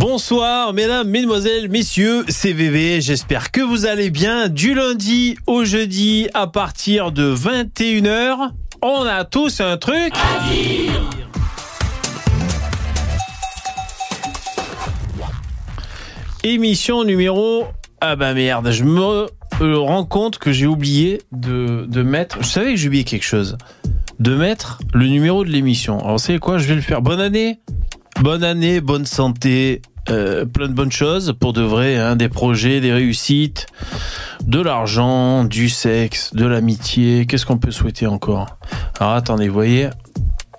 [0.00, 3.02] Bonsoir, mesdames, mesdemoiselles, messieurs, c'est VV.
[3.02, 4.48] J'espère que vous allez bien.
[4.48, 8.48] Du lundi au jeudi, à partir de 21h,
[8.80, 11.10] on a tous un truc à dire.
[16.44, 17.66] Émission numéro...
[18.00, 19.26] Ah bah merde, je me
[19.60, 22.38] rends compte que j'ai oublié de, mettre...
[22.42, 23.58] Je savais que j'ai oublié quelque chose.
[24.18, 25.98] De mettre le numéro de l'émission.
[25.98, 27.02] Alors, savez quoi Je vais le faire.
[27.02, 27.60] Bonne année
[28.20, 32.80] Bonne année, bonne santé, euh, plein de bonnes choses pour de vrai, hein, des projets,
[32.80, 33.66] des réussites,
[34.44, 37.26] de l'argent, du sexe, de l'amitié.
[37.26, 38.46] Qu'est-ce qu'on peut souhaiter encore?
[38.98, 39.90] Alors attendez, voyez,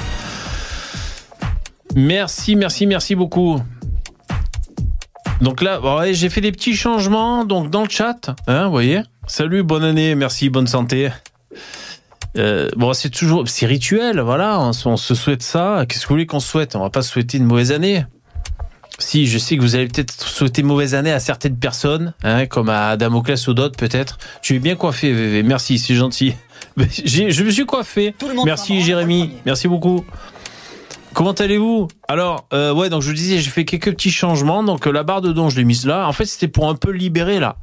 [1.95, 3.61] Merci, merci, merci beaucoup.
[5.43, 5.81] Donc là,
[6.13, 9.03] j'ai fait des petits changements donc dans le chat, hein, voyez.
[9.27, 11.11] Salut, bonne année, merci, bonne santé.
[12.37, 14.61] Euh, bon, c'est toujours, c'est rituel, voilà.
[14.61, 15.85] On, on se souhaite ça.
[15.89, 16.77] Qu'est-ce que vous voulez qu'on souhaite?
[16.77, 18.05] On va pas souhaiter une mauvaise année.
[19.01, 22.69] Si, je sais que vous allez peut-être souhaiter mauvaise année à certaines personnes, hein, comme
[22.69, 24.19] à Damoclès ou d'autres peut-être.
[24.43, 25.45] Tu es bien coiffé, VV.
[25.45, 26.35] Merci, c'est gentil.
[26.77, 28.15] Je me suis coiffé.
[28.45, 29.35] Merci, Jérémy.
[29.47, 30.05] Merci beaucoup.
[31.15, 31.89] Comment allez-vous?
[32.09, 34.63] Alors, euh, ouais, donc je vous disais, j'ai fait quelques petits changements.
[34.63, 36.07] Donc la barre de don, je l'ai mise là.
[36.07, 37.57] En fait, c'était pour un peu libérer là.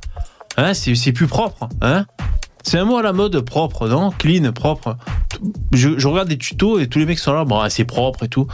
[0.57, 1.69] Hein, c'est plus propre.
[1.81, 2.05] Hein
[2.65, 4.09] c'est un mot à la mode propre, non?
[4.09, 4.97] Clean, propre.
[5.71, 8.47] Je, regarde des tutos et tous les mecs sont là, bon, c'est propre et tout.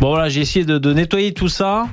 [0.00, 1.88] Bon voilà, j'ai essayé de, nettoyer tout ça.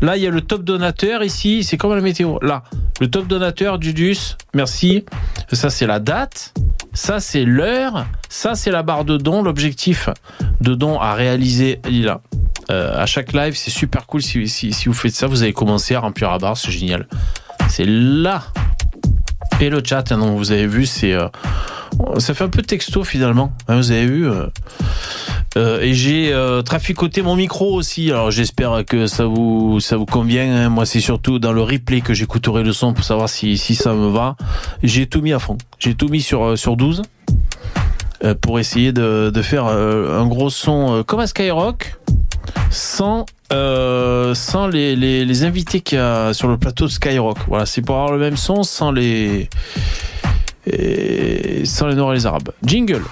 [0.00, 1.64] Là, il y a le top donateur ici.
[1.64, 2.38] C'est comme la météo.
[2.40, 2.62] Là,
[3.00, 4.36] le top donateur, Dudus.
[4.54, 5.04] Merci.
[5.52, 6.54] Ça, c'est la date.
[6.92, 8.06] Ça, c'est l'heure.
[8.28, 9.42] Ça, c'est la barre de don.
[9.42, 10.10] L'objectif
[10.60, 12.20] de don à réaliser, il là.
[12.70, 14.22] Euh, à chaque live, c'est super cool.
[14.22, 16.56] Si, si, si vous faites ça, vous allez commencer à remplir la barre.
[16.56, 17.08] C'est génial.
[17.68, 18.42] C'est là
[19.60, 21.28] et le chat, hein, vous avez vu, c'est euh,
[22.18, 23.52] ça fait un peu texto finalement.
[23.66, 24.28] Hein, vous avez vu.
[24.28, 24.46] Euh,
[25.56, 26.32] euh, et j'ai
[26.64, 28.10] traficoté mon micro aussi.
[28.10, 30.48] Alors j'espère que ça vous ça vous convient.
[30.48, 30.68] Hein.
[30.68, 33.94] Moi, c'est surtout dans le replay que j'écouterai le son pour savoir si si ça
[33.94, 34.36] me va.
[34.82, 35.58] J'ai tout mis à fond.
[35.78, 37.02] J'ai tout mis sur sur 12
[38.40, 41.98] pour essayer de, de faire un gros son comme à Skyrock
[42.70, 47.38] sans euh, sans les, les, invités qu'il y a sur le plateau de Skyrock.
[47.48, 49.48] Voilà, c'est pour avoir le même son sans les
[51.64, 52.50] sans les Noirs et les Arabes.
[52.62, 53.02] Jingle.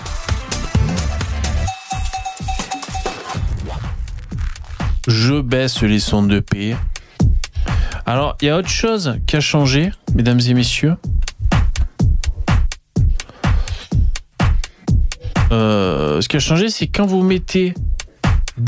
[5.08, 6.76] Je baisse les sons de paix.
[8.06, 10.94] Alors, il y a autre chose qui a changé, mesdames et messieurs?
[15.52, 17.74] Euh, ce qui a changé, c'est quand vous mettez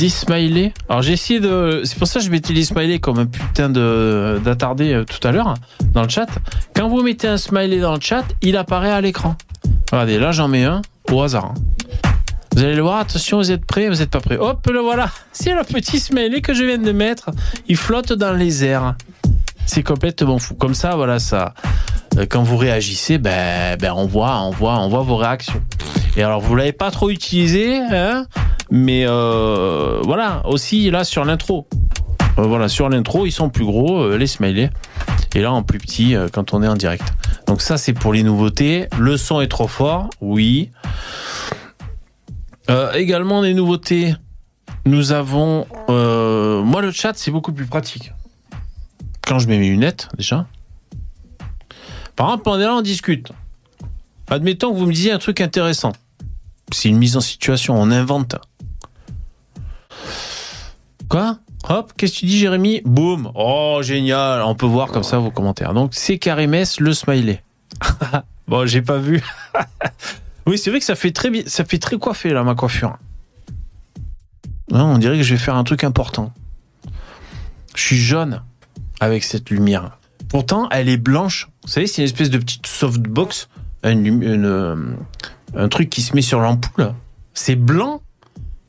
[0.08, 0.72] smileys.
[0.88, 1.82] Alors j'ai essayé de.
[1.84, 5.32] C'est pour ça que je mettais smileys comme un putain de d'attardé euh, tout à
[5.32, 5.54] l'heure
[5.92, 6.28] dans le chat.
[6.74, 9.36] Quand vous mettez un smiley dans le chat, il apparaît à l'écran.
[9.90, 11.46] Regardez, là j'en mets un au hasard.
[11.46, 11.54] Hein.
[12.54, 14.36] Vous allez le voir, attention, vous êtes prêts, vous n'êtes pas prêts.
[14.36, 15.10] Hop, le voilà.
[15.32, 17.30] C'est le petit smiley que je viens de mettre.
[17.68, 18.96] Il flotte dans les airs.
[19.64, 20.54] C'est complètement fou.
[20.54, 21.54] Comme ça, voilà, ça.
[22.18, 25.62] Euh, quand vous réagissez, ben, ben on voit, on voit, on voit vos réactions.
[26.16, 28.26] Et alors, vous l'avez pas trop utilisé, hein
[28.70, 31.66] mais euh, voilà, aussi là sur l'intro.
[32.38, 34.70] Euh, voilà, sur l'intro, ils sont plus gros, les smileys.
[35.34, 37.04] Et là, en plus petit, quand on est en direct.
[37.46, 38.88] Donc ça, c'est pour les nouveautés.
[38.98, 40.70] Le son est trop fort, oui.
[42.94, 44.14] également des nouveautés.
[44.86, 45.66] Nous avons...
[45.88, 48.12] moi, le chat, c'est beaucoup plus pratique.
[49.26, 50.46] Quand je mets mes lunettes, déjà.
[52.18, 53.30] Par exemple, on est là, on discute.
[54.28, 55.92] Admettons que vous me disiez un truc intéressant.
[56.72, 58.34] C'est une mise en situation, on invente.
[61.08, 61.38] Quoi?
[61.68, 62.82] Hop, qu'est-ce que tu dis, Jérémy?
[62.84, 65.72] Boum Oh, génial On peut voir comme ça vos commentaires.
[65.74, 67.40] Donc, c'est Karimès le smiley.
[68.48, 69.22] bon, j'ai pas vu.
[70.46, 72.98] oui, c'est vrai que ça fait très ça fait très coiffé là ma coiffure.
[74.72, 76.32] Non, on dirait que je vais faire un truc important.
[77.76, 78.42] Je suis jaune
[78.98, 79.97] avec cette lumière.
[80.28, 81.48] Pourtant, elle est blanche.
[81.62, 83.48] Vous savez, c'est une espèce de petite softbox,
[83.84, 84.76] une, euh,
[85.54, 86.94] un truc qui se met sur l'ampoule.
[87.34, 88.02] C'est blanc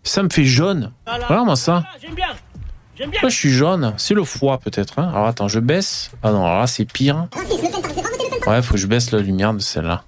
[0.04, 0.92] ça me fait jaune.
[1.06, 1.84] Voilà, moi ça.
[2.02, 2.28] J'aime bien.
[2.98, 3.20] J'aime bien.
[3.22, 3.94] Moi, je suis jaune.
[3.98, 5.00] C'est le froid, peut-être.
[5.00, 5.10] Hein.
[5.14, 6.12] alors, attends, je baisse.
[6.24, 7.28] Ah non, alors là, c'est pire.
[8.48, 10.04] Ouais, faut que je baisse la lumière de celle-là.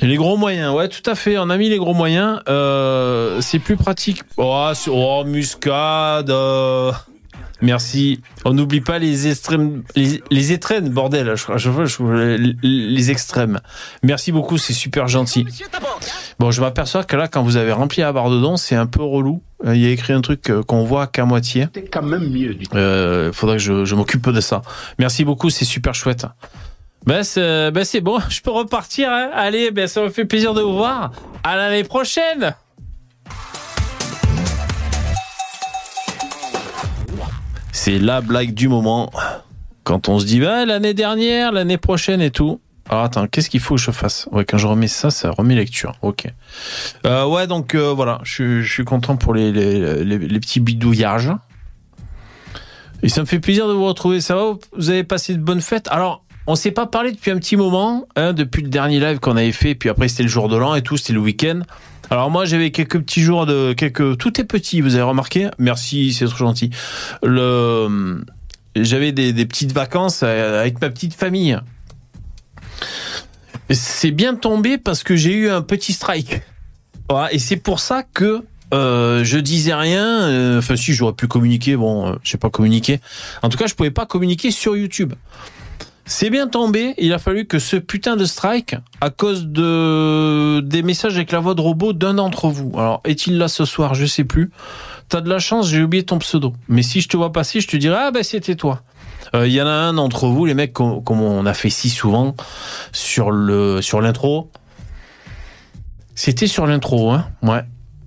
[0.00, 1.38] Les gros moyens, ouais, tout à fait.
[1.38, 2.40] On a mis les gros moyens.
[2.48, 4.22] Euh, c'est plus pratique.
[4.36, 6.30] Oh, oh muscade.
[6.30, 6.92] Euh,
[7.60, 8.20] merci.
[8.44, 11.34] On n'oublie pas les extrêmes, les, les étrennes, bordel.
[11.36, 13.60] Je, je, je, les extrêmes.
[14.02, 15.46] Merci beaucoup, c'est super gentil.
[16.38, 19.02] Bon, je m'aperçois que là, quand vous avez rempli la barre dedans, c'est un peu
[19.02, 19.42] relou.
[19.66, 21.66] Euh, il y a écrit un truc qu'on voit qu'à moitié.
[21.74, 22.56] C'est quand même mieux.
[22.74, 24.62] Euh, faudrait que je, je m'occupe de ça.
[24.98, 26.26] Merci beaucoup, c'est super chouette.
[27.06, 29.08] Ben c'est ben bon, je peux repartir.
[29.10, 29.30] Hein.
[29.32, 31.12] Allez, ben ça me fait plaisir de vous voir.
[31.42, 32.54] À l'année prochaine.
[37.72, 39.10] C'est la blague du moment.
[39.84, 42.60] Quand on se dit ben, l'année dernière, l'année prochaine et tout.
[42.90, 45.54] Alors attends, qu'est-ce qu'il faut que je fasse Ouais, quand je remets ça, ça remet
[45.54, 45.94] lecture.
[46.02, 46.26] Ok.
[47.06, 51.30] Euh, ouais, donc euh, voilà, je, suis content pour les, petits bidouillages.
[53.02, 54.20] Et ça me fait plaisir de vous retrouver.
[54.20, 57.38] Ça va Vous avez passé de bonnes fêtes Alors, on s'est pas parlé depuis un
[57.38, 60.48] petit moment, hein, depuis le dernier live qu'on avait fait, puis après c'était le jour
[60.48, 61.60] de l'an et tout, c'était le week-end.
[62.10, 66.12] Alors moi j'avais quelques petits jours de quelques tout est petit, vous avez remarqué Merci,
[66.12, 66.70] c'est trop gentil.
[67.22, 68.24] Le
[68.76, 71.58] j'avais des, petites vacances avec ma petite famille.
[73.70, 76.40] C'est bien tombé parce que j'ai eu un petit strike.
[77.32, 78.42] Et c'est pour ça que
[78.74, 80.22] euh, je disais rien.
[80.28, 83.00] Euh, enfin, si j'aurais pu communiquer, bon, euh, j'ai pas communiqué.
[83.42, 85.14] En tout cas, je pouvais pas communiquer sur YouTube.
[86.10, 86.94] C'est bien tombé.
[86.96, 91.38] Il a fallu que ce putain de strike, à cause de des messages avec la
[91.38, 92.72] voix de robot d'un d'entre vous.
[92.78, 93.94] Alors, est-il là ce soir?
[93.94, 94.50] Je sais plus.
[95.10, 96.54] T'as de la chance, j'ai oublié ton pseudo.
[96.66, 98.80] Mais si je te vois passer, je te dirais ah ben c'était toi.
[99.34, 101.90] Il euh, y en a un d'entre vous, les mecs, comme, on a fait si
[101.90, 102.34] souvent
[102.90, 104.50] sur le sur l'intro.
[106.14, 107.26] C'était sur l'intro, hein.
[107.42, 107.60] Ouais.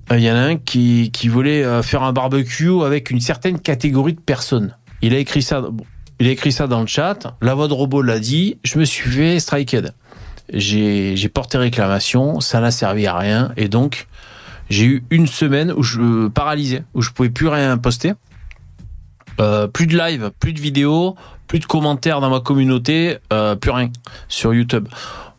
[0.09, 3.59] Il y en a un qui, qui voulait euh, faire un barbecue avec une certaine
[3.59, 4.75] catégorie de personnes.
[5.03, 5.61] Il a écrit ça.
[6.21, 7.35] Il a écrit ça dans le chat.
[7.41, 8.59] La voix de robot l'a dit.
[8.63, 9.91] Je me suis fait striked.
[10.53, 12.39] J'ai, porté réclamation.
[12.41, 13.51] Ça n'a servi à rien.
[13.57, 14.05] Et donc,
[14.69, 18.13] j'ai eu une semaine où je paralysais, où je pouvais plus rien poster.
[19.39, 21.15] Euh, plus de live, plus de vidéos,
[21.47, 23.89] plus de commentaires dans ma communauté, euh, plus rien
[24.27, 24.87] sur YouTube.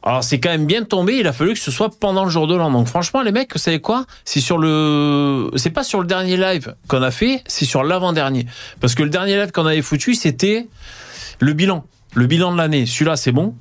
[0.04, 2.46] Alors c'est quand même bien tombé, il a fallu que ce soit pendant le jour
[2.48, 2.70] de l'an.
[2.70, 4.04] Donc franchement les mecs, vous savez quoi?
[4.24, 8.46] C'est sur le c'est pas sur le dernier live qu'on a fait, c'est sur l'avant-dernier.
[8.80, 10.68] Parce que le dernier live qu'on avait foutu, c'était
[11.38, 11.84] le bilan,
[12.14, 12.84] le bilan de l'année.
[12.86, 13.54] Celui-là, c'est bon.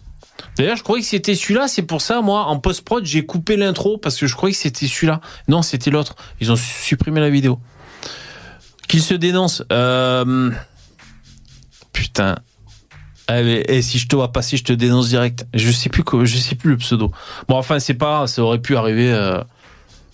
[0.57, 3.97] D'ailleurs, je croyais que c'était celui-là, c'est pour ça moi en post-prod, j'ai coupé l'intro
[3.97, 5.21] parce que je croyais que c'était celui-là.
[5.47, 6.15] Non, c'était l'autre.
[6.39, 7.59] Ils ont supprimé la vidéo.
[8.87, 10.51] Qu'il se dénonce euh...
[11.93, 12.37] Putain,
[13.29, 15.45] et eh, eh, si je te vois passer, je te dénonce direct.
[15.53, 17.11] Je sais plus je sais plus le pseudo.
[17.47, 19.11] Bon, enfin, c'est pas, ça aurait pu arriver.
[19.11, 19.41] Euh...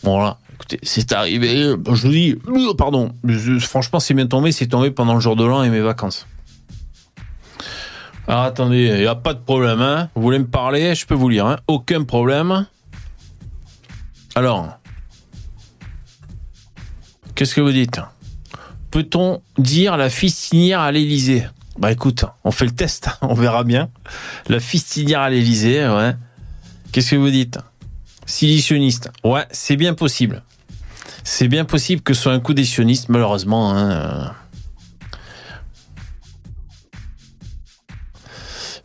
[0.03, 1.73] Bon là, écoutez, c'est arrivé.
[1.91, 3.11] Je vous dis, euh, pardon.
[3.59, 4.51] franchement, c'est bien tombé.
[4.51, 6.27] C'est tombé pendant le jour de l'an et mes vacances.
[8.27, 9.81] Alors attendez, il y a pas de problème.
[9.81, 10.93] Hein vous voulez me parler?
[10.93, 11.45] Je peux vous lire.
[11.45, 12.67] Hein Aucun problème.
[14.35, 14.77] Alors,
[17.33, 17.99] qu'est-ce que vous dites?
[18.91, 21.47] Peut-on dire la fistinière à l'Élysée?
[21.77, 23.89] Bah écoute, on fait le test, on verra bien.
[24.47, 26.15] La fistinière à l'Elysée, ouais.
[26.91, 27.59] Qu'est-ce que vous dites?
[28.25, 29.11] Silicionniste.
[29.23, 30.43] Ouais, c'est bien possible.
[31.23, 33.75] C'est bien possible que ce soit un coup des sionistes, malheureusement.
[33.75, 34.33] Hein.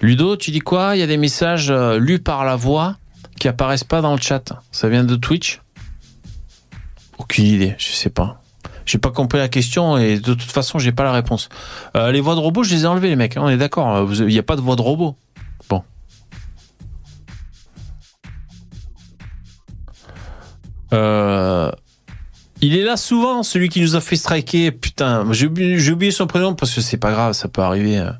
[0.00, 0.96] Ludo, tu dis quoi?
[0.96, 2.96] Il y a des messages euh, lus par la voix
[3.38, 4.52] qui apparaissent pas dans le chat.
[4.72, 5.62] Ça vient de Twitch?
[7.18, 8.41] Aucune idée, je sais pas.
[8.86, 11.48] J'ai pas compris la question et de toute façon, j'ai pas la réponse.
[11.96, 13.36] Euh, les voix de robot, je les ai enlevées, les mecs.
[13.36, 13.88] Hein, on est d'accord.
[13.88, 15.16] Hein, il n'y a pas de voix de robot.
[15.68, 15.82] Bon.
[20.92, 21.70] Euh,
[22.60, 24.70] il est là souvent, celui qui nous a fait striker.
[24.72, 27.98] Putain, j'ai oublié, son prénom parce que c'est pas grave, ça peut arriver.
[27.98, 28.10] Euh.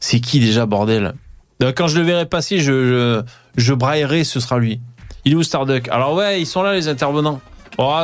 [0.00, 1.14] C'est qui déjà, bordel?
[1.76, 3.22] Quand je le verrai passer, je,
[3.56, 4.80] je, braillerai, ce sera lui.
[5.26, 5.88] Il est où Starduck?
[5.88, 7.42] Alors ouais, ils sont là les intervenants.
[7.76, 8.02] Oh,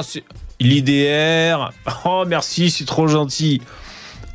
[0.60, 1.72] L'IDR.
[2.04, 3.60] Oh, merci, c'est trop gentil.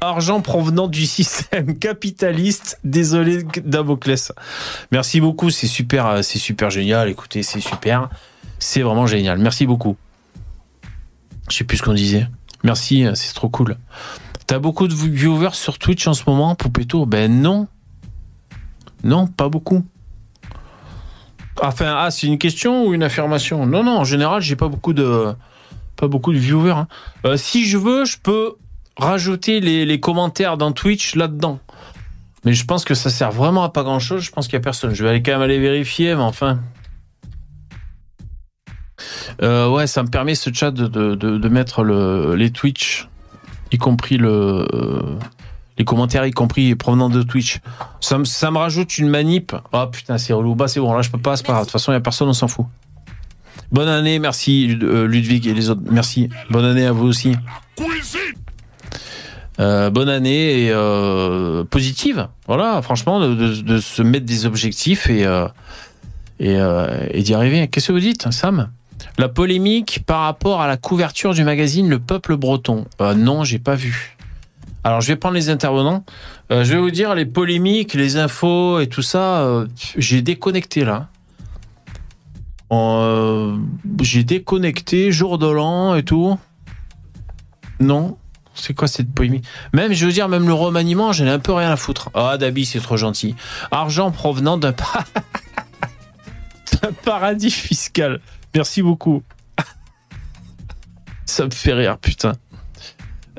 [0.01, 2.79] Argent provenant du système capitaliste.
[2.83, 4.31] Désolé, Damoclès.
[4.91, 7.09] Merci beaucoup, c'est super, euh, c'est super génial.
[7.09, 8.09] Écoutez, c'est super.
[8.59, 9.39] C'est vraiment génial.
[9.39, 9.97] Merci beaucoup.
[11.49, 12.27] Je sais plus ce qu'on disait.
[12.63, 13.77] Merci, euh, c'est trop cool.
[14.47, 17.67] T'as beaucoup de viewers sur Twitch en ce moment, Poupetto Ben non.
[19.03, 19.83] Non, pas beaucoup.
[21.61, 23.65] Enfin, ah, c'est une question ou une affirmation?
[23.65, 25.33] Non, non, en général, j'ai pas beaucoup de
[26.01, 26.71] pas beaucoup de viewers.
[26.71, 26.87] Hein.
[27.25, 28.55] Euh, si je veux, je peux
[28.97, 31.59] rajouter les, commentaires dans Twitch là-dedans.
[32.43, 34.23] Mais je pense que ça sert vraiment à pas grand-chose.
[34.23, 34.95] Je pense qu'il y a personne.
[34.95, 36.59] Je vais aller quand même aller vérifier, mais enfin.
[39.43, 43.07] Euh, ouais, ça me permet ce chat de, de, mettre le, les Twitch,
[43.71, 44.67] y compris le,
[45.77, 47.59] Les commentaires, y compris provenant de Twitch.
[47.99, 49.55] Ça, me- ça me rajoute une manip.
[49.71, 50.55] Oh putain, c'est relou.
[50.55, 51.59] Bah, c'est bon, là, je peux pas, pas.
[51.59, 52.65] De toute façon, il y a personne, on s'en fout.
[53.71, 55.81] Bonne année, merci euh, Ludwig et les autres.
[55.89, 56.29] Merci.
[56.49, 57.35] Bonne année à vous aussi.
[59.59, 62.27] Euh, bonne année et euh, positive.
[62.47, 65.25] Voilà, franchement, de, se mettre des objectifs et,
[66.39, 67.67] d'y arriver.
[67.69, 68.69] Qu'est-ce que vous dites, Sam?
[69.17, 72.85] La polémique par rapport à la couverture du magazine Le Peuple Breton.
[73.15, 74.17] Non, j'ai pas vu.
[74.83, 76.03] Alors, je vais prendre les intervenants.
[76.49, 79.65] Je vais vous dire les polémiques, les infos et tout ça.
[79.97, 81.10] j'ai déconnecté là.
[82.71, 83.57] Euh,
[84.01, 86.37] j'ai déconnecté jour de l'an et tout.
[87.79, 88.17] Non.
[88.53, 91.53] C'est quoi cette polémique Même, je veux dire, même le remaniement, j'en ai un peu
[91.53, 92.09] rien à foutre.
[92.13, 93.35] Ah, Dabi, c'est trop gentil.
[93.71, 94.73] Argent provenant d'un
[97.05, 98.19] paradis fiscal.
[98.53, 99.23] Merci beaucoup.
[101.25, 102.33] Ça me fait rire, putain.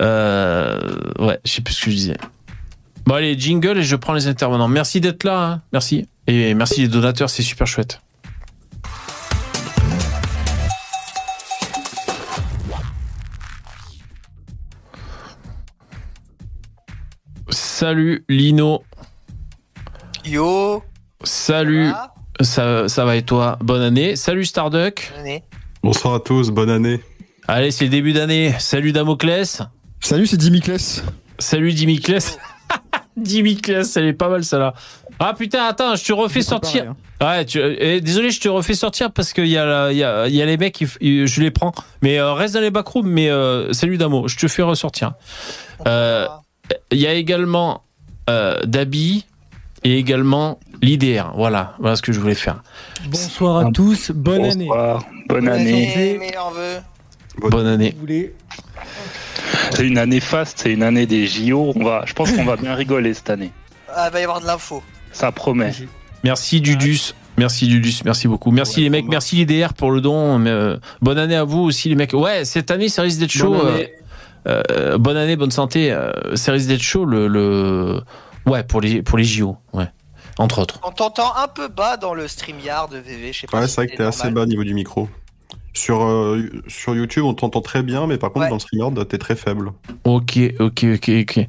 [0.00, 0.78] Euh,
[1.18, 2.16] ouais, je sais plus ce que je disais.
[3.04, 4.68] Bon, allez, jingle et je prends les intervenants.
[4.68, 5.44] Merci d'être là.
[5.44, 5.62] hein.
[5.72, 6.08] Merci.
[6.26, 8.00] Et merci les donateurs, c'est super chouette.
[17.76, 18.82] Salut Lino.
[20.26, 20.82] Yo.
[21.24, 21.88] Salut.
[22.42, 23.56] Ça, ça va et toi?
[23.62, 24.14] Bonne année.
[24.14, 25.10] Salut Starduck.
[25.10, 25.42] bonne année.
[25.82, 27.00] Bonsoir à tous, bonne année.
[27.48, 28.54] Allez, c'est le début d'année.
[28.58, 29.62] Salut Damoclès.
[30.00, 31.02] Salut, c'est Dimiclès.
[31.38, 32.36] Salut Dimiclès.
[33.16, 34.74] Dimiclès, elle est pas mal celle-là.
[35.18, 36.90] Ah putain, attends, je te refais sortir.
[37.20, 37.26] hein.
[37.26, 40.28] Ouais, tu, eh, désolé, je te refais sortir parce qu'il y, a la- y, a,
[40.28, 41.72] il y a les mecs, ils- je les prends.
[42.02, 45.12] Mais euh, reste dans les backrooms, mais euh, salut Damo, je te fais ressortir.
[45.86, 46.26] Euh,
[46.90, 47.82] Il y a également
[48.30, 49.26] euh, Dabi
[49.84, 51.32] et également l'IDR.
[51.36, 52.62] Voilà, voilà ce que je voulais faire.
[53.08, 54.66] Bonsoir à tous, bonne année.
[54.66, 56.20] Bonsoir, bonne Bonne année.
[57.38, 57.94] Bonne année.
[59.70, 61.72] C'est une année faste, c'est une année des JO.
[61.74, 63.50] On va, je pense qu'on va bien rigoler cette année.
[63.88, 64.82] Ah, il va y avoir de l'info.
[65.12, 65.72] Ça promet.
[66.24, 67.14] Merci Dudus.
[67.38, 68.50] Merci Dudus, merci beaucoup.
[68.50, 70.38] Merci Ouais, les mecs, merci l'IDR pour le don.
[70.38, 72.12] mais, euh, bonne année à vous aussi les mecs.
[72.12, 73.54] Ouais, cette année ça risque d'être chaud.
[73.54, 73.84] Bonne année.
[73.84, 74.01] euh,
[74.48, 75.92] euh, bonne année, bonne santé.
[75.92, 78.00] euh, ça risque d'être chaud le, le...
[78.46, 79.56] ouais pour les pour les JO.
[79.72, 79.88] Ouais,
[80.38, 80.80] entre autres.
[80.86, 83.74] On t'entend un peu bas dans le StreamYard de VV, je sais pas Ouais, si
[83.74, 85.08] c'est vrai que t'es assez bas au niveau du micro.
[85.74, 88.48] Sur, euh, sur YouTube, on t'entend très bien, mais par contre, Ouais.
[88.50, 89.72] dans le StreamYard, t'es très faible.
[90.04, 91.48] Ok, ok, ok, ok.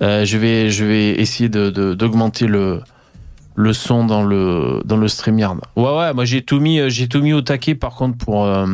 [0.00, 2.82] Euh, je vais, je vais essayer de de- d'augmenter le
[3.56, 5.58] le son dans le dans le StreamYard.
[5.76, 6.12] Ouais, ouais.
[6.14, 7.74] Moi j'ai tout mis, j'ai tout mis au taquet.
[7.74, 8.66] Par contre pour euh,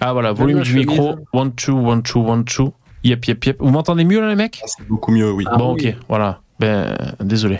[0.00, 1.14] ah voilà, volume du micro.
[1.32, 2.72] One two, one two, one two.
[3.04, 3.56] Yep, yep, yep.
[3.60, 4.60] Vous m'entendez mieux là les mecs?
[4.62, 5.44] Ah, c'est beaucoup mieux, oui.
[5.48, 5.88] Ah Bon, oui.
[5.90, 6.40] ok, voilà.
[6.58, 7.58] Ben, désolé.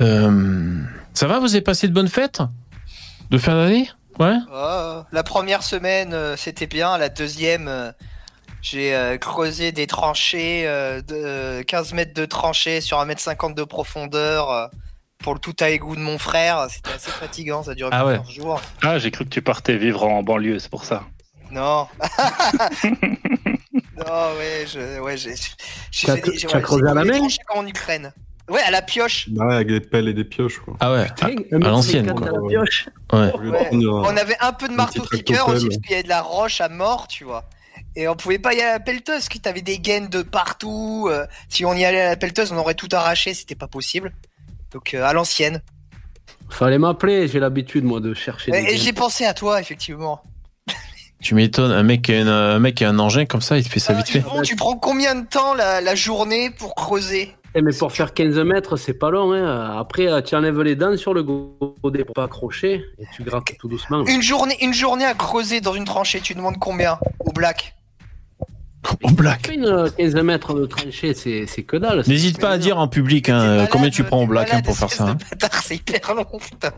[0.00, 0.82] Euh,
[1.14, 2.42] ça va, vous avez passé de bonnes fêtes?
[3.30, 3.88] De fin d'année?
[4.18, 4.36] Ouais?
[4.52, 6.98] Oh, la première semaine, euh, c'était bien.
[6.98, 7.92] La deuxième, euh,
[8.62, 13.64] j'ai creusé des tranchées, de euh, 15 mètres de tranchées sur 1 mètre 50 de
[13.64, 14.70] profondeur
[15.18, 16.66] pour le tout à égout de mon frère.
[16.70, 18.18] C'était assez fatigant, ça a duré Ah ouais.
[18.18, 18.62] plusieurs jours.
[18.82, 21.04] Ah, j'ai cru que tu partais vivre en banlieue, c'est pour ça.
[21.52, 21.86] Non.
[23.96, 25.34] non, ouais, je, ouais, j'ai,
[25.90, 27.58] j'ai Tu as- fait des- j'ai- tu as ouais, creusé j'ai à la main comme
[27.58, 28.12] en Ukraine.
[28.48, 29.28] Ouais, à la pioche.
[29.34, 30.76] Ouais, avec des pelles et des pioches, quoi.
[30.80, 32.26] Ah ouais, Putain, à, à l'ancienne, quoi.
[32.30, 32.88] la pioche.
[33.12, 33.30] Ouais.
[33.32, 33.64] Au lieu de Ouais.
[33.66, 35.68] prendre, euh, On avait un peu de marteau petit piqueur aussi tractopelle.
[35.68, 37.44] parce qu'il y avait de la roche à mort, tu vois.
[37.96, 40.22] Et on pouvait pas y aller à la pelleteuse parce que t'avais des gaines de
[40.22, 41.06] partout.
[41.10, 44.12] euh, si on y allait à la pelleteuse, on aurait tout arraché, c'était pas possible.
[44.72, 45.62] Donc euh, à l'ancienne.
[46.48, 48.50] Fallait m'appeler, j'ai l'habitude moi de chercher.
[48.52, 50.22] Et j'ai pensé à toi, effectivement.
[51.20, 53.58] Tu m'étonnes, un mec, qui a une- un mec qui a un engin comme ça,
[53.58, 54.22] il te fait ça vite fait.
[54.42, 57.34] Tu prends combien de temps la, la journée pour creuser?
[57.54, 59.32] Eh, mais pour faire 15 mètres, c'est pas long.
[59.32, 59.76] Hein.
[59.78, 63.52] Après, euh, tu enlèves les dents sur le godet pour pas accrocher et tu grattes
[63.58, 64.04] tout doucement.
[64.06, 66.98] Une journée, une journée à creuser dans une tranchée, tu demandes combien?
[67.18, 67.74] Au black
[69.02, 69.50] Au black.
[69.52, 72.02] Une euh, 15 mètres de tranchée, c'est c'est que dalle.
[72.06, 74.62] N'hésite pas à dire en public hein, euh, malade, combien tu prends au black hein,
[74.62, 75.08] pour faire ça.
[75.08, 75.18] hein.
[75.62, 76.70] C'est hyper long, putain.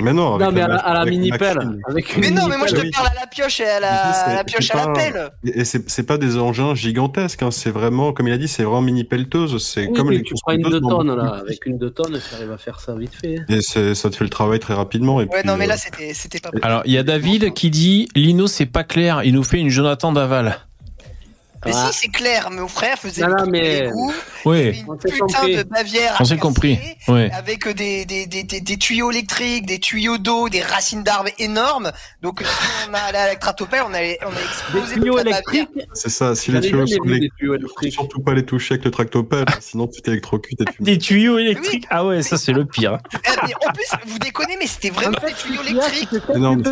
[0.00, 1.56] Mais non, avec Non, mais à la, à la avec mini-pelle.
[1.56, 1.80] Maxime.
[1.88, 2.90] Avec une Mais non, mais moi je te oui.
[2.90, 5.30] parle à la pioche et à la, la pioche à la pelle.
[5.44, 8.62] Et c'est c'est pas des engins gigantesques, hein, c'est vraiment, comme il a dit, c'est
[8.62, 9.62] vraiment mini pelleteuse.
[9.64, 11.40] C'est Oui, comme les tu prends une 2 pelleteuses, tonnes là.
[11.40, 13.36] Avec une 2 tonnes, tu arrives à faire ça vite fait.
[13.48, 15.20] Et ça te fait le travail très rapidement.
[15.20, 17.52] Et Ouais, puis, non, mais euh, là c'était c'était pas Alors, il y a David
[17.54, 20.58] qui dit Lino, c'est pas clair, il nous fait une Jonathan d'aval.
[21.66, 21.88] Mais Ah.
[21.90, 24.84] si, c'est clair, mon frère faisait Non, le non, truc mais- de l'égout, Oui, une
[24.90, 25.56] On s'est putain compris.
[25.56, 26.78] de Bavière à on s'est compris.
[27.08, 31.30] Avec euh, des, des, des, des, des tuyaux électriques, des tuyaux d'eau, des racines d'arbres
[31.38, 31.90] énormes.
[32.22, 35.16] Donc, si on a allé à la Tratopelle, on a, on a Des explosé tuyaux
[35.16, 35.42] la Bavière.
[35.52, 35.88] électriques.
[35.94, 37.92] C'est ça, si les tuyaux sont les- des tuyaux faut électriques.
[37.92, 41.86] surtout pas les toucher avec le tractopelle, sinon tu t'électrocutes et tu Des tuyaux électriques.
[41.90, 42.98] Ah ouais, ça c'est le pire.
[43.14, 46.10] Eh, mais en plus, vous déconnez, mais c'était vraiment des tuyaux électriques.
[46.36, 46.62] non, mais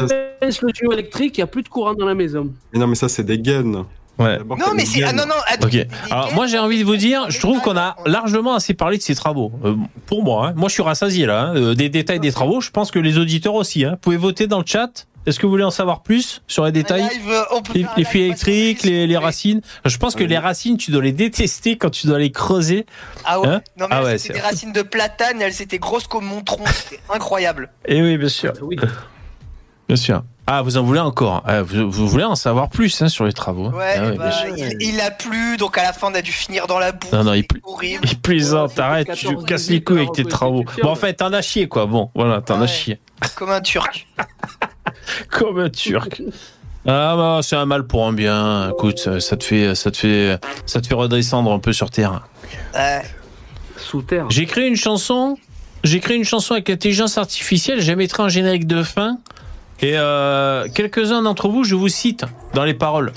[0.41, 2.53] baisses le tuyau électrique, il n'y a plus de courant dans la maison.
[2.73, 3.85] Mais non, mais ça, c'est des gaines.
[4.19, 4.39] Ouais.
[4.39, 5.03] Non, mais c'est.
[5.05, 5.67] Ah non, non, attends.
[5.67, 5.73] Ok.
[5.73, 8.97] des Alors moi j'ai envie de vous dire, je trouve qu'on a largement assez parlé
[8.97, 9.53] de ces travaux.
[9.65, 9.75] Euh,
[10.07, 10.53] pour moi, hein.
[10.57, 11.43] moi je suis rassasié là.
[11.49, 12.61] hein, euh, des détails des travaux.
[12.61, 13.85] Je pense que les auditeurs aussi.
[13.85, 13.91] Hein.
[13.93, 15.07] Vous pouvez voter dans le chat.
[15.27, 17.03] Est-ce que vous voulez en savoir plus sur les détails?
[17.03, 19.61] Live, euh, les, fils électriques, les, les racines.
[19.85, 20.29] Je pense que Oui.
[20.29, 22.87] les racines, tu dois les détester quand tu dois les creuser.
[23.25, 23.49] Ah ouais.
[23.49, 23.61] Hein?
[23.77, 26.65] Non, mais Ah ouais, c'était des racines de platane, elles étaient grosses comme mon tronc.
[26.73, 27.71] C'était incroyable.
[27.87, 28.53] Et oui, bien sûr.
[28.63, 28.77] Oui.
[29.89, 30.23] Bien sûr.
[30.49, 33.33] Ah, vous en voulez encore Ah, vous, vous voulez en savoir plus hein, sur les
[33.33, 36.31] travaux Ouais, Ah bah, il, il a plu, donc à la fin on a dû
[36.31, 37.09] finir dans la boue.
[37.13, 38.07] Non, non, il horrible.
[38.09, 40.65] Il plaisante, arrête, tu 14 casses les couilles avec tes travaux.
[40.83, 41.87] Bon, en fait, t'en as chié, quoi.
[41.87, 42.65] Bon, voilà, t'en Ouais.
[42.65, 43.01] as chié.
[43.35, 44.07] Comme un turc.
[45.31, 46.23] Comme un turc.
[46.89, 48.71] Ah bah c'est un mal pour un bien.
[48.71, 51.91] Écoute, ça ça te fait, ça te fait, ça te fait redescendre un peu sur
[51.91, 52.23] terre.
[52.75, 53.03] Ouais.
[53.77, 54.27] Sous terre.
[54.31, 55.37] J'ai créé une chanson.
[55.83, 57.81] J'ai créé une chanson avec l'intelligence artificielle.
[57.81, 59.19] Je la mettrai en générique de fin.
[59.83, 63.13] Et euh, quelques-uns d'entre vous, je vous cite dans les paroles.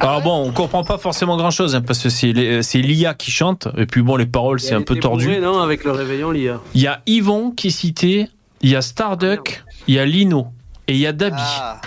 [0.00, 3.30] Alors bon, on comprend pas forcément grand-chose hein, parce que c'est les- c'est l'IA qui
[3.30, 3.68] chante.
[3.76, 5.36] Et puis bon, les paroles c'est un peu tordu.
[5.40, 6.60] non, avec le réveillon, l'IA.
[6.74, 8.28] Il y a Yvon qui est cité.
[8.62, 9.64] Il y a Starduck.
[9.88, 10.48] Il y a Lino.
[10.86, 11.36] Et il y a Dabi.
[11.40, 11.80] Ah,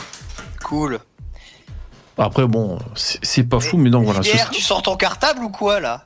[0.64, 1.00] cool.
[2.18, 4.20] Après bon, c'est pas fou, mais donc voilà.
[4.22, 6.06] Hier, tu sors ton cartable ou quoi là?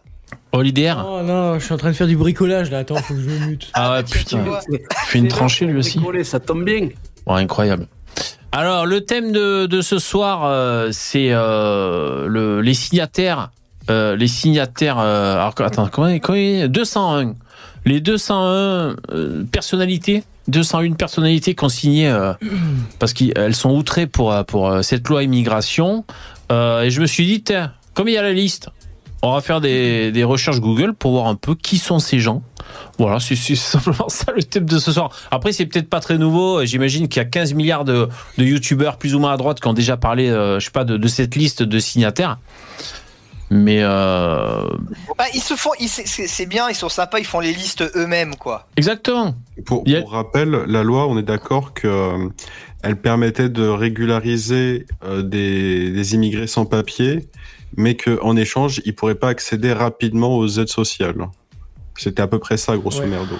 [0.52, 1.04] Oh l'IDR.
[1.06, 2.80] Oh non, je suis en train de faire du bricolage là.
[2.80, 3.70] Attends, faut que je me mute.
[3.74, 4.44] Ah ouais, putain.
[5.08, 6.00] fait une tranchée lui aussi.
[6.24, 6.90] Ça tombe bien.
[7.28, 7.88] Incroyable.
[8.52, 13.52] Alors, le thème de, de ce soir, euh, c'est euh, le, les signataires.
[13.90, 14.98] euh, les signataires.
[14.98, 17.34] alors, attends, comment, comment il- 201.
[17.86, 20.24] Les 201 euh, personnalités.
[20.48, 22.10] 201 personnalités qui ont signé
[23.00, 26.06] parce qu'elles sont outrées pour, pour cette loi immigration.
[26.50, 27.44] Et je me suis dit,
[27.94, 28.70] comme il y a la liste,
[29.22, 32.44] on va faire des, des recherches Google pour voir un peu qui sont ces gens.
[33.00, 35.10] Voilà, c'est simplement ça le thème de ce soir.
[35.32, 36.64] Après, c'est peut-être pas très nouveau.
[36.66, 39.68] J'imagine qu'il y a 15 milliards de, de youtubeurs plus ou moins à droite qui
[39.68, 42.38] ont déjà parlé, euh, je sais pas, de, de cette liste de signataires.
[43.50, 44.62] Mais euh,
[45.18, 48.68] Bah, ils se font, c'est- bien, ils sont sympas, ils font les listes eux-mêmes quoi.
[48.76, 49.36] exactement.
[49.66, 52.28] Pour, rappel, la loi, on est d'accord que euh,
[52.84, 57.30] elle permettait de régulariser euh, des, des immigrés sans papier,
[57.76, 61.16] mais qu'en échange, ils pourraient pas accéder rapidement aux aides sociales.
[61.98, 63.08] C'était à peu près ça, grosso Ouais.
[63.08, 63.36] merdo.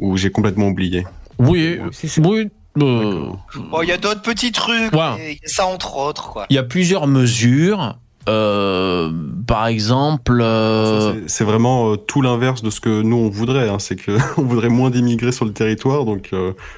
[0.00, 1.06] Ou j'ai complètement oublié.
[1.38, 2.20] Oui, C'est ça.
[2.22, 2.48] oui.
[2.80, 3.26] euh.
[3.70, 5.38] Bon, il y a d'autres petits trucs, Ouais.
[5.44, 6.46] ça entre autres quoi.
[6.50, 7.98] il y a plusieurs mesures.
[8.28, 9.10] Euh,
[9.46, 13.68] par exemple, euh, c'est- vraiment euh, tout l'inverse de ce que nous on voudrait.
[13.68, 13.78] hein.
[13.78, 16.30] C'est que on voudrait moins d'immigrés sur le territoire, donc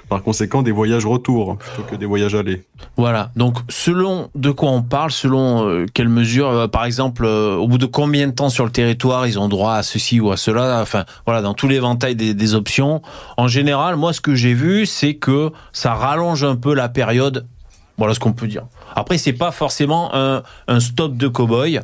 [0.09, 2.65] par conséquent des voyages retour plutôt que des voyages allés.
[2.97, 3.31] Voilà.
[3.37, 8.27] Donc, selon de quoi on parle, selon quelles mesures, par exemple, au bout de combien
[8.27, 10.81] de temps sur le territoire ils ont droit à ceci ou à cela?
[10.83, 13.03] Enfin, voilà, dans tout l'éventail des, des options.
[13.37, 17.47] En général, moi, ce que j'ai vu, c'est que ça rallonge un peu la période.
[17.99, 18.65] Voilà ce qu'on peut dire.
[18.95, 21.81] Après, c'est pas forcément un, un stop de cow-boy.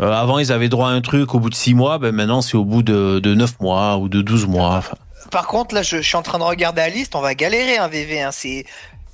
[0.00, 1.98] Euh, avant, ils avaient droit à un truc au bout de six mois.
[1.98, 4.76] Ben maintenant, c'est au bout de, de 9 mois ou de 12 mois.
[4.76, 4.96] Enfin,
[5.30, 7.76] Par contre, là, je, je suis en train de regarder la liste, on va galérer
[7.78, 8.22] un VV.
[8.22, 8.30] Hein.
[8.32, 8.64] C'est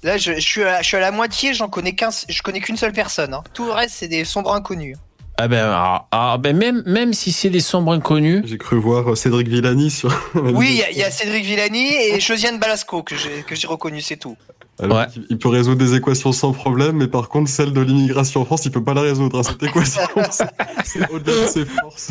[0.03, 2.61] là, je, je suis à, je suis à la moitié, j'en connais qu'un, je connais
[2.61, 3.35] qu'une seule personne.
[3.35, 3.42] hein.
[3.55, 4.96] Tout le reste, c'est des sombres inconnus.
[5.37, 8.44] ah ben, ah, ah, ben même, même si c'est des sombres inconnus.
[8.46, 10.11] J'ai cru voir euh, Cédric Villani sur.
[10.37, 14.01] Oui, il y y, a Cédric Villani et Josiane Balasco que j'ai que j'ai reconnu,
[14.01, 14.37] c'est tout.
[14.81, 15.07] Alors, Ouais.
[15.17, 18.45] il- Il peut résoudre des équations sans problème, mais par contre, celle de l'immigration en
[18.45, 19.38] France, il peut pas la résoudre.
[19.38, 20.47] hein, cette équation, c'est-
[20.85, 22.11] c'est au-delà de ses forces.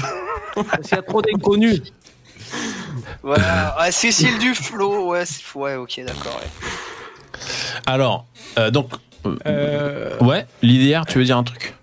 [0.84, 1.82] S'il y a trop d'inconnus.
[3.23, 6.39] Voilà, ouais, Cécile Duflo, ouais, c'est- ouais, ok, d'accord.
[6.41, 7.39] ouais.
[7.86, 8.25] Alors,
[8.58, 8.91] euh, donc,
[9.45, 11.73] euh, ouais, l'IDR, tu veux dire un truc?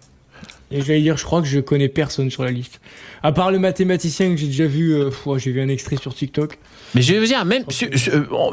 [0.70, 2.80] Et j'allais dire, je crois que je connais personne sur la liste.
[3.22, 6.58] À part le mathématicien que j'ai déjà vu, euh, j'ai vu un extrait sur TikTok.
[6.94, 8.52] Mais je veux dire, même, si, euh, on-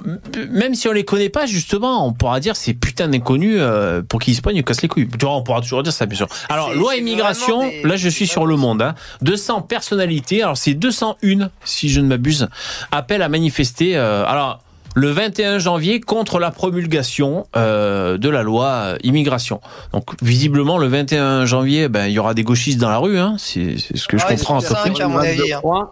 [0.51, 4.19] même si on les connaît pas, justement, on pourra dire c'est putain d'inconnus euh, pour
[4.19, 5.08] qu'ils se poignent, ils cassent les couilles.
[5.08, 6.27] Tu vois, on pourra toujours dire ça, bien sûr.
[6.49, 10.73] Alors, loi immigration, des- là je suis sur le monde, hein, 200 personnalités, alors c'est
[10.73, 12.47] 201, si je ne m'abuse,
[12.91, 14.60] appellent à manifester, euh, alors,
[14.93, 19.62] le 21 janvier contre la promulgation euh, de la loi euh, immigration.
[19.93, 23.36] Donc, visiblement, le 21 janvier, ben, il y aura des gauchistes dans la rue, hein,
[23.38, 25.89] c'est ce que je Ouais, comprends à c'est à mon avis, hein.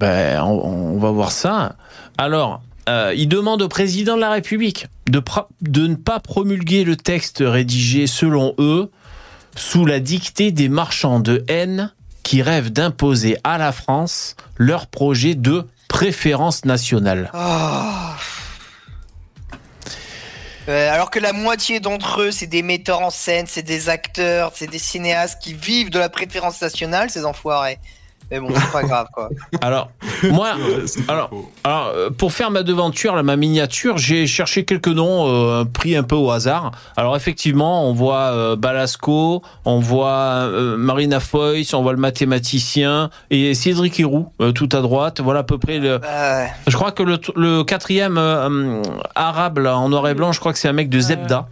[0.00, 1.76] Ben, on, va voir ça.
[2.18, 7.42] Alors, euh, il demande au président de la République de ne pas promulguer le texte
[7.44, 8.90] rédigé selon eux
[9.56, 15.34] sous la dictée des marchands de haine qui rêvent d'imposer à la France leur projet
[15.34, 17.30] de préférence nationale.
[17.32, 18.16] Ah.
[20.68, 24.52] Euh, alors que la moitié d'entre eux, c'est des metteurs en scène, c'est des acteurs,
[24.54, 27.78] c'est des cinéastes qui vivent de la préférence nationale, ces enfoirés.
[28.30, 29.28] Mais bon, c'est pas grave, quoi.
[29.60, 29.90] Alors,
[30.30, 30.54] moi,
[31.08, 31.30] alors.
[31.62, 35.94] Alors, euh, pour faire ma devanture, là, ma miniature, j'ai cherché quelques noms euh, pris
[35.94, 36.72] un peu au hasard.
[36.96, 43.10] Alors, effectivement, on voit euh, Balasco, on voit euh, Marina Foïs, on voit le mathématicien
[43.30, 45.20] et Cédric Héroux, euh, tout à droite.
[45.20, 45.98] Voilà à peu près le.
[45.98, 46.50] Bah, ouais.
[46.66, 48.18] Je crois que le, le quatrième
[49.14, 51.46] arabe là, en noir et blanc, je crois que c'est un mec de Zebda.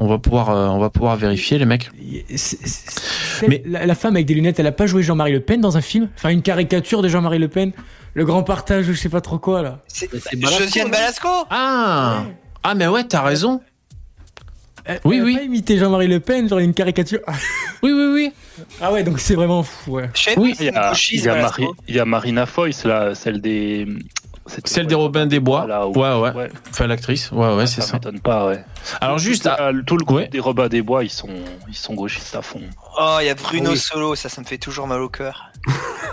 [0.00, 1.90] On va pouvoir, euh, on va pouvoir vérifier les mecs.
[2.36, 5.40] C'est- c'est- Mais- la, la femme avec des lunettes, elle a pas joué Jean-Marie Le
[5.40, 6.08] Pen dans un film?
[6.16, 7.72] Enfin, une caricature de Jean-Marie Le Pen?
[8.14, 9.80] Le grand partage, je sais pas trop quoi, là.
[9.88, 12.22] C'est c'est Balasco, Josiane Balasco Ah,
[12.62, 13.60] ah mais ouais, t'as raison.
[14.84, 15.36] Elle, Oui, elle a oui.
[15.36, 17.20] pas imité Jean-Marie Le Pen, genre une caricature.
[17.82, 18.32] Oui, oui, oui.
[18.80, 20.10] Ah ouais, donc c'est vraiment fou, ouais.
[20.14, 21.62] Je sais pas Oui, Il y a, il y a Balasco.
[21.62, 23.86] Mari- il y a Marina Foïs, là, celle des.
[24.46, 25.60] c'était Celle des Robins des Bois.
[25.60, 26.48] Voilà, où- Ouais, ouais.
[26.70, 27.30] Enfin, l'actrice.
[27.30, 27.92] Ouais, ouais, c'est ça.
[27.94, 28.64] m'étonne pas, ouais.
[29.00, 30.28] Alors, juste, à- Ah, tout le groupe Ouais.
[30.28, 31.28] des Robins des Bois, ils sont,
[31.68, 32.60] ils sont gauchistes à fond.
[33.00, 33.78] Oh, il y a Bruno Oui.
[33.78, 35.44] Solo, ça, ça me fait toujours mal au cœur.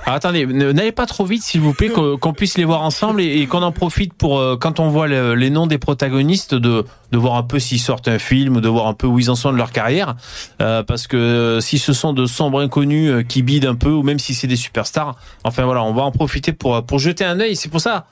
[0.06, 3.22] Ah, attendez, n'allez pas trop vite, s'il vous plaît, qu'on qu'on puisse les voir ensemble
[3.22, 6.54] et, et qu'on en profite pour, euh, quand on voit le- les noms des protagonistes,
[6.54, 9.32] de, de voir un peu s'ils sortent un film, de voir un peu où ils
[9.32, 10.16] en sont de leur carrière.
[10.62, 14.04] Euh, parce que euh, si ce sont de sombres inconnus qui bident un peu, ou
[14.04, 17.40] même si c'est des superstars, enfin voilà, on va en profiter pour, pour jeter un
[17.40, 17.56] œil.
[17.56, 18.06] C'est pour ça,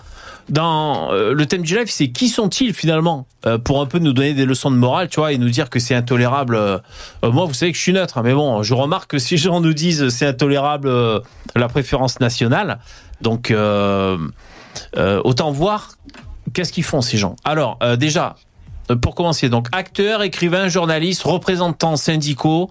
[0.49, 4.13] dans euh, le thème du live, c'est qui sont-ils finalement Euh, Pour un peu nous
[4.13, 6.55] donner des leçons de morale, tu vois, et nous dire que c'est intolérable.
[6.55, 6.79] euh,
[7.23, 9.59] moi, vous savez que je suis neutre, hein, mais bon, je remarque que les gens
[9.59, 10.91] nous disent c'est intolérable
[11.55, 12.79] la préférence nationale,
[13.21, 13.53] donc
[14.95, 15.91] autant voir
[16.53, 17.35] qu'est-ce qu'ils font ces gens.
[17.43, 18.35] Alors déjà,
[19.01, 22.69] pour commencer, donc acteurs, écrivains, journalistes, représentants syndicaux.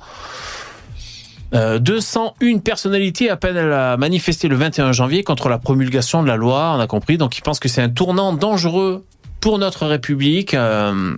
[1.55, 6.75] Euh, 201 personnalités appellent à manifester le 21 janvier contre la promulgation de la loi,
[6.77, 7.19] on a compris.
[7.19, 9.05] Donc ils pensent que c'est un tournant dangereux
[9.41, 10.55] pour notre République.
[10.55, 11.17] euh,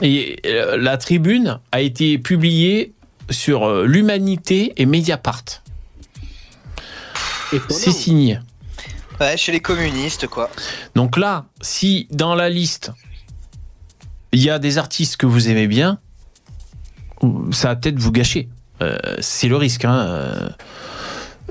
[0.00, 2.92] et euh, la tribune a été publiée
[3.30, 5.44] sur euh, l'Humanité et Mediapart.
[7.70, 8.38] C'est signé.
[9.20, 10.50] Ouais, chez les communistes, quoi.
[10.94, 12.92] Donc là, si dans la liste,
[14.32, 15.98] il y a des artistes que vous aimez bien,
[17.50, 18.48] ça va peut-être vous gâcher.
[18.82, 19.84] Euh, c'est le risque.
[19.84, 19.98] Hein.
[19.98, 20.48] Euh,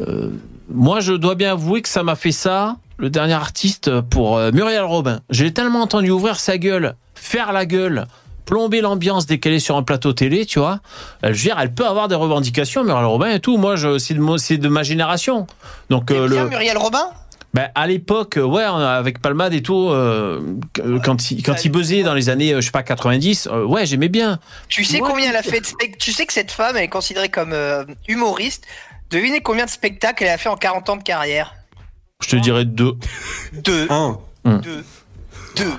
[0.08, 0.30] euh,
[0.70, 4.84] moi, je dois bien avouer que ça m'a fait ça, le dernier artiste, pour Muriel
[4.84, 5.22] Robin.
[5.30, 8.08] J'ai tellement entendu ouvrir sa gueule, faire la gueule,
[8.48, 10.80] plomber l'ambiance dès qu'elle est sur un plateau télé, tu vois.
[11.22, 13.58] Je veux dire, elle peut avoir des revendications, Muriel Robin et tout.
[13.58, 15.46] Moi, c'est de, ma génération.
[15.90, 16.50] Donc, euh, bien le...
[16.50, 17.06] Muriel Robin
[17.58, 20.60] Ben, à l'époque, euh, ouais, avec Palmade et tout, euh,
[21.04, 23.84] quand il, quand il buzzait dans les années, euh, je sais pas, 90, euh, ouais,
[23.88, 24.38] j'aimais bien.
[24.68, 26.88] Tu sais combien elle a fait de spectacles Tu sais que cette femme elle est
[26.88, 28.68] considérée comme euh, humoriste.
[29.10, 31.56] Devinez combien de spectacles elle a fait en 40 ans de carrière?
[32.22, 32.94] Je te dirais deux.
[33.54, 33.88] Deux.
[33.90, 34.20] Un.
[34.46, 34.86] Deux.
[35.56, 35.74] Deux.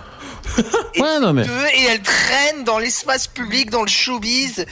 [0.95, 1.45] Et Ouais, non, mais.
[1.45, 4.67] deux, et elle traîne dans l'espace public, dans le showbiz,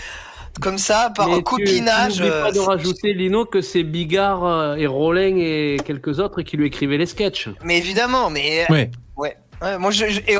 [0.61, 2.15] comme ça, par Mais un tu- copinage.
[2.15, 6.19] tu n'oublies pas de euh, rajouter, Lino, que c'est Bigard euh, et Rollin et quelques
[6.21, 7.49] autres qui lui écrivaient les sketchs.
[7.65, 8.91] Mais évidemment, mais Ouais.
[9.17, 9.37] ouais.
[9.63, 10.39] Ouais, moi, je, euh,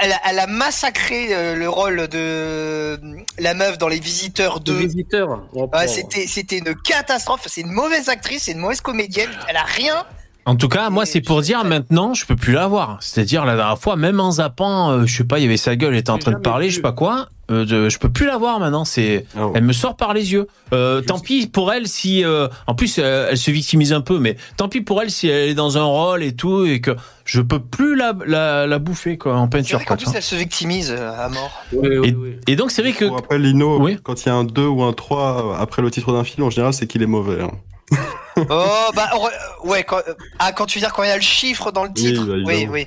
[0.00, 2.96] elle, a, elle a massacré euh, le rôle de euh,
[3.40, 4.78] la meuf dans Les Visiteurs De 2.
[4.78, 5.42] visiteurs.
[5.52, 5.88] Oh, Ouais, oh.
[5.88, 7.42] c'était, c'était une catastrophe.
[7.46, 9.30] C'est une mauvaise actrice, c'est une mauvaise comédienne.
[9.48, 10.06] Elle a rien.
[10.44, 12.96] En tout cas, moi, c'est pour dire maintenant, je peux plus la voir.
[13.00, 15.76] C'est-à-dire, la dernière fois, même en zappant, euh, je sais pas, il y avait sa
[15.76, 16.70] gueule, elle était en train de parler, vu.
[16.72, 18.84] je sais pas quoi, euh, de- je peux plus la voir maintenant.
[18.84, 20.48] C'est, Ah elle me sort par les yeux.
[20.74, 24.18] Euh, tant pis pour elle si, euh, en plus, euh, elle se victimise un peu,
[24.18, 26.96] mais tant pis pour elle si elle est dans un rôle et tout et que
[27.24, 29.78] je peux plus la, la, la bouffer quoi en peinture.
[29.78, 31.52] vrai tu plus, elle se victimise à mort.
[31.72, 32.36] Oui, oui, oui.
[32.48, 33.96] Et donc, c'est vrai que rappel, Lino, Oui.
[34.02, 36.50] quand il y a un 2 ou un 3 après le titre d'un film, en
[36.50, 37.42] général, c'est qu'il est mauvais.
[37.42, 37.96] hein.
[38.50, 41.16] Oh, bah, re- ouais, quand, euh, ah, quand tu veux dire quand il y a
[41.16, 42.24] le chiffre dans le titre.
[42.24, 42.72] bah, oui, évidemment.
[42.72, 42.86] oui.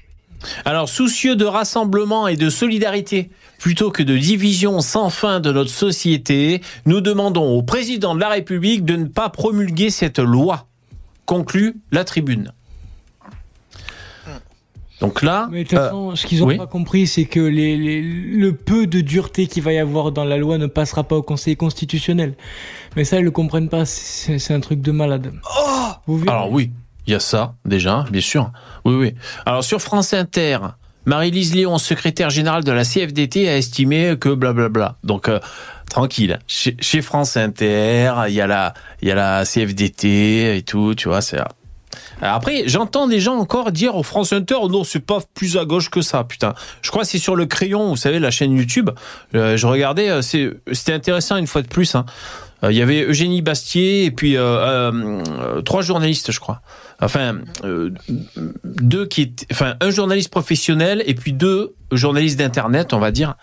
[0.64, 5.72] Alors, soucieux de rassemblement et de solidarité, plutôt que de division sans fin de notre
[5.72, 10.68] société, nous demandons au président de la République de ne pas promulguer cette loi.
[11.26, 12.52] Conclut la tribune.
[15.02, 16.58] Donc là, Mais de toute euh, façon, ce qu'ils ont oui.
[16.58, 20.24] pas compris, c'est que les, les- le peu de dureté qu'il va y avoir dans
[20.24, 22.36] la loi ne passera pas au Conseil constitutionnel.
[22.96, 23.86] Mais ça, ils le comprennent pas.
[23.86, 25.34] C'est un truc de malade.
[25.60, 26.72] Oh, Vous alors oui,
[27.08, 28.52] il y a ça déjà, bien sûr.
[28.86, 29.14] Oui, oui.
[29.46, 30.60] Alors sur France Inter,
[31.06, 34.96] Marie-Lise Léon, secrétaire générale de la CFDT, a estimé que blablabla.
[35.04, 35.40] Donc euh,
[35.90, 36.40] tranquille.
[36.48, 40.96] Chez, chez France Inter, il y a la, il y a la CFDT et tout,
[40.96, 41.22] tu vois.
[41.22, 41.38] C'est
[42.22, 45.90] après, j'entends des gens encore dire au France Inter, non, c'est pas plus à gauche
[45.90, 46.54] que ça, putain.
[46.82, 48.90] Je crois que c'est sur le crayon, vous savez, la chaîne YouTube.
[49.34, 51.96] Euh, je regardais, euh, c'était intéressant une fois de plus.
[51.96, 52.06] Hein.
[52.64, 54.92] Euh, Il y avait Eugénie Bastier et puis euh, euh,
[55.40, 56.62] euh, trois journalistes, je crois.
[57.02, 57.92] Enfin, euh,
[58.64, 63.36] deux qui enfin, un journaliste professionnel et puis deux journalistes d'internet, on va dire.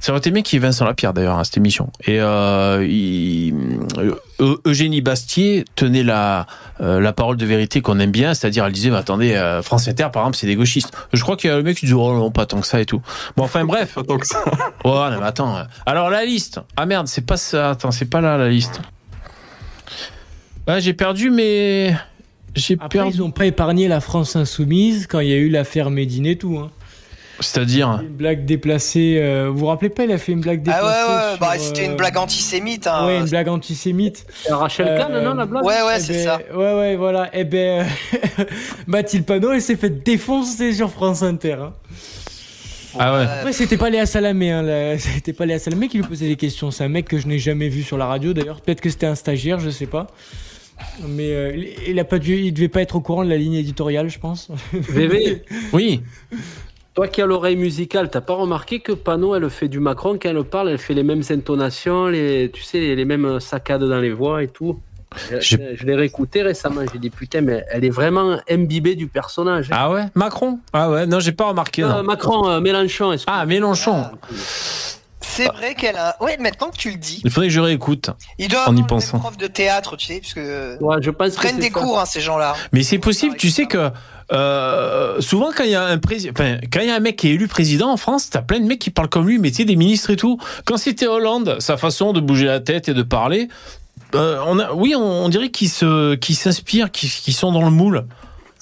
[0.00, 1.90] Ça aurait été bien qu'il y ait Vincent Lapierre d'ailleurs à cette émission.
[2.06, 3.52] Et euh, il-
[3.98, 6.46] euh, Eugénie Bastier tenait la
[6.80, 9.88] euh, la parole de vérité qu'on aime bien, c'est-à-dire elle disait, mais attendez, euh, France
[9.88, 10.92] Inter par exemple, c'est des gauchistes.
[11.12, 12.80] Je crois qu'il y a le mec qui dit, oh non, pas tant que ça
[12.80, 13.02] et tout.
[13.36, 13.94] Bon, enfin bref.
[13.94, 14.38] Pas tant que ça.
[14.84, 15.56] Oh, non, mais attends.
[15.84, 16.60] Alors la liste.
[16.76, 17.70] Ah merde, c'est pas ça.
[17.70, 18.80] Attends, c'est pas là la liste.
[20.68, 21.94] Ah, j'ai perdu, mais
[22.54, 23.14] j'ai Après, perdu.
[23.16, 26.36] ils ont pas épargné la France insoumise quand il y a eu l'affaire Médine et
[26.36, 26.58] tout.
[26.58, 26.70] Hein.
[27.40, 28.00] C'est-à-dire.
[28.02, 29.18] Une blague déplacée.
[29.20, 30.84] euh, vous vous rappelez pas, il a fait une blague Ah déplacée.
[30.84, 32.86] ouais, ouais, sur, bah c'était une euh, blague antisémite.
[32.86, 33.06] Hein.
[33.06, 34.26] Ouais, une blague antisémite.
[34.44, 36.38] C'est Rachel Kahn, Euh, non, la blague Ouais, ouais, Eh c'est ben, ça.
[36.54, 37.30] Ouais, ouais, voilà.
[37.32, 37.86] Eh ben,
[38.86, 41.52] Mathilde Panot, elle s'est fait défoncer sur France Inter.
[41.60, 41.72] Hein.
[42.98, 43.24] Ah ouais.
[43.26, 44.98] Après, c'était pas Léa Salamé, hein, là.
[44.98, 46.70] c'était pas Léa Salamé qui lui posait des questions.
[46.70, 48.60] C'est un mec que je n'ai jamais vu sur la radio d'ailleurs.
[48.60, 50.08] Peut-être que c'était un stagiaire, je sais pas.
[51.08, 53.36] Mais euh, il- il a pas dû, il devait pas être au courant de la
[53.36, 54.48] ligne éditoriale, je pense.
[54.72, 56.00] VV, Oui.
[56.98, 60.30] Toi qui as l'oreille musicale, t'as pas remarqué que Pano, elle fait du Macron quand
[60.30, 64.10] elle parle, elle fait les mêmes intonations, les, tu sais, les mêmes saccades dans les
[64.10, 64.80] voix et tout?
[65.40, 65.56] Je,
[65.86, 69.70] l'ai réécouté récemment, j'ai dit putain, mais elle est vraiment imbibée du personnage.
[69.70, 69.76] hein.
[69.78, 70.06] Ah ouais?
[70.16, 70.58] Macron?
[70.72, 71.06] Ah ouais.
[71.06, 71.84] Non, j'ai pas remarqué.
[71.84, 72.02] Euh, Non.
[72.02, 74.04] Macron, euh, Mélenchon, est-ce que- Ah, Mélenchon.
[75.20, 76.16] C'est vrai qu'elle a.
[76.20, 78.10] Ouais, maintenant que tu le dis, Il faudrait que je réécoute.
[78.38, 79.20] il doit En y pensant.
[79.20, 81.78] prof de théâtre, tu sais, parce que Ouais, je pense prennent des ça.
[81.80, 82.54] cours, hein, ces gens-là.
[82.72, 83.36] Mais c'est possible.
[83.36, 83.90] Tu sais que
[84.32, 87.16] euh, souvent quand il y a un président, enfin, quand il y a un mec
[87.16, 89.50] qui est élu président en France, t'as plein de mecs qui parlent comme lui, mais
[89.50, 90.38] tu sais des ministres et tout.
[90.64, 93.48] Quand c'était Hollande, sa façon de bouger la tête et de parler,
[94.14, 98.04] euh, on a, oui, on, on dirait qu'ils se, s'inspirent, qu'ils, sont dans le moule.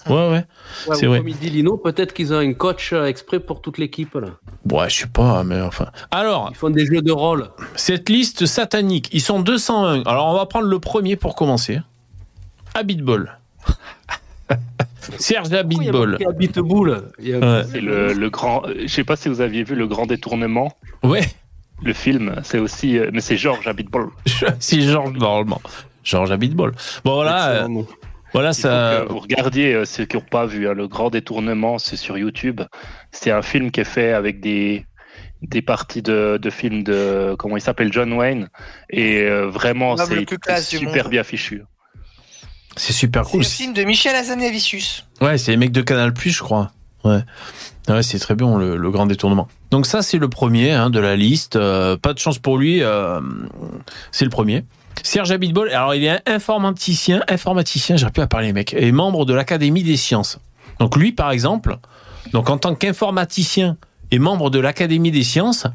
[0.08, 0.44] Ouais, ouais.
[0.86, 1.18] Ouais, C'est vrai.
[1.18, 4.14] Comme il dit Lino, peut-être qu'ils ont un coach euh, exprès pour toute l'équipe.
[4.14, 4.28] là.
[4.70, 5.86] Ouais, je sais pas, mais enfin.
[6.12, 7.50] Alors, Ils font des jeux de rôle.
[7.74, 10.02] cette liste satanique, ils sont 201.
[10.06, 11.80] Alors, on va prendre le premier pour commencer.
[12.74, 13.36] Habitbol.
[15.18, 15.48] Serge
[17.28, 17.64] y a- Ouais.
[17.70, 18.62] C'est le, le grand.
[18.78, 20.72] Je sais pas si vous aviez vu le grand détournement.
[21.02, 21.22] Ouais.
[21.82, 24.08] Le film, c'est aussi, euh, mais c'est Georges Abitbol.
[24.60, 25.60] C'est Georges, normalement.
[26.04, 26.72] Georges Habitbol.
[27.04, 27.48] Bon, voilà.
[27.64, 27.68] euh,
[28.32, 29.04] voilà, ça.
[29.08, 32.60] vous regardiez euh, ceux qui n'ont pas vu hein, le grand détournement, c'est sur YouTube.
[33.12, 34.86] C'est un film qui est fait avec des
[35.42, 38.48] des parties de, de films de comment il s'appelle John Wayne
[38.88, 40.24] et euh, vraiment c'est
[40.78, 41.10] super monde.
[41.10, 41.62] bien fichu.
[42.76, 43.40] C'est super C'est cool.
[43.40, 45.04] le film de Michel Hazanavicius.
[45.20, 46.70] Ouais, c'est les mecs de Canal Plus, je crois.
[47.04, 47.20] Ouais.
[47.88, 49.48] Ouais, c'est très bien le, le grand détournement.
[49.70, 51.56] Donc ça, c'est le premier hein, de la liste.
[51.56, 52.82] Euh, pas de chance pour lui.
[52.82, 53.20] euh,
[54.10, 54.64] c'est le premier.
[55.02, 55.70] Serge Abitbol.
[55.70, 57.96] Alors, il est informaticien, informaticien.
[57.96, 58.74] J'arrive plus à parler, mec.
[58.76, 60.38] Et membre de l'Académie des sciences.
[60.80, 61.78] Donc lui, par exemple,
[62.32, 63.76] donc en tant qu'informaticien
[64.10, 65.66] et membre de l'Académie des sciences,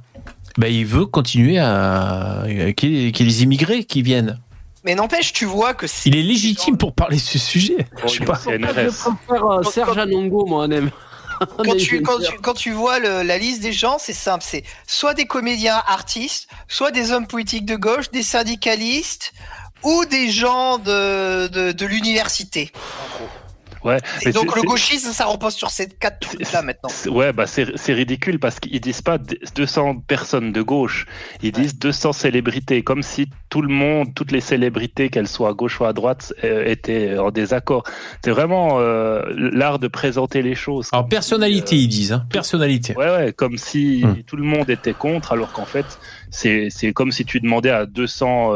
[0.58, 2.44] ben, il veut continuer à
[2.76, 4.38] qu'il y ait qu'il y ait les immigrés qui viennent.
[4.84, 6.10] Mais n'empêche, tu vois que c'est.
[6.10, 7.78] Il est légitime pour parler de ce sujet.
[8.02, 8.40] Bon, Je sais pas.
[8.46, 10.90] Je préfère euh, Serge Anongo, moi, aime.
[11.58, 14.44] Quand tu, quand, tu, quand tu vois le- la liste des gens, c'est simple.
[14.48, 19.34] C'est soit des comédiens artistes, soit des hommes politiques de gauche, des syndicalistes
[19.82, 22.72] ou des gens de, de, de l'université.
[23.84, 23.98] Ouais.
[24.24, 26.90] Et donc le gauchisme, ça repose sur ces quatre trucs-là maintenant.
[26.90, 31.06] c'est- Ouais, bah c'est c'est ridicule parce qu'ils disent pas d- 200 personnes de gauche,
[31.42, 35.54] ils disent 200 célébrités, comme si tout le monde, toutes les célébrités, qu'elles soient à
[35.54, 37.84] gauche ou à droite, euh, étaient en désaccord.
[38.24, 40.88] C'est vraiment euh, l'art de présenter les choses.
[40.92, 42.12] Alors personnalité, ils disent.
[42.14, 42.26] Hein.
[42.32, 42.96] Personnalité.
[42.96, 44.22] Ouais, ouais, comme si Hmm.
[44.28, 45.86] tout le monde était contre, alors qu'en fait,
[46.30, 48.54] c'est c'est comme si tu demandais à 200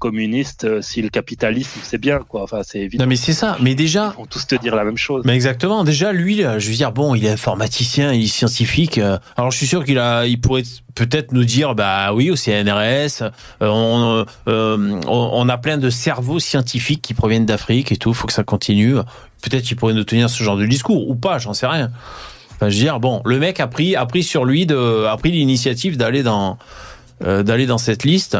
[0.00, 2.42] euh, communistes euh, si le capitalisme c'est bien, quoi.
[2.42, 3.04] Enfin, c'est évident.
[3.04, 3.56] Non mais c'est ça.
[3.60, 5.22] Mais déjà, Ils vont tous te dire la même chose.
[5.24, 5.84] Mais exactement.
[5.84, 8.98] Déjà, lui, là, je veux dire, bon, il est informaticien, il est scientifique.
[8.98, 10.62] euh, alors, je suis sûr qu'il a, il pourrait
[10.94, 13.28] peut-être nous dire, bah oui, au CNRS, euh,
[13.62, 18.14] on, euh, on, on a plein de cerveaux scientifiques qui proviennent d'Afrique et tout.
[18.14, 18.96] Faut que ça continue.
[19.42, 21.90] Peut-être qu'il pourrait nous tenir ce genre de discours ou pas, j'en sais rien.
[22.56, 25.16] Enfin, je veux dire, bon, le mec a pris, a pris sur lui de, a
[25.16, 26.58] pris l'initiative d'aller dans,
[27.24, 28.36] euh, d'aller dans cette liste.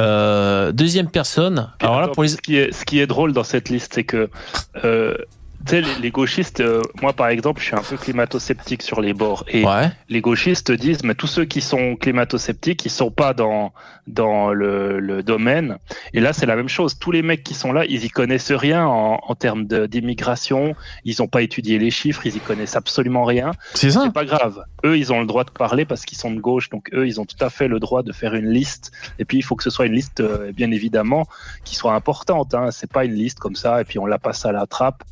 [0.00, 1.70] Euh, deuxième personne.
[1.78, 3.92] Puis Alors là, pour les, ce, qui est, ce qui est drôle dans cette liste,
[3.94, 4.28] c'est que
[4.84, 5.16] euh,
[5.66, 9.00] tu sais, les, les gauchistes, euh, moi par exemple, je suis un peu climato-sceptique sur
[9.00, 9.44] les bords.
[9.48, 9.90] Et ouais.
[10.08, 13.72] les gauchistes disent, mais tous ceux qui sont climato-sceptiques, ils sont pas dans
[14.06, 15.78] dans le, le domaine.
[16.12, 16.98] Et là, c'est la même chose.
[16.98, 20.74] Tous les mecs qui sont là, ils y connaissent rien en, en termes d'immigration.
[21.04, 23.52] Ils ont pas étudié les chiffres, ils y connaissent absolument rien.
[23.74, 24.02] C'est ça.
[24.04, 24.62] C'est pas grave.
[24.84, 26.68] Eux, ils ont le droit de parler parce qu'ils sont de gauche.
[26.68, 28.92] Donc eux, ils ont tout à fait le droit de faire une liste.
[29.18, 31.26] Et puis il faut que ce soit une liste, euh, bien évidemment,
[31.64, 32.54] qui soit importante.
[32.54, 32.70] Hein.
[32.70, 35.02] C'est pas une liste comme ça et puis on la passe à la trappe.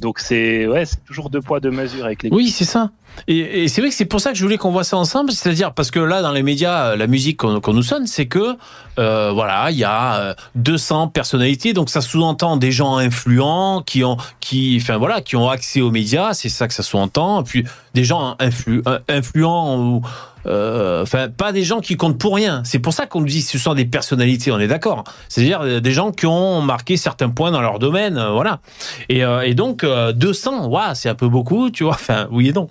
[0.00, 2.30] Donc c'est ouais, c'est toujours deux poids deux mesures avec les.
[2.30, 2.90] Oui, c'est ça.
[3.28, 5.72] Et, c'est vrai que c'est pour ça que je voulais qu'on voit ça ensemble, c'est-à-dire
[5.72, 8.56] parce que là, dans les médias, euh, la musique qu'on nous sonne, c'est que
[8.98, 14.04] euh, voilà, il y a euh, 200 personnalités, donc ça sous-entend des gens influents qui
[14.04, 17.42] ont, qui, enfin voilà, qui ont accès aux médias, c'est ça que ça sous-entend.
[17.42, 17.64] Puis
[17.96, 20.00] des gens euh, influents ou euh,
[20.46, 22.62] enfin pas des gens qui comptent pour rien.
[22.64, 24.50] C'est pour ça qu'on nous dit que ce sont des personnalités.
[24.52, 25.04] On est d'accord.
[25.28, 28.60] C'est-à-dire euh, des gens qui ont marqué certains points dans leur domaine, euh, voilà.
[29.08, 31.94] Et, euh, et donc euh, 200, waouh, c'est un peu beaucoup, tu vois.
[31.94, 32.68] Enfin oui et non.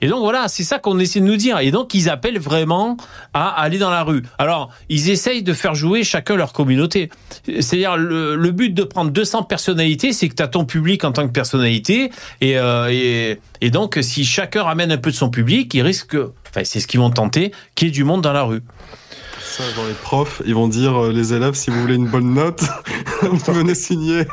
[0.00, 1.58] Et donc voilà, c'est ça qu'on essaie de nous dire.
[1.58, 2.96] Et donc ils appellent vraiment
[3.32, 4.22] à aller dans la rue.
[4.38, 7.10] Alors ils essayent de faire jouer chacun leur communauté.
[7.46, 11.26] C'est-à-dire le, but de prendre 200 personnalités, c'est que tu as ton public en tant
[11.26, 12.10] que personnalité.
[12.40, 16.16] Et, euh, et, et donc si chacun ramène un peu de son public, il risque,
[16.54, 18.62] enfin c'est ce qu'ils vont tenter, qu'il y ait du monde dans la rue.
[19.40, 22.32] Ça, genre les profs, ils vont dire euh, les élèves, si vous voulez une bonne
[22.32, 22.62] note,
[23.22, 24.24] venez signer.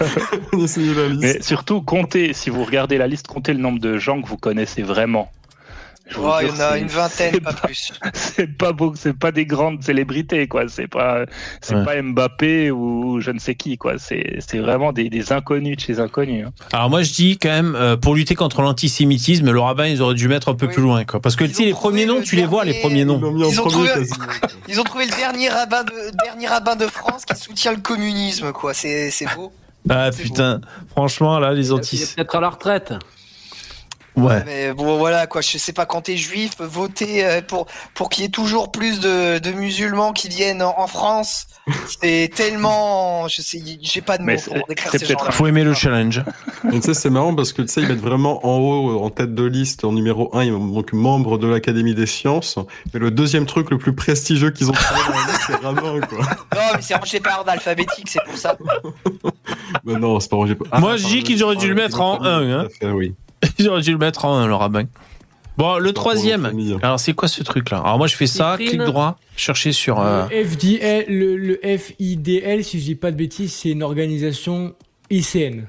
[0.52, 1.20] venez signer la liste.
[1.20, 4.36] Mais surtout, comptez, si vous regardez la liste, comptez le nombre de gens que vous
[4.36, 5.30] connaissez vraiment.
[6.18, 7.92] Oh, il y en a une vingtaine, c'est pas plus.
[8.14, 10.64] C'est pas beau, c'est pas des grandes célébrités, quoi.
[10.68, 11.24] C'est pas,
[11.60, 11.84] c'est Ouais.
[11.84, 13.98] pas Mbappé ou je ne sais qui, quoi.
[13.98, 16.46] C'est, c'est vraiment des, des inconnus de chez inconnus.
[16.46, 16.52] hein.
[16.72, 20.14] Alors moi je dis quand même euh, pour lutter contre l'antisémitisme, le rabbin ils auraient
[20.14, 20.72] dû mettre un peu Oui.
[20.72, 21.20] plus loin quoi.
[21.20, 23.20] Parce que tu sais les premiers noms le tu les vois les premiers noms.
[23.20, 24.26] Ils ont premier trouvé- quasiment.
[24.68, 25.92] Ils ont trouvé le dernier rabbin de,
[26.24, 28.72] dernier rabbin de France qui soutient le communisme, quoi.
[28.74, 29.52] C'est c'est beau.
[29.88, 32.12] Ah putain, franchement là les Il est antis.
[32.16, 32.92] peut-être à la retraite.
[34.16, 34.42] Ouais.
[34.44, 35.40] Mais bon, voilà, quoi.
[35.40, 39.00] Je sais pas, quand t'es juif, voter euh, pour, pour qu'il y ait toujours plus
[39.00, 41.46] de, de musulmans qui viennent en, en France,
[42.00, 43.28] c'est tellement.
[43.28, 45.30] Je sais, j'ai pas de mots pour décrire ces gens-là.
[45.30, 46.22] Faut aimer le challenge.
[46.72, 49.10] Et tu sais, c'est marrant parce que tu sais, ils mettent vraiment en haut, en
[49.10, 52.58] tête de liste, en numéro 1, ils donc membre de l'Académie des sciences.
[52.92, 56.00] Mais le deuxième truc le plus prestigieux qu'ils ont trouvé dans la liste, c'est rabbin,
[56.06, 56.18] quoi.
[56.54, 58.56] Non, mais c'est rangé par ordre alphabétique, c'est pour ça.
[59.84, 60.56] Mais non, c'est pas Roger.
[60.78, 62.68] Moi, je dis qu'ils auraient dû le mettre en un, hein.
[62.82, 63.14] Oui.
[63.58, 64.84] Ils auraient dû le mettre en le rabbin.
[65.56, 66.50] Bon le troisième.
[66.82, 68.78] Alors c'est quoi ce truc là Alors moi je fais ça, Cyprine.
[68.78, 70.00] clic droit, chercher sur.
[70.00, 74.74] euh, Le, FDL, le, le FIDL, si je dis pas de bêtises, c'est une organisation
[75.10, 75.64] ICN.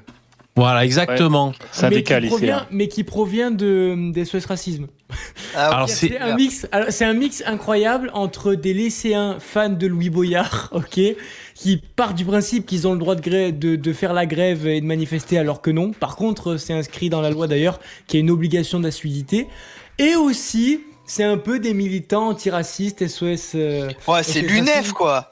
[0.54, 1.52] Voilà exactement.
[1.72, 2.66] Syndicat mais qui provient, lycéen.
[2.70, 4.86] mais qui provient de, des SOS Racisme.
[5.56, 5.68] Ah.
[5.70, 10.10] Alors, c'est- un mix, alors, c'est un mix incroyable entre des lycéens fans de Louis
[10.10, 11.00] Boyard, ok,
[11.54, 14.66] qui partent du principe qu'ils ont le droit de, grève, de, de faire la grève
[14.66, 15.92] et de manifester alors que non.
[15.92, 19.48] Par contre, c'est inscrit dans la loi d'ailleurs qu'il y a une obligation d'assiduité.
[19.98, 23.52] Et aussi, c'est un peu des militants antiracistes, SOS.
[23.54, 25.31] euh, Ouais, c'est l'UNEF, quoi.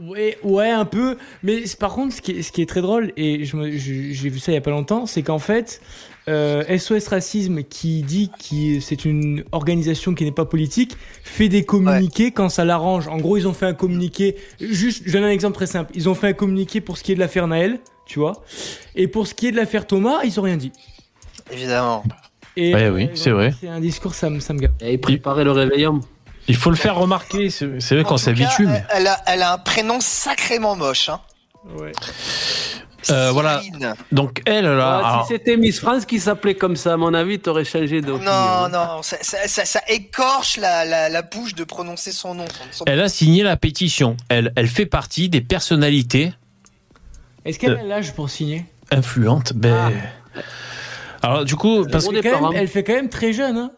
[0.00, 1.16] Ouais, ouais, un peu.
[1.42, 4.38] Mais c'est- par contre, ce qui est, ce qui est très drôle, et j'ai vu
[4.38, 5.80] ça il y a pas longtemps, c'est qu'en fait,
[6.28, 11.64] euh, SOS Racisme, qui dit que c'est une organisation qui n'est pas politique, fait des
[11.64, 13.08] communiqués quand ça l'arrange.
[13.08, 14.36] En gros, ils ont fait un communiqué.
[14.60, 15.90] Juste, je donne un exemple très simple.
[15.94, 18.44] Ils ont fait un communiqué pour ce qui est de l'affaire Naël, tu vois.
[18.94, 20.70] Et pour ce qui est de l'affaire Thomas, ils ont rien dit.
[21.50, 22.04] Évidemment.
[22.56, 23.54] Et, Ouais, oui, ils c'est vrai.
[23.60, 24.72] C'est un discours, ça me, ça me gave.
[24.80, 26.00] Et il préparait le réveillon.
[26.48, 27.50] Il faut le faire remarquer.
[27.50, 28.66] C'est vrai qu'on s'habitue.
[28.66, 31.20] mais- Elle a, elle a un prénom sacrément moche, hein.
[31.78, 31.92] Ouais.
[33.10, 33.62] Euh, voilà.
[34.12, 35.00] Donc elle là.
[35.04, 38.00] Ah, alors- si c'était Miss France qui s'appelait comme ça, à mon avis, t'aurais changé
[38.00, 38.10] de.
[38.12, 42.44] Non, non, ça, ça, ça, ça écorche la, la, la bouche de prononcer son nom.
[42.70, 44.16] Son- Elle a signé la pétition.
[44.28, 46.32] Elle, elle fait partie des personnalités
[47.44, 48.64] Est-ce qu'elle a l'âge pour signer?
[48.90, 49.52] influentes.
[49.54, 49.92] Ben...
[51.22, 52.60] Alors du coup, parce elle fait, quand départ, même, hein.
[52.62, 53.70] elle fait quand même très jeune, hein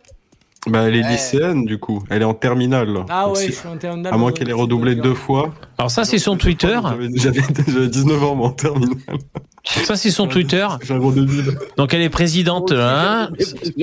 [0.67, 1.13] Bah, elle est Ouais.
[1.13, 2.03] lycéenne, du coup.
[2.11, 3.05] Elle est en terminale.
[3.09, 5.55] Ah Donc, ouais, si- je suis en termes À moins qu'elle ait redoublé deux fois.
[5.79, 6.79] alors ça c'est son Twitter.
[6.83, 8.95] J'avais j'avais- j'avais 19 ans, moi, en terminale.
[9.65, 10.67] Ça c'est son Twitter.
[10.83, 11.57] J'ai un gros débile.
[11.79, 13.31] Donc elle est présidente hein,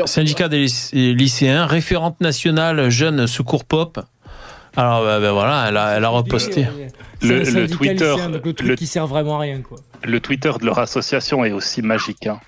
[0.06, 4.00] syndicat des lyc- lycéens, référente nationale jeune secours pop.
[4.76, 6.68] Alors ben, ben voilà, elle a, elle a reposté.
[7.24, 9.80] Le- Twitter, lycéen, donc le truc le- qui sert vraiment à rien, quoi.
[10.04, 12.28] Le Twitter de leur association est aussi magique.
[12.28, 12.40] Hein.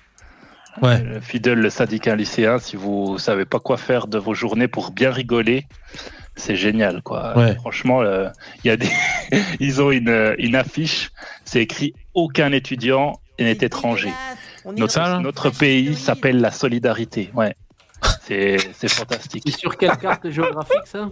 [0.82, 1.02] Ouais.
[1.04, 4.92] Euh, Fidèle, le syndicat lycéen, si vous savez pas quoi faire de vos journées pour
[4.92, 5.66] bien rigoler,
[6.36, 7.36] c'est génial, quoi.
[7.36, 7.54] Ouais.
[7.56, 8.28] Franchement, euh,
[8.64, 8.88] il y a des,
[9.60, 11.10] ils ont une, euh, une affiche,
[11.44, 14.12] c'est écrit aucun étudiant n'est étranger.
[14.64, 17.30] Notre, Ça, là notre pays s'appelle la solidarité.
[17.34, 17.54] Ouais.
[18.22, 19.42] C'est, fantastique.
[19.46, 21.10] C'est sur quelle carte géographique ça?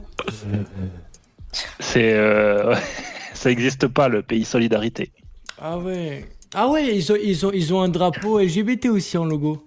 [1.81, 2.75] C'est, euh,
[3.35, 5.13] ça n'existe pas le pays solidarité.
[5.61, 6.29] Ah ouais.
[6.55, 9.65] Ah ouais, ils ont, ils ont, ils ont un drapeau LGBT aussi en logo.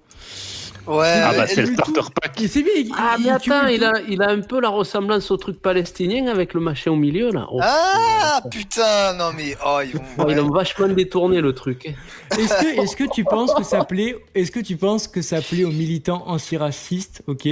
[0.88, 2.42] Ouais, Ah bah c'est le starter pack.
[2.50, 2.74] C'est bien.
[2.76, 5.38] il- Ah, mais tu attends, vois, il a, il a un peu la ressemblance au
[5.38, 7.46] truc palestinien avec le machin au milieu là.
[7.52, 10.04] Oh, Ah putain, non mais oh ils vont.
[10.18, 11.94] oh, ils ont vachement détourné le truc.
[12.32, 15.40] Est-ce que, est-ce que tu penses que ça plaît Est-ce que tu penses que ça
[15.42, 17.48] plaît aux militants antiracistes, ok,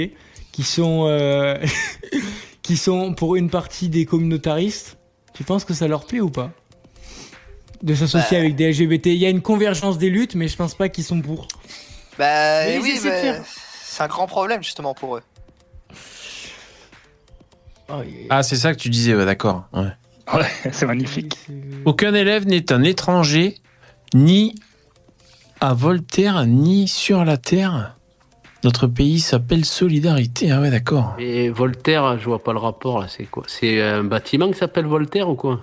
[0.50, 1.56] qui sont, euh,
[2.62, 4.98] qui sont pour une partie des communautaristes?
[5.34, 6.50] Tu penses que ça leur plaît ou pas?
[7.82, 8.42] De s'associer Bah.
[8.42, 11.04] avec des LGBT Il y a une convergence des luttes, mais je pense pas qu'ils
[11.04, 11.48] sont pour.
[12.18, 13.42] Bah Mais oui, mais faire.
[13.82, 15.22] c'est un grand problème justement pour eux.
[17.88, 19.64] Oh, Ah c'est ça que tu disais, ouais, d'accord.
[19.72, 19.88] ouais.
[20.32, 21.36] Ouais, c'est magnifique.
[21.84, 23.56] Aucun élève n'est un étranger,
[24.14, 24.54] ni
[25.60, 27.96] à Voltaire, ni sur la terre.
[28.62, 30.50] Notre pays s'appelle Solidarité.
[30.52, 31.14] Ah ouais, d'accord.
[31.18, 33.42] Et Voltaire, je vois pas le rapport là, c'est quoi?
[33.46, 35.60] C'est un bâtiment qui s'appelle Voltaire ou quoi?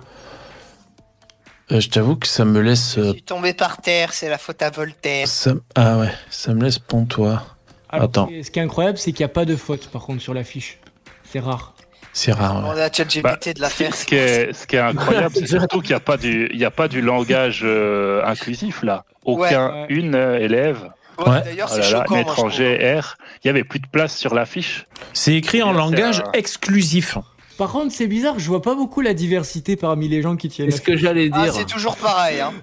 [1.70, 2.94] Euh, je t'avoue que ça me laisse.
[2.96, 5.28] Je euh, suis tombé par terre, c'est la faute à Voltaire.
[5.28, 5.52] ça...
[5.74, 7.42] Ah ouais, ça me laisse pontois.
[7.90, 8.28] Alors, Attends.
[8.42, 10.78] ce qui est- incroyable, c'est qu'il n'y a pas de faute, par contre, sur l'affiche.
[11.24, 11.74] C'est rare.
[12.14, 12.64] C'est rare.
[12.64, 12.70] ouais.
[12.74, 13.94] On a ChatGPT Bah, de la faire.
[13.94, 16.58] Ce qui est, ce qui est incroyable, c'est surtout qu'il n'y a pas du, il
[16.58, 19.04] y a pas du langage euh, inclusif là.
[19.24, 19.86] Aucun, Ouais.
[19.90, 21.42] une euh, élève, Ouais, Ouais.
[21.42, 24.86] D'ailleurs, oh c'est je étranger R, il y avait plus de place sur l'affiche.
[25.12, 27.18] C'est écrit en langage un- exclusif.
[27.58, 30.70] Par contre, c'est bizarre, je vois pas beaucoup la diversité parmi les gens qui tiennent.
[30.70, 31.28] C'est ce que j'allais.
[31.32, 31.52] Ah, dire.
[31.52, 32.40] c'est toujours pareil.
[32.40, 32.54] Hein.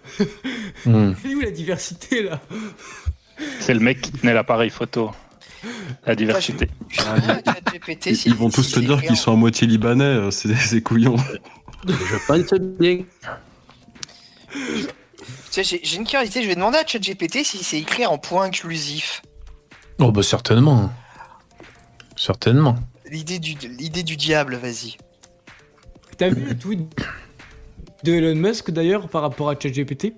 [0.86, 1.12] Hmm.
[1.26, 2.40] Où la diversité là?
[3.60, 5.12] C'est le mec qui tenait l'appareil photo.
[6.06, 6.70] La diversité.
[6.88, 7.02] Je
[8.26, 11.18] Ils, vont tous te dire qu'ils sont à moitié libanais, euh, c'est des couillons.
[11.86, 13.00] Je pense bien.
[14.54, 14.88] Tu
[15.52, 18.46] sais, J'ai j'ai une curiosité, je vais demander à ChatGPT si c'est écrit en point
[18.46, 19.24] inclusif.
[20.00, 20.90] Oh bah certainement.
[22.16, 22.78] Certainement.
[23.16, 24.98] L'idée du, l'idée du diable, vas-y.
[26.18, 26.82] T'as vu le tweet
[28.04, 30.14] de Elon Musk d'ailleurs par rapport à ChatGPT?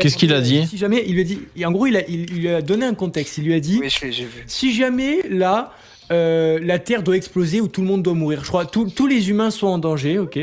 [0.00, 2.06] Qu'est-ce qu'il a dit Si jamais, il lui a dit, et en gros, il, a,
[2.08, 3.38] il, il lui a donné un contexte.
[3.38, 4.06] Il lui a dit Oui, je
[4.46, 5.72] si jamais là,
[6.12, 9.08] euh, la Terre doit exploser ou tout le monde doit mourir, je crois, tous- tous
[9.08, 10.38] les humains sont en danger, ok?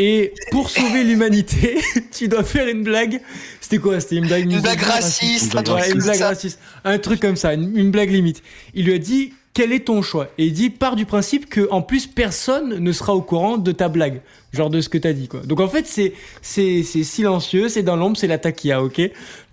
[0.00, 1.78] Et pour sauver l'humanité,
[2.16, 3.20] tu dois faire une blague.
[3.60, 4.00] C'était quoi?
[4.00, 6.58] C'était une blague Une blague misogyne, raciste, un Ouais, truc une blague raciste.
[6.84, 8.42] Un truc comme ça, une, une blague limite.
[8.74, 10.28] Il lui a dit quel est ton choix?
[10.36, 13.72] Et il dit part du principe que en plus personne ne sera au courant de
[13.72, 14.20] ta blague,
[14.52, 15.40] genre de ce que t'as dit quoi.
[15.40, 19.00] Donc en fait c'est c'est c'est silencieux, c'est dans l'ombre, c'est la taquilla, ok?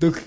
[0.02, 0.22] Donc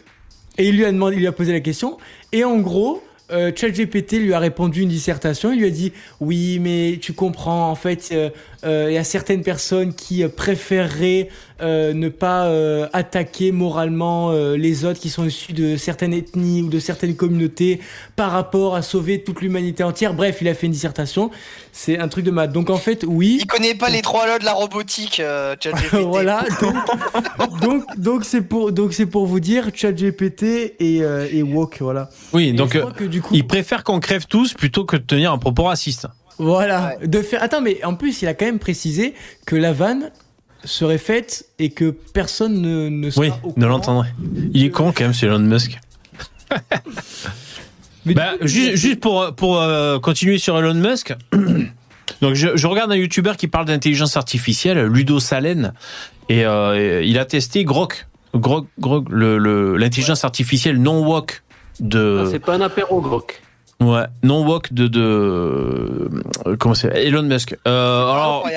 [0.57, 1.99] et il lui a demandé, il lui a posé la question
[2.33, 3.03] et en gros.
[3.33, 5.51] Euh, ChatGPT lui a répondu une dissertation.
[5.51, 7.69] Il lui a dit oui, mais tu comprends.
[7.69, 8.31] En fait, euh,
[8.65, 11.29] il y a certaines personnes qui euh, préféreraient
[11.63, 16.63] euh, ne pas euh, attaquer moralement euh, les autres qui sont issus de certaines ethnies
[16.63, 17.81] ou de certaines communautés
[18.15, 20.13] par rapport à sauver toute l'humanité entière.
[20.13, 21.31] Bref, il a fait une dissertation.
[21.73, 22.53] C'est un truc de maths.
[22.53, 23.39] Donc en fait, oui.
[23.41, 25.97] Il connaît pas les trois lois de la robotique, euh, ChatGPT.
[26.03, 26.45] voilà.
[26.61, 26.75] Donc
[27.61, 30.43] donc donc c'est pour donc c'est pour vous dire ChatGPT
[30.79, 32.11] et euh, et woke voilà.
[32.33, 34.97] Oui, Et donc euh, crois que du coup il préfère qu'on crève tous plutôt que
[34.97, 36.07] de tenir un propos raciste.
[36.39, 37.43] Voilà, de faire.
[37.43, 39.15] Attends, mais en plus, il a quand même précisé
[39.47, 40.11] que la vanne
[40.65, 44.13] serait faite et que personne ne, ne sera Oui, au ne l'entendrait.
[44.53, 45.79] Il est con quand même, c'est Elon Musk.
[48.05, 51.15] Mais Bah, juste, juste pour, pour euh, continuer sur Elon Musk.
[52.23, 55.73] Donc, je, je regarde un YouTuber qui parle d'intelligence artificielle, Ludo Salen,
[56.29, 58.07] et euh, il a testé Grok.
[58.35, 61.43] Grok, Grok le- le- l'intelligence artificielle non woke
[61.81, 62.23] de.
[62.25, 63.43] Ah, c'est pas un apéro grok.
[63.79, 65.01] Ouais, non woke de, de
[66.47, 67.57] euh, comment c'est Elon Musk.
[67.69, 68.49] Euh, alors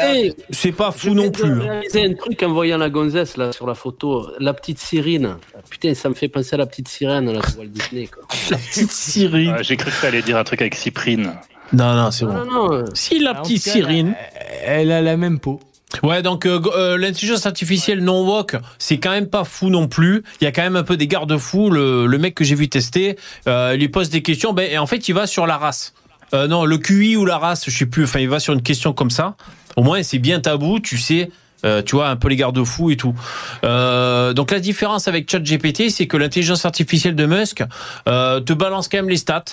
[0.49, 1.59] c'est pas fou non plus.
[1.59, 5.35] réaliser un truc en voyant la gonzesse là sur la photo, la petite sirène.
[5.69, 8.23] Putain, ça me fait penser à la petite sirène là de Walt Disney quoi.
[8.49, 9.55] La petite Cyrine.
[9.59, 11.33] Euh, J'ai cru que tu allais dire un truc avec Cyprine.
[11.73, 12.33] Non non c'est bon.
[12.45, 12.85] non, non.
[12.93, 14.15] Si la petite Cyrine.
[14.63, 15.59] Elle a la même peau.
[16.03, 20.23] Ouais, donc euh, euh, l'intelligence artificielle non woke, c'est quand même pas fou non plus.
[20.39, 21.69] Il y a quand même un peu des garde-fous.
[21.69, 23.17] Le, mec que j'ai vu tester,
[23.47, 24.53] euh, il lui pose des questions.
[24.53, 25.93] Ben, et en fait, il va sur la race.
[26.31, 28.03] Non, le QI ou la race, je sais plus.
[28.03, 29.35] Enfin, il va sur une question comme ça.
[29.75, 30.79] Au moins, c'est bien tabou.
[30.79, 31.31] Tu sais,
[31.63, 33.15] tu vois un peu les garde-fous et tout.
[33.63, 37.63] Donc la différence avec ChatGPT, c'est que l'intelligence artificielle de Musk
[38.05, 39.43] te balance quand même les stats.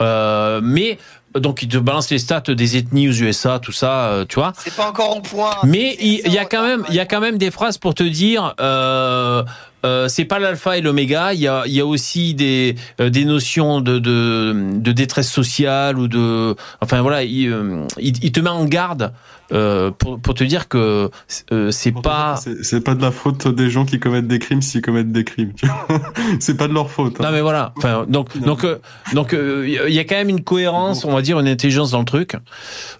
[0.00, 0.98] Mais
[1.40, 4.52] donc il te balance les stats des ethnies aux USA, tout ça, euh, tu vois.
[4.58, 5.50] C'est pas encore en point.
[5.64, 7.78] Mais C'est- il y a quand retard, même, il y a quand même des phrases
[7.78, 8.54] pour te dire.
[8.60, 9.42] Euh,
[9.84, 11.32] euh, c'est pas l'alpha et l'oméga.
[11.34, 15.30] Il y a, il y a aussi des, euh, des notions de, de, de détresse
[15.30, 19.12] sociale ou de, enfin voilà, il, euh, il, il te met en garde
[19.52, 21.08] euh, pour, pour te dire que
[21.52, 22.40] euh, c'est pas.
[22.62, 25.52] C'est pas de la faute des gens qui commettent des crimes s'ils commettent des crimes.
[25.54, 25.86] tu vois.
[26.40, 27.20] c'est pas de leur faute.
[27.20, 27.24] hein.
[27.24, 27.72] Non mais voilà.
[27.76, 28.78] Enfin donc donc euh,
[29.12, 32.04] donc il y a quand même une cohérence, on va dire une intelligence dans le
[32.06, 32.32] truc.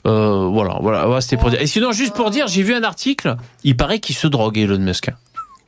[0.04, 1.08] Voilà voilà.
[1.08, 1.60] Ouais, C'était pour dire.
[1.60, 3.36] Et sinon juste pour dire, j'ai vu un article.
[3.64, 5.10] Il paraît qu'il se drogue Elon Musk.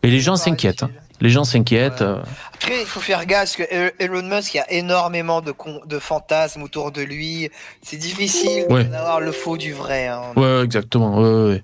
[0.03, 0.85] Et les gens s'inquiètent.
[0.85, 0.91] hein.
[1.21, 2.01] Les gens s'inquiètent.
[2.01, 2.07] Ouais.
[2.07, 2.23] euh.
[2.55, 5.51] Après, il faut faire gaffe parce que E- Elon Musk, il y a énormément de,
[5.51, 7.51] con- de fantasmes autour de lui.
[7.83, 8.85] C'est difficile Ouais.
[8.85, 10.07] d'avoir le faux du vrai.
[10.07, 10.21] hein.
[10.37, 11.19] Ouais, exactement.
[11.19, 11.63] Ouais, ouais, ouais.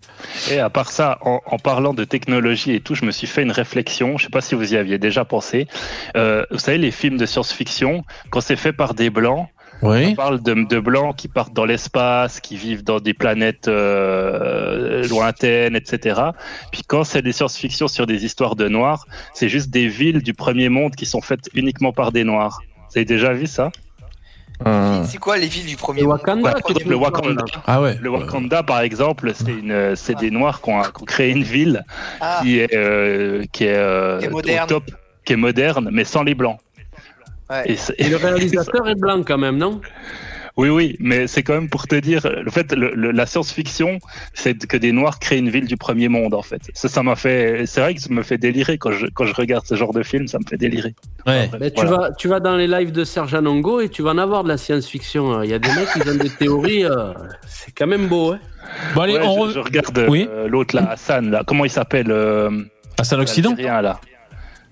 [0.51, 3.43] Et à part ça, en, en parlant de technologie et tout, je me suis fait
[3.43, 4.19] une réflexion.
[4.19, 5.69] Je sais pas si vous y aviez déjà pensé.
[6.17, 9.49] Euh, vous savez, les films de science-fiction, quand c'est fait par des blancs,
[9.83, 15.07] on parle de, de blancs qui partent dans l'espace, qui vivent dans des planètes euh,
[15.09, 16.21] lointaines, etc.
[16.73, 20.35] Puis quand c'est des science-fiction sur des histoires de noirs, c'est juste des villes du
[20.35, 22.61] premier monde qui sont faites uniquement par des noirs.
[22.91, 23.71] Vous avez déjà vu ça?
[24.67, 26.19] Euh, C'est quoi les villes du premier Le monde?
[26.19, 27.45] Wakanda, Ouais, Le Wakanda.
[27.67, 27.99] Ah ouais.
[28.01, 31.43] Le Wakanda, par exemple, c'est une, c'est des noirs qui ont, qui ont créé une
[31.43, 31.85] ville
[32.21, 34.85] Ah, qui est, euh, qui est, euh, Qui est au top,
[35.25, 36.59] qui est moderne, mais sans les blancs.
[37.51, 37.77] Ouais.
[37.99, 39.81] Et le réalisateur est blanc quand même, non?
[40.57, 43.99] Oui, oui, mais c'est quand même pour te dire, le fait, le- le- la science-fiction,
[44.35, 46.61] c'est que des Noirs créent une ville du premier monde, en fait.
[46.75, 49.35] Ça, ça m'a fait, c'est vrai que ça me fait délirer quand je, quand je
[49.35, 50.95] regarde ce genre de film, ça me fait délirer.
[51.27, 51.51] Ouais.
[51.59, 51.91] Ben, tu, Voilà.
[51.91, 54.49] vas, tu vas dans les lives de Serge Anongo et tu vas en avoir de
[54.49, 55.43] la science-fiction.
[55.43, 57.13] Il y a des mecs qui ont des théories, euh,
[57.49, 58.35] c'est quand même beau.
[58.35, 58.39] Hein
[58.95, 59.65] Bon, allez, Ouais, on je, je re...
[59.65, 60.29] regarde euh, Oui.
[60.47, 61.43] l'autre là, Hassan, là.
[61.45, 62.49] Comment il s'appelle euh,
[62.97, 63.57] Hassan Occident?
[63.59, 63.99] là.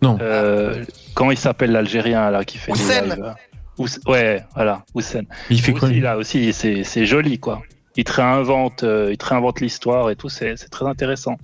[0.02, 0.18] Non.
[0.20, 0.84] Euh,
[1.14, 3.04] comment il s'appelle l'Algérien là qui fait des Houssen.
[3.04, 3.36] lives, là
[3.78, 5.24] Houss- Ouais, voilà, Houssen.
[5.48, 7.62] Il fait quoi aussi, lui là aussi, c'est c'est joli quoi.
[7.96, 11.36] Il te réinvente, euh, il te réinvente l'histoire et tout, c'est c'est très intéressant.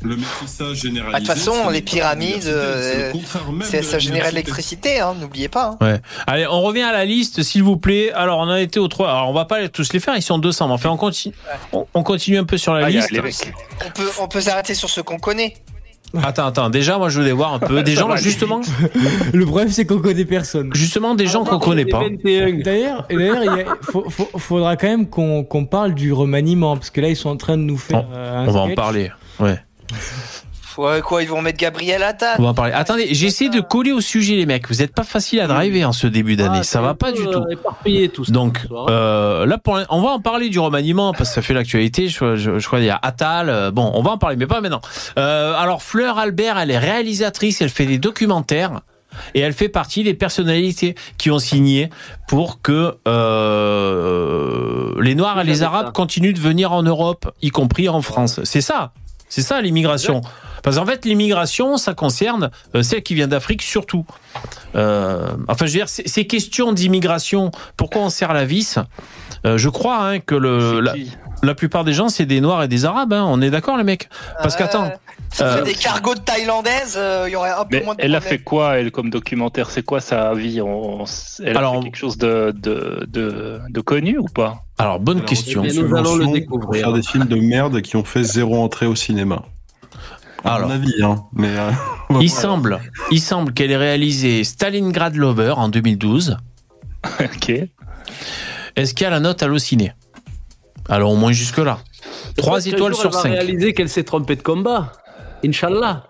[0.00, 1.12] Le métissage généralisé.
[1.12, 3.40] Bah, de toute façon, les pyramides, le euh, Ça
[3.98, 4.20] diversité.
[4.22, 5.76] l'électricité, hein, n'oubliez pas.
[5.80, 5.98] hein.
[6.28, 8.12] Allez, on revient à la liste, s'il vous plaît.
[8.12, 9.10] Alors, on a été aux trois.
[9.10, 10.68] Alors, on va pas tous les faire, ils sont 200.
[10.68, 11.34] Mais enfin, on continue,
[11.72, 13.10] on, on continue un peu sur la Ah, liste.
[13.84, 15.54] On peut, on peut s'arrêter sur ce qu'on connaît.
[16.22, 16.70] Attends, attends.
[16.70, 18.60] Déjà, moi, je voulais voir un peu des gens, justement,
[19.32, 20.70] Le problème, c'est qu'on connaît personne.
[20.74, 22.00] justement, des gens qu'on connaît pas.
[22.00, 22.60] 21.
[22.62, 26.76] D'ailleurs, d'ailleurs, il y a- faut- faut- faudra quand même qu'on qu'on parle du remaniement,
[26.76, 28.06] parce que là, ils sont en train de nous faire.
[28.14, 28.76] euh, un On va en sketch.
[28.76, 29.10] parler.
[29.38, 29.58] Ouais.
[30.78, 32.36] Ouais, quoi, ils vont mettre Gabriel Attal.
[32.38, 32.72] On va en parler.
[32.72, 34.68] Attendez, j'essaie de coller au sujet, les mecs.
[34.68, 36.58] Vous êtes pas facile à driver en ce début d'année.
[36.60, 37.44] Ah, ça va pas du euh, tout.
[37.50, 38.32] éparpillé tout ça.
[38.32, 42.08] Donc euh, là, pour, on va en parler du remaniement parce que ça fait l'actualité.
[42.08, 43.48] Je, je, je crois qu'il y a Attal.
[43.48, 44.80] euh, Bon, on va en parler, mais pas maintenant.
[45.18, 48.80] Euh, alors Fleur Albert, elle est réalisatrice, elle fait des documentaires
[49.34, 51.90] et elle fait partie des personnalités qui ont signé
[52.28, 57.88] pour que euh, les Noirs et les Arabes continuent de venir en Europe, y compris
[57.88, 58.40] en France.
[58.44, 58.92] C'est ça,
[59.28, 60.20] c'est ça l'immigration.
[60.62, 64.04] Parce qu'en fait, l'immigration, ça concerne euh, celle qui vient d'Afrique surtout.
[64.74, 68.78] Euh, enfin, je veux dire, ces questions d'immigration, pourquoi on serre la vis
[69.46, 70.80] Euh, Je crois hein, que le,
[71.42, 73.12] la, plupart des gens, c'est des Noirs et des Arabes.
[73.12, 73.24] hein.
[73.28, 74.08] On est d'accord, les mecs?
[74.42, 74.58] Parce Ouais.
[74.62, 74.90] qu'attends,
[75.32, 77.94] Ça euh, fait des cargos de thaïlandaises, euh, il y aurait un peu Mais moins
[77.94, 78.38] de elle a problèmes.
[78.38, 79.70] fait quoi, elle, comme documentaire?
[79.70, 81.04] C'est quoi sa vie On-
[81.44, 84.64] Elle a Alors, fait quelque chose de, de, de, de connu ou pas?
[84.78, 85.64] Alors, bonne Alors, question.
[85.64, 86.60] Et nous allons le découvrir.
[86.66, 89.42] pour Faire des films de merde qui ont fait zéro entrée au cinéma.
[90.44, 90.68] À Alors.
[90.68, 91.16] mon avis, hein.
[91.34, 91.70] Mais euh,
[92.20, 92.78] Il semble,
[93.10, 96.36] il semble qu'elle ait réalisé Stalingrad Lover en 2012.
[97.20, 97.52] Ok.
[98.76, 99.92] Est-ce qu'il y a la note Allociné
[100.88, 101.78] Alors, au moins jusque-là.
[102.36, 103.28] Trois Peut-être qu'un étoiles jour, sur elle va cinq.
[103.30, 104.92] réaliser qu'elle s'est trompée de combat.
[105.44, 106.04] Inch'Allah.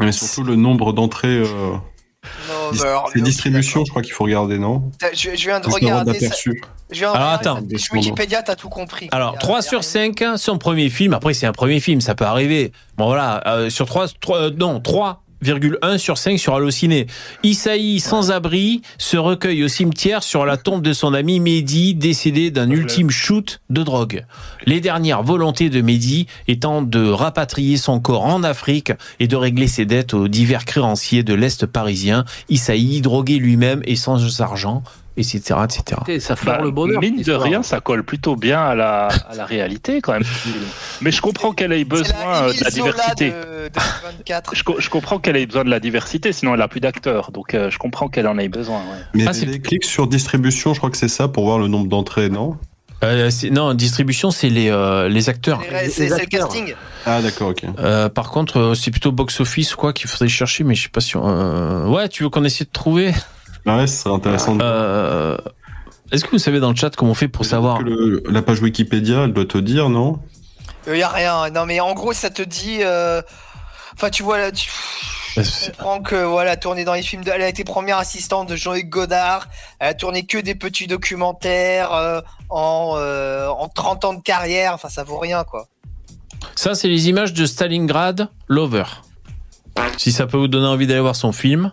[0.00, 1.28] mais surtout le nombre d'entrées.
[1.28, 1.44] euh,
[2.48, 5.60] Non, dis- alors, c'est Léo, distribution, je crois qu'il faut regarder, non Je, je viens
[5.60, 6.12] de regarder.
[6.14, 6.62] ça- d'aperçu.
[6.90, 7.68] Je viens de Alors, regarder attends.
[7.78, 9.08] fiche Wikipédia, t'as tout compris.
[9.12, 10.12] Alors, Il y a- 3 il y a sur rien.
[10.14, 11.14] 5, son premier film.
[11.14, 12.72] Après, c'est un premier film, ça peut arriver.
[12.96, 13.42] Bon, voilà.
[13.46, 14.06] euh, sur 3,
[14.56, 14.80] non,
[15.44, 17.06] 3,1 sur 5 sur Allociné.
[17.42, 22.50] Isaïe, sans abri, se recueille au cimetière sur la tombe de son ami Mehdi, décédé
[22.50, 24.24] d'un ultime shoot de drogue.
[24.66, 29.68] Les dernières volontés de Mehdi étant de rapatrier son corps en Afrique et de régler
[29.68, 32.24] ses dettes aux divers créanciers de l'Est parisien.
[32.48, 34.82] Isaïe, drogué lui-même et sans argent,
[35.20, 36.18] etc., etc.
[36.20, 37.00] Ça fait Bah, le bonheur.
[37.00, 37.42] mine de histoire.
[37.42, 40.24] rien, ça colle plutôt bien à la, à la réalité quand même.
[41.00, 43.30] Mais je comprends qu'elle ait besoin la euh, de la diversité.
[43.30, 43.80] de, de
[44.18, 44.54] 24.
[44.54, 47.30] Je, co- je comprends qu'elle ait besoin de la diversité, sinon elle a plus d'acteurs.
[47.32, 48.78] Donc euh, je comprends qu'elle en ait besoin.
[48.78, 48.98] ouais.
[49.14, 51.68] Mais Ah, c'est- les clics sur distribution, je crois que c'est ça pour voir le
[51.68, 52.56] nombre d'entrées, non?
[53.02, 55.62] Euh, non, distribution, c'est les, euh, les acteurs.
[55.88, 56.74] C'est le casting.
[57.06, 57.64] Ah, d'accord, ok.
[57.78, 61.00] Euh, par contre, c'est plutôt box-office ou quoi qu'il faudrait chercher, mais je sais pas
[61.00, 61.16] si...
[61.16, 63.14] on- euh, Ouais, tu veux qu'on essaie de trouver?
[63.66, 65.36] Ouais, ce serait intéressant de euh...
[66.12, 68.42] Est-ce que vous savez dans le chat comment on fait pour savoir Que le- la
[68.42, 70.18] page Wikipédia, elle doit te dire, non?
[70.88, 71.50] Il y a rien.
[71.50, 72.78] Non, mais en gros, ça te dit.
[72.82, 73.22] euh,
[73.94, 74.70] Enfin, tu vois là, tu
[75.38, 77.22] Euh, tu comprends que voilà, tourner dans les films.
[77.22, 77.30] De...
[77.30, 79.46] Elle a été première assistante de Jean-Luc Godard.
[79.78, 84.72] Elle a tourné que des petits documentaires euh, en euh, en 30 ans de carrière.
[84.74, 85.68] Enfin, ça vaut rien quoi.
[86.56, 88.84] Ça, c'est les images de Stalingrad Lover.
[89.98, 91.72] Si ça peut vous donner envie d'aller voir son film.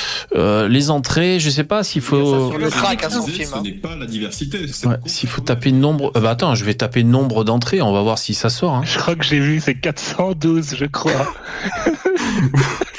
[0.33, 2.49] Euh, les entrées, je sais pas s'il Il y a ça faut...
[2.51, 3.49] sur le crack à son Ce film.
[3.53, 3.61] hein.
[3.63, 4.65] n'est pas la diversité.
[4.71, 6.11] c'est Ouais, le s'il faut taper nombre...
[6.15, 8.75] Euh, bah attends, je vais taper nombre d'entrées, on va voir si ça sort.
[8.75, 8.81] hein.
[8.85, 11.11] Je crois que j'ai vu, c'est 412, je crois.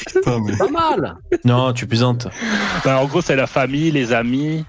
[0.06, 1.16] Putain, mais- Pas mal.
[1.44, 2.28] Non, tu plaisantes.
[2.84, 4.64] Ben, en gros, c'est la famille, les amis,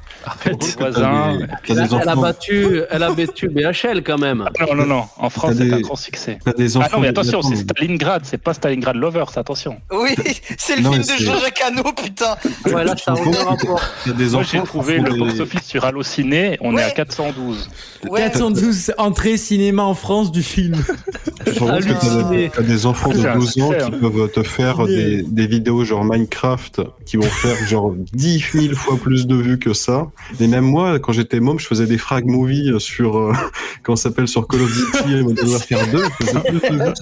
[0.46, 1.38] les voisins.
[1.38, 4.46] des- t'as des Elle a battu, elle a battu BHL quand même.
[4.62, 5.04] Non, non, non.
[5.18, 6.40] En France, c'est des- un grand succès.
[6.58, 9.78] des Ah non, mais attention, c'est Stalingrad, c'est pas Stalingrad Lovers, attention.
[9.92, 10.16] Oui,
[10.58, 12.36] c'est le Non, film de Jean-Jacques Hano, putain.
[12.66, 13.82] Ouais, là, ça a aucun rapport.
[14.06, 17.70] Moi, j'ai trouvé le box-office sur Allociné, on est à 412.
[18.10, 18.20] Ouais.
[18.22, 20.76] 412 entrées cinéma en France du film.
[21.46, 22.52] Je pense que t'as Halluciné.
[22.62, 23.92] des- enfants de un 12 ans qui hein.
[24.00, 28.98] peuvent te faire des, des vidéos genre Minecraft qui vont faire genre 10 000 fois
[28.98, 30.08] plus de vues que ça.
[30.40, 33.34] Et même moi, quand j'étais môme, je faisais des frag movies sur, euh,
[33.84, 36.04] comment s'appelle, sur Call of Duty et Modern Warfare 2.
[36.20, 36.94] Je faisais plus de vues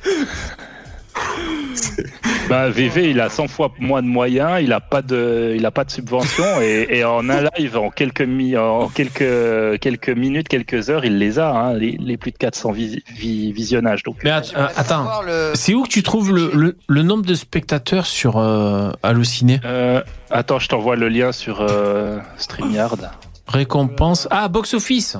[2.50, 5.70] Bah, VV, il a 100 fois moins de moyens, il a pas de, il a
[5.70, 10.48] pas de subvention et, et en un live, en quelques, mi- en quelques, quelques minutes,
[10.48, 14.02] quelques heures, il les a, hein, les, les plus de 400 vis- vi- visionnages.
[14.02, 17.24] Donc, Mais att- euh, attends, le- c'est où que tu trouves le, le, le nombre
[17.24, 19.60] de spectateurs sur euh, Allociné?
[19.64, 23.12] Euh, attends, je t'envoie le lien sur euh, StreamYard.
[23.46, 24.26] Récompense.
[24.32, 25.16] Ah, box office.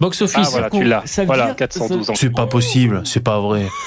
[0.00, 0.50] Box Ah, office.
[0.50, 1.04] voilà, qu'on- tu l'as.
[1.26, 2.14] Voilà, dire- 412 ans.
[2.16, 3.66] C'est pas possible, c'est pas vrai.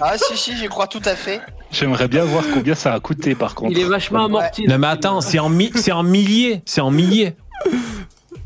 [0.00, 1.40] Ah si si, j'y crois tout à fait.
[1.70, 3.72] J'aimerais bien voir combien ça a coûté, par contre.
[3.72, 4.66] Il est vachement amorti.
[4.66, 7.34] Non mais attends, c'est en, mi- c'est en milliers, c'est en milliers.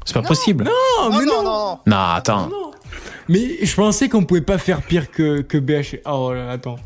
[0.05, 0.65] C'est pas possible.
[0.65, 1.97] Non, Non mais non non, non non.
[1.97, 2.49] attends.
[3.29, 5.99] Mais je pensais qu'on pouvait pas faire pire que, que BH.
[6.07, 6.77] Oh là, attends.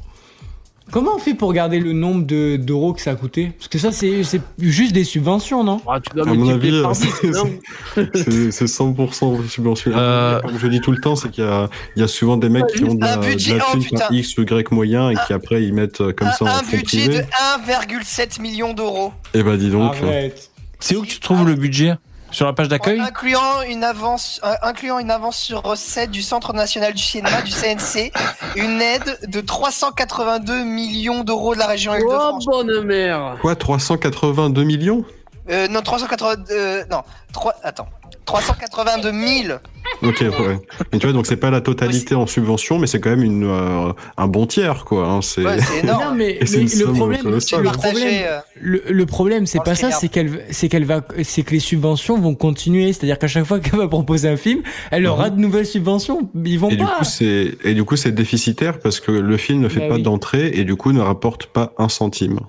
[0.94, 3.50] Comment on fait pour regarder le nombre de- d'euros que ça a coûté?
[3.58, 5.80] Parce que ça, c'est c'est juste des subventions, non?
[5.88, 7.50] Ah, tu dois À mon multiplier avis, par euh, 10, c'est- non
[8.14, 9.96] C'est c'est 100% subventionné.
[9.98, 12.36] Euh, Comme je dis tout le temps, c'est qu'il y a, il y a souvent
[12.36, 13.98] des mecs qui ont de la, budget- de la oh, thune putain.
[13.98, 16.62] par X ou Y moyen et qui après ils mettent euh, comme ça en un
[16.62, 18.00] budget de privés.
[18.00, 19.12] 1,7 million d'euros.
[19.34, 19.96] Et bah dis donc.
[19.96, 20.48] Arrête.
[20.78, 21.94] C'est où que tu trouves le budget?
[22.34, 26.52] Sur la page d'accueil Incluant une avance, euh, incluant une avance sur recette du Centre
[26.52, 28.12] national du cinéma, du CNC,
[28.56, 32.46] une aide de 382 millions d'euros de la région Oh, Île-de-France.
[32.46, 35.04] bonne mère Quoi, 382 millions?
[35.50, 37.86] Euh, non, 382, euh, non, 3, attends,
[38.24, 39.58] 382 000.
[40.02, 40.58] Ok, ouais.
[40.92, 43.44] Mais tu vois, donc c'est pas la totalité en subvention, mais c'est quand même une,
[43.44, 45.06] euh, un bon tiers, quoi.
[45.06, 45.44] Hein, c'est...
[45.44, 46.16] Ouais, c'est Non, énorme.
[46.16, 50.00] mais, le problème, le problème, euh, le, le problème, c'est pas ça, énorme.
[50.00, 52.94] c'est qu'elle, c'est qu'elle va, c'est que les subventions vont continuer.
[52.94, 56.30] C'est-à-dire qu'à chaque fois qu'elle va proposer un film, elle aura de nouvelles subventions.
[56.46, 56.96] Ils vont Et du pas.
[56.98, 59.94] coup, c'est et du coup c'est déficitaire parce que le film ne fait Bah pas
[59.96, 60.02] oui.
[60.02, 62.40] d'entrée et du coup ne rapporte pas un centime.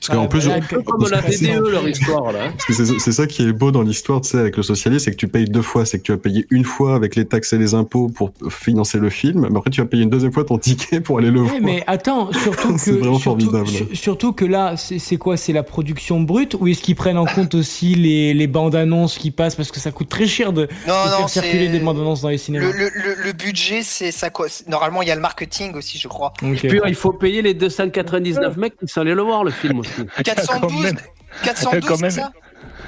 [0.00, 2.50] Parce qu'en Ah, plus, bah là, Comme la DDE, leur histoire, là.
[2.52, 5.10] parce que c'est ça qui est beau dans l'histoire, tu sais, avec le socialisme, c'est
[5.10, 5.84] que tu payes deux fois.
[5.84, 8.98] C'est que tu vas payer une fois avec les taxes et les impôts pour financer
[8.98, 11.40] le film, mais après tu vas payer une deuxième fois ton ticket pour aller le
[11.42, 11.60] Oui, voir.
[11.62, 13.50] mais attends, surtout que, C'est vraiment surtout,
[13.92, 15.36] surtout que là, c'est quoi?
[15.36, 19.18] C'est la production brute ou est-ce qu'ils prennent en compte aussi les, les bandes annonces
[19.18, 19.56] qui passent?
[19.56, 22.20] Parce que ça coûte très cher de, de Non, non, faire circuler des bandes annonces
[22.22, 22.66] dans les cinémas.
[22.66, 24.46] Le, le, le, le budget, c'est ça quoi?
[24.68, 26.32] Normalement, il y a le marketing aussi, je crois.
[26.38, 29.87] Puis il faut payer les 299 mecs qui sont allés le voir, le film aussi.
[30.24, 30.96] 412, Quand même.
[31.44, 32.10] 412, Quand même.
[32.10, 32.32] c'est ça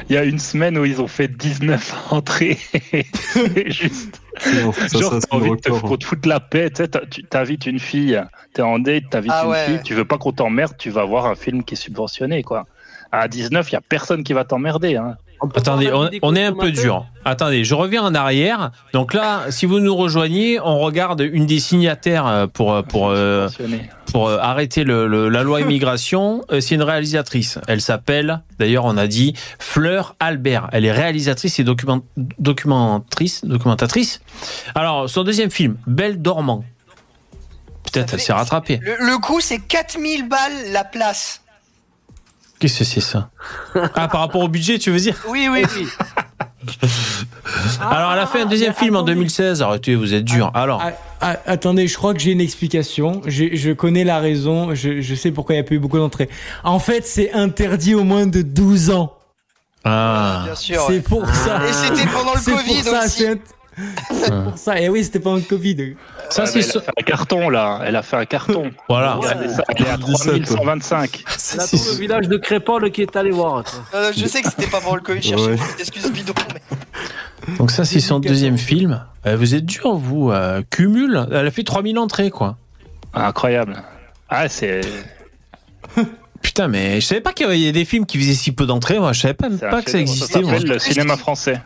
[0.08, 2.58] Il y a une semaine où ils ont fait 19 entrées.
[2.72, 4.20] C'est juste.
[4.38, 4.50] Ça,
[4.98, 6.70] Genre, t'as envie de te, te foutre la paix,
[7.10, 8.20] tu t'invites une fille,
[8.54, 9.66] t'es en date, t'invites Ah une ouais.
[9.66, 12.64] fille, tu veux pas qu'on t'emmerde, tu vas voir un film qui est subventionné, quoi.
[13.12, 15.16] À 19, il y a personne qui va t'emmerder, hein.
[15.54, 15.90] Attendez,
[16.22, 17.06] on, est un peu dur.
[17.24, 18.70] Attendez, je reviens en arrière.
[18.92, 23.08] Donc là, si vous nous rejoignez, on regarde une des signataires euh, pour euh, pour
[23.08, 23.88] euh, Subventionné.
[24.12, 26.42] pour euh, arrêter le, le- la loi immigration.
[26.52, 27.58] Euh, C'est une réalisatrice.
[27.68, 30.68] Elle s'appelle, d'ailleurs, on a dit Fleur Albert.
[30.72, 34.20] Elle est réalisatrice et document, documentatrice, documentatrice.
[34.74, 36.64] Alors, son deuxième film, Belle dormant.
[37.92, 38.78] Peut-être elle s'est rattrapée.
[38.82, 40.38] le, le coût, c'est 4000 balles
[40.72, 41.39] la place.
[42.60, 43.30] Qu'est-ce que c'est ça
[43.96, 45.88] Ah, par rapport au budget, tu veux dire Oui, oui, oui.
[47.80, 49.14] Alors, elle a fait un deuxième Ah, film en attendez.
[49.14, 49.62] 2016.
[49.62, 50.50] Arrêtez, vous êtes dur.
[50.54, 50.92] Alors, Ah,
[51.22, 53.22] ah, attendez, je crois que j'ai une explication.
[53.26, 54.74] Je, je connais la raison.
[54.74, 56.28] Je, je sais pourquoi il n'y a pas eu beaucoup d'entrées.
[56.62, 59.16] En fait, c'est interdit au moins de 12 ans.
[59.84, 60.42] ah.
[60.44, 60.82] Bien sûr.
[60.86, 61.00] C'est ouais.
[61.00, 61.60] pour ça.
[61.66, 63.24] Et c'était pendant le C'est pour Covid ça, aussi.
[63.76, 64.80] C'est c'est pour ça.
[64.80, 65.94] Et oui, c'était pendant le Covid.
[66.28, 67.80] ça, Ouais, c'est elle a fait un carton, là.
[67.84, 68.70] Elle a fait un carton.
[68.88, 69.18] voilà.
[69.22, 70.44] Elle est- elle est à 17.
[70.44, 71.24] 3125.
[71.56, 73.64] Là, tout le village de Crépole qui est allé voir.
[73.94, 75.54] Euh, je sais que c'était pas pendant le Covid, je cherchais Ouais.
[75.54, 76.34] une excuse bidon.
[76.54, 77.54] Mais...
[77.56, 79.04] Donc ça, c'est son deuxième film.
[79.26, 80.30] Euh, Vous êtes dur, vous.
[80.30, 81.26] euh, cumul.
[81.32, 82.56] Elle a fait 3000 entrées, quoi.
[83.14, 83.82] Incroyable.
[84.28, 84.82] Ah, c'est.
[86.42, 88.98] Putain, mais je savais pas qu'il y avait des films qui faisaient si peu d'entrées.
[88.98, 90.12] Moi, je savais même c'est un pas que ça chef-d'œuvre.
[90.12, 90.40] existait.
[90.42, 90.52] moi.
[90.52, 91.60] s'appelle le cinéma français.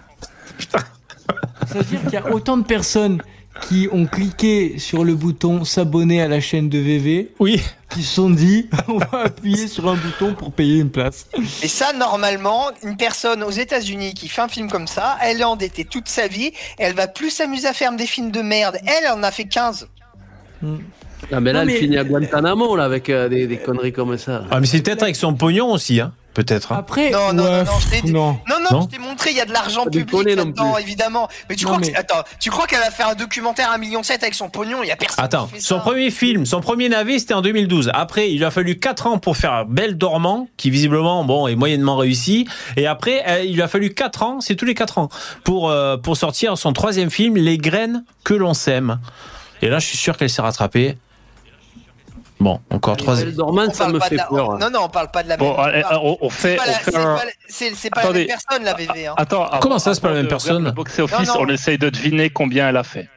[1.66, 3.20] Ça veut dire qu'il y a autant de personnes
[3.68, 7.62] qui ont cliqué sur le bouton s'abonner à la chaîne de VV, Oui.
[7.90, 11.26] qui se sont dit on va appuyer sur un bouton pour payer une place.
[11.62, 15.44] Et ça, normalement, une personne aux États-Unis qui fait un film comme ça, elle est
[15.44, 18.76] endettée toute sa vie, elle va plus s'amuser à faire des films de merde.
[18.86, 19.86] Elle en a fait 15.
[21.32, 24.18] Ah, mais là, Non, elle finit à Guantanamo, là, avec euh, des, des conneries comme
[24.18, 24.44] ça.
[24.50, 26.12] Ah, mais c'est peut-être avec son pognon aussi, hein.
[26.34, 26.72] Peut-être.
[26.72, 26.76] hein.
[26.80, 28.32] Après, Non, non, ouais, non, non, je t'ai dit- non.
[28.48, 31.28] Non, non, Non je t'ai montré, il y a de l'argent public là-dedans, évidemment.
[31.48, 33.74] Mais tu Non, crois mais- que attends, tu crois qu'elle va faire un documentaire à
[33.74, 34.82] 1,7 million avec son pognon?
[34.82, 35.24] Il y a personne.
[35.24, 35.80] Attends, qui fait son ça.
[35.82, 37.90] premier film, son premier navet, c'était en 2012.
[37.94, 41.54] Après, il lui a fallu 4 ans pour faire Belle Dormant, qui visiblement, bon, est
[41.54, 42.48] moyennement réussi.
[42.76, 45.08] Et après, euh, il lui a fallu 4 ans, c'est tous les 4 ans,
[45.44, 48.98] pour, euh, pour sortir son troisième film, Les graines que l'on sème.
[49.62, 50.98] Et là, je suis sûr qu'elle s'est rattrapée.
[52.40, 53.14] Bon, encore trois.
[53.14, 54.58] On ça parle me pas de fait la- peur.
[54.58, 55.60] Non, non, on parle pas de la Bon, même.
[55.66, 57.02] allez, on C'est fait, pas la- c'est un.
[57.16, 59.06] pas la- c'est- pas la même personne, la VV.
[59.06, 59.14] Hein.
[59.16, 61.40] Attends, Comment ça, c'est pas la même de personne regarder Le box office, Non, non.
[61.42, 63.08] on essaye de deviner combien elle a fait.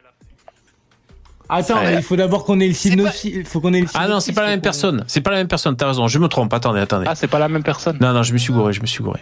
[1.50, 1.86] Attends, Ouais.
[1.86, 3.24] mais il faut d'abord qu'on ait le synopsis.
[3.34, 5.02] Il faut qu'on ait le Ah non, c'est pas la même personne.
[5.06, 5.74] C'est pas la même personne.
[5.76, 6.06] T'as raison.
[6.06, 6.52] Je me trompe.
[6.52, 7.06] Attendez, attendez.
[7.08, 7.96] Ah, c'est pas la même personne.
[8.00, 8.72] Non, non, je me suis gouré.
[8.74, 9.20] Je me suis gouré.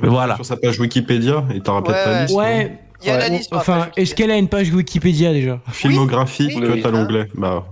[0.00, 0.36] Voilà.
[0.36, 2.34] Sur sa page Wikipédia, et peut-être Ouais, la liste.
[2.36, 2.78] Ouais.
[3.02, 5.58] Il y a la ouais, liste Enfin, est-ce qu'elle a une page Wikipédia déjà?
[5.70, 6.80] Filmographie, oui.
[6.82, 7.28] t'as l'onglet.
[7.34, 7.64] Bah,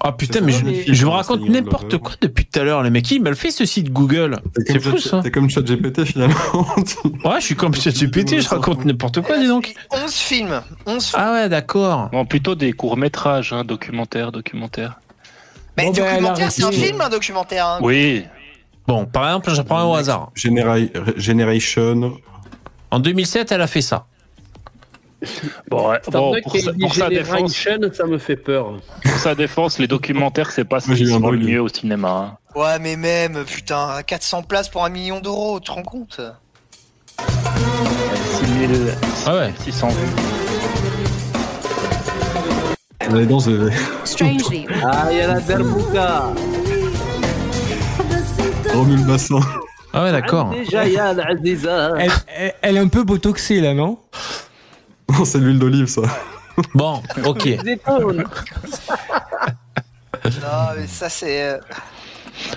[0.00, 3.10] Ah putain, mais je, je vous raconte n'importe quoi depuis tout à l'heure, les mecs.
[3.10, 4.38] Ils me le fait ce site Google.
[4.54, 5.20] t'es C'est fou ça.
[5.22, 6.34] t'es comme ChatGPT finalement.
[7.24, 8.40] Ouais, je suis comme ChatGPT.
[8.40, 9.74] Je raconte n'importe quoi, dis donc.
[9.90, 10.62] 11 films.
[10.86, 11.22] 11 films.
[11.22, 12.10] Ah ouais, d'accord.
[12.12, 15.00] Bon, plutôt des courts-métrages, hein, documentaires, documentaires.
[15.76, 17.66] Mais Bon, a documentaire, c'est un film, un documentaire.
[17.66, 17.78] hein.
[17.82, 18.24] Oui.
[18.86, 20.30] Bon, par exemple, j'apprends un au hasard.
[20.34, 20.76] Genera-
[21.16, 22.16] Generation.
[22.90, 24.06] En 2007, elle a fait ça.
[25.70, 27.54] Bon, Bon, pour, sa, dit pour sa défense,
[27.92, 28.74] ça me fait peur.
[29.02, 32.36] pour sa défense, les documentaires, c'est pas ce qui se le mieux au cinéma.
[32.54, 32.58] hein.
[32.60, 36.20] Ouais, mais même, putain, 400 places pour un million d'euros, tu te rends compte?
[38.38, 38.94] 6000,
[39.26, 39.52] Ah ouais.
[39.60, 39.94] 600 vues.
[43.00, 43.40] Allez, dans
[44.04, 46.24] Strangely, Ah, il y a la Derbouka.
[48.74, 49.40] Romul Bassin.
[49.92, 50.50] Ah ouais, d'accord.
[50.50, 51.92] Déjà, il y a la Aziza.
[51.98, 53.98] elle, elle- elle est un peu botoxée là, non?
[55.10, 56.02] Non, c'est l'huile d'olive, ça.
[56.74, 57.46] Bon, ok.
[60.24, 61.42] Non, mais ça, c'est.
[61.42, 61.58] euh,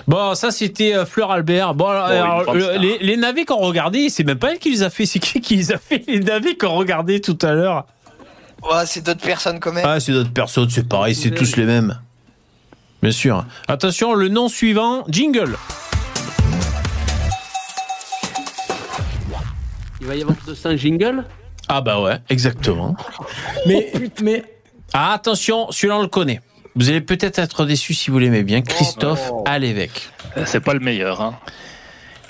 [0.08, 1.74] Bon, ça c'était euh, Fleur Albert.
[1.74, 4.90] Bon, alors, le- les, les navets qu'on regardait, c'est même pas elle qui les a
[4.90, 7.86] fait, c'est qui qui les a fait les navets qu'on regardait tout à l'heure
[8.62, 9.86] Ouais, c'est d'autres personnes quand même.
[9.86, 11.98] Ah, c'est d'autres personnes, c'est pareil, c'est tous les mêmes.
[13.02, 13.44] Bien sûr.
[13.68, 15.56] Attention, le nom suivant, jingle.
[20.00, 21.24] Il va y avoir 200 jingles?
[21.72, 22.96] Ah bah ouais, exactement.
[23.66, 23.92] Mais,
[24.22, 24.42] mais
[24.92, 26.40] Ah, attention, celui-là on le connaît.
[26.74, 28.60] Vous allez peut-être être déçu si vous l'aimez bien.
[28.62, 29.44] Christophe Oh.
[29.46, 30.08] Alévèque.
[30.36, 31.20] Euh, C'est pas le meilleur.
[31.20, 31.38] Hein.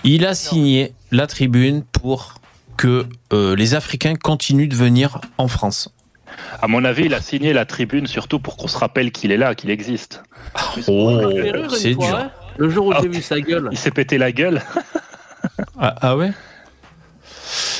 [0.04, 2.34] Il a signé la tribune pour
[2.76, 5.88] que euh, les Africains continuent de venir en France.
[6.62, 9.36] À mon avis, il a signé la tribune surtout pour qu'on se rappelle qu'il est
[9.36, 10.22] là, qu'il existe.
[10.86, 12.14] Oh, rire une c'est dur.
[12.14, 12.30] hein.
[12.58, 13.68] Le jour où Ah, j'ai vu sa gueule.
[13.72, 14.62] Il s'est pété la gueule.
[15.78, 16.32] Ah, ah ouais?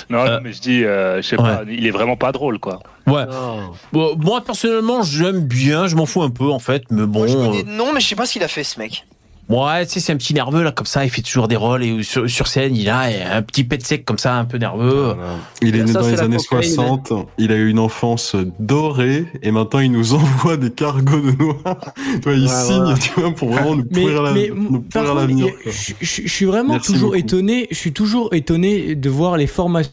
[0.09, 2.59] Non, Euh, non, mais je dis, euh, je sais pas, il est vraiment pas drôle,
[2.59, 2.81] quoi.
[3.07, 3.27] Ouais.
[3.27, 3.73] Non.
[3.93, 7.21] Bon, moi personnellement, j'aime bien, je m'en fous un peu en fait, mais bon.
[7.21, 9.07] Moi, je connais de nom, mais je sais pas ce qu'il a fait, ce mec.
[9.51, 11.83] Ouais, tu sais, c'est un petit nerveux là, comme ça, il fait toujours des rôles
[11.83, 13.01] et sur, sur scène, il a
[13.37, 15.17] un petit pet sec comme ça, un peu nerveux.
[15.61, 16.73] Il est né dans les années cocaïne.
[16.73, 21.33] 60, il a eu une enfance dorée, et maintenant il nous envoie des cargos de
[21.33, 21.57] noix.
[21.97, 22.99] Tu vois, il Ouais, signe, ouais.
[23.01, 25.49] tu vois, pour vraiment nous pourrir l'avenir.
[25.67, 27.21] je, je- je suis vraiment Merci toujours beaucoup.
[27.21, 27.67] étonné.
[27.73, 29.93] Je suis toujours étonné de voir les formations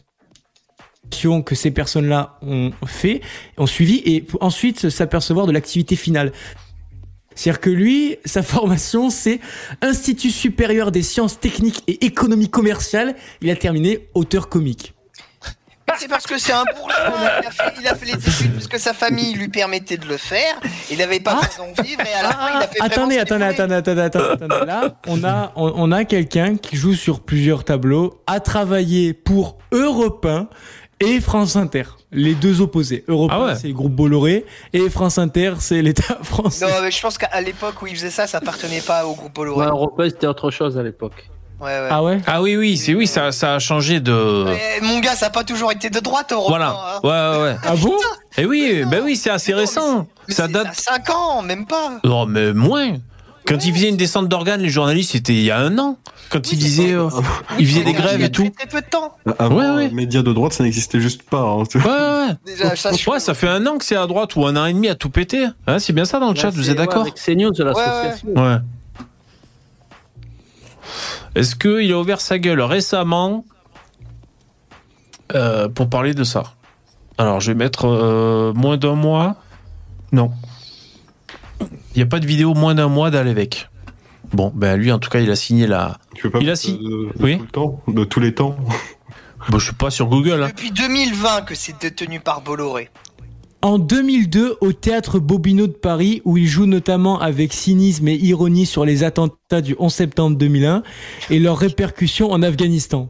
[1.44, 3.22] que ces personnes-là ont fait,
[3.56, 6.32] ont suivi, et ensuite s'apercevoir de l'activité finale.
[7.38, 9.38] C'est-à-dire que lui, sa formation, c'est
[9.80, 13.14] Institut supérieur des sciences techniques et économie commerciale.
[13.42, 14.92] Il a terminé auteur comique.
[15.98, 17.40] C'est parce que c'est un bourgeois.
[17.40, 20.06] Il a, fait, il a fait les études parce que sa famille lui permettait de
[20.06, 20.60] le faire.
[20.90, 23.18] Il n'avait pas besoin d'en vivre et à la fin, il a fait Ah, attendez,
[23.18, 24.66] attendez, attendez, attendez, attendez.
[24.66, 29.58] Là, on a, on, on a quelqu'un qui joue sur plusieurs tableaux, a travaillé pour
[29.70, 30.48] Europe 1
[31.00, 31.84] et France Inter.
[32.12, 33.04] Les deux opposés.
[33.08, 33.54] Europe Ah 1, ouais.
[33.56, 36.66] c'est le groupe Bolloré, et France Inter, c'est l'État français.
[36.66, 39.34] Non, mais je pense qu'à l'époque où il faisait ça, ça appartenait pas au groupe
[39.34, 39.66] Bolloré.
[39.66, 41.28] Ouais, Européen, c'était autre chose à l'époque.
[41.60, 41.88] Ouais, ouais.
[41.90, 42.20] Ah ouais?
[42.26, 44.46] Ah oui, oui, c'est oui, ça, ça a changé de.
[44.48, 46.68] Eh, mon gars, ça a pas toujours été de droite, Europe Voilà.
[46.68, 47.00] 1, hein.
[47.02, 47.56] Ouais, ouais, ouais.
[47.64, 47.96] Ah bon?
[48.36, 50.06] Et oui, Mais ben oui, c'est assez Mais non, récent.
[50.28, 50.68] Mais Ça date.
[50.68, 51.98] à 5 ans, même pas.
[52.04, 52.92] Non, mais moins.
[53.48, 55.96] Quand ils faisaient une descente d'organes, les journalistes, c'était il y a un an.
[56.30, 56.94] Quand Oui, ils c'est disaient.
[56.94, 57.16] vrai.
[57.18, 57.22] euh,
[57.58, 58.50] Ils faisaient des Il y a- grèves il et tout.
[58.50, 59.16] Très peu de temps.
[59.38, 59.88] Avant, Ouais, ouais.
[59.88, 61.40] les médias de droite, ça n'existait juste pas.
[61.40, 61.62] hein.
[61.74, 62.34] Ouais, ouais.
[62.44, 64.74] Déjà, ça, Ouais, ça fait un an que c'est à droite ou un an et
[64.74, 65.46] demi à tout péter.
[65.66, 68.28] Hein, c'est bien ça dans le chat, vous c'est- êtes d'accord ouais, Avec CNews, l'association.
[68.36, 68.56] Ouais.
[71.34, 73.44] Est-ce qu'il a ouvert sa gueule récemment
[75.34, 76.42] euh, pour parler de ça?
[77.16, 79.36] Alors, je vais mettre euh, moins d'un mois.
[80.12, 80.30] Non.
[81.98, 83.68] Il n'y a pas de vidéo moins d'un mois d'Alévèque.
[84.32, 85.98] Bon, ben lui, en tout cas, il a signé la.
[86.14, 87.38] Tu peux pas Il a mettre si- de, de Oui.
[87.38, 88.54] tout le temps, de tous les temps.
[89.48, 90.44] Bon, je suis pas sur Google.
[90.44, 90.46] Hein.
[90.50, 92.88] Depuis 2020 que c'est détenu par Bolloré.
[93.62, 98.64] En 2002, au théâtre Bobino de Paris, où il joue notamment avec cynisme et ironie
[98.66, 100.84] sur les attentats du 11 septembre 2001
[101.30, 103.08] et leurs répercussions en Afghanistan.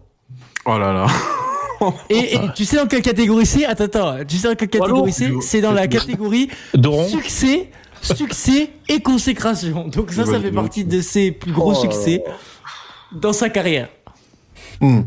[0.65, 1.07] Oh là là.
[2.11, 3.65] Et, et tu sais dans quelle catégorie c'est?
[3.65, 5.31] Attends, attends, tu sais dans quelle catégorie c'est?
[5.43, 7.07] C'est dans la catégorie Doron.
[7.07, 7.71] succès,
[8.03, 9.89] succès et consécration.
[9.89, 12.23] Donc ça, ça fait partie de ses plus gros Oh succès
[13.13, 13.89] dans sa carrière.
[14.81, 15.01] Hmm.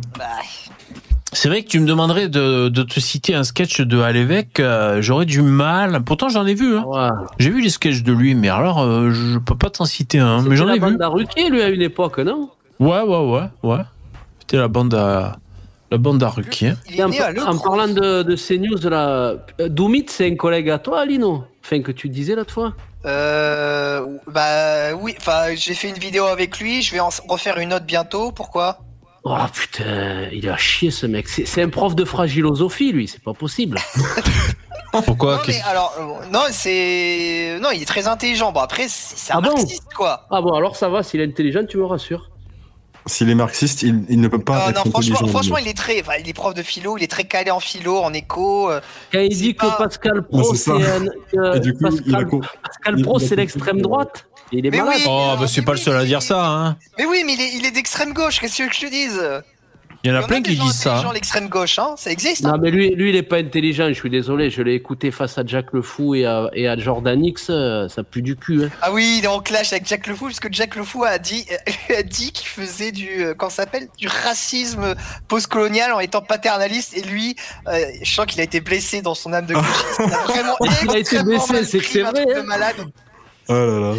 [1.33, 5.01] C'est vrai que tu me demanderais de, de te citer un sketch de Alévèque, euh,
[5.01, 6.03] j'aurais du mal.
[6.03, 6.75] Pourtant, j'en ai vu.
[6.75, 6.83] Hein.
[6.85, 7.09] Ouais.
[7.39, 10.41] J'ai vu les sketchs de lui, mais alors, euh, je peux pas t'en citer un.
[10.41, 10.91] Mais j'en C'était ai la vu.
[10.93, 12.49] bande à Ruquier, lui, à une époque, non?
[12.81, 13.81] Ouais, ouais, ouais, ouais.
[14.41, 15.37] C'était la bande à,
[15.91, 16.73] La bande à Ruquier.
[16.89, 17.69] Il est en, né à Le en Creux.
[17.69, 19.35] parlant de, de CNews, de la...
[19.59, 22.73] euh, Doumit, c'est un collègue à toi, Lino Enfin, que tu disais l'autre fois
[23.05, 27.73] Euh, bah oui, enfin j'ai fait une vidéo avec lui, je vais en refaire une
[27.73, 28.31] autre bientôt.
[28.31, 28.79] Pourquoi?
[29.23, 31.27] Oh putain, il est à chier ce mec.
[31.27, 33.77] C'est un prof de fragilosophie, lui, c'est pas possible.
[35.05, 35.35] Pourquoi?
[35.37, 38.51] Non mais alors euh, non c'est non il est très intelligent.
[38.51, 39.53] Bon après c'est un Ah bon?
[39.55, 40.25] marxiste quoi.
[40.31, 42.30] Ah bon, alors ça va, s'il est intelligent, tu me rassures.
[43.07, 46.01] S'il est marxiste, il, il ne peut pas Non, être non, franchement, il est très,
[46.01, 48.69] enfin, il est prof de philo, il est très calé en philo, en éco.
[48.69, 48.79] euh,
[49.11, 50.75] Quand il dit pas- que Pascal Pro, c'est a
[51.81, 52.27] Pascal,
[52.63, 54.25] Pascal Pro, c'est l'extrême droite.
[54.53, 54.95] Et il est Mais malade.
[54.97, 55.03] oui.
[55.07, 56.77] Oh, bah c'est pas le seul à dire ça, hein.
[56.97, 58.39] Mais oui, mais il est, il est d'extrême gauche.
[58.39, 59.21] Qu'est-ce que tu veux que je te dise?
[60.03, 61.11] Il y en a Il y plein des qui gens disent ça.
[61.13, 62.43] l'extrême gauche, hein, ça existe.
[62.43, 62.59] Non, hein.
[62.59, 64.49] mais lui, lui, il est pas intelligent, je suis désolé.
[64.49, 67.87] Je l'ai écouté face à Jack Le Fou et à, et à Jordan X, euh,
[67.87, 68.63] ça pue du cul.
[68.63, 68.69] Hein.
[68.81, 71.03] Ah oui, il est en clash avec Jack Le Fou, parce que Jack Le Fou
[71.03, 71.45] a dit,
[71.95, 74.95] a dit qu'il faisait du, euh, s'appelle, du racisme
[75.27, 76.97] postcolonial en étant paternaliste.
[76.97, 77.35] Et lui,
[77.67, 79.99] euh, je sens qu'il a été blessé dans son âme de gauchiste.
[79.99, 82.75] Il a vraiment Il a été blessé, c'est que c'est un vrai, de malade.
[83.49, 83.95] Oh là là.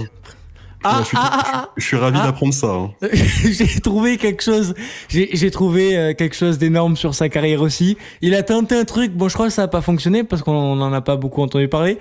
[0.85, 2.26] Ah, je, suis, ah, ah, je suis ravi Ah.
[2.26, 2.66] d'apprendre ça.
[2.68, 2.91] hein.
[3.03, 3.07] ah.
[3.12, 4.74] j'ai trouvé quelque chose.
[5.09, 7.97] J'ai j'ai trouvé euh, quelque chose d'énorme sur sa carrière aussi.
[8.20, 9.12] Il a tenté un truc.
[9.12, 11.68] Bon, je crois que ça n'a pas fonctionné parce qu'on n'en a pas beaucoup entendu
[11.68, 11.99] parler.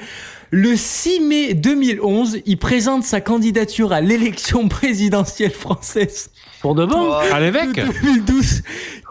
[0.49, 6.29] Le 6 mai 2011, il présente sa candidature à l'élection présidentielle française
[6.61, 7.11] Pour de bon.
[7.13, 8.63] À l'évêque 2012,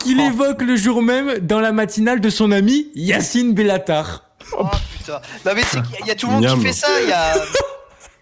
[0.03, 0.29] qu'il Oh.
[0.31, 4.25] évoque le jour même dans la matinale de son ami Yacine Bellatar.
[4.59, 4.64] Oh
[4.99, 5.21] putain.
[5.47, 6.59] Non mais c'est qu'il y a tout le monde Miam.
[6.59, 6.89] qui fait ça.
[7.03, 7.35] Il y a,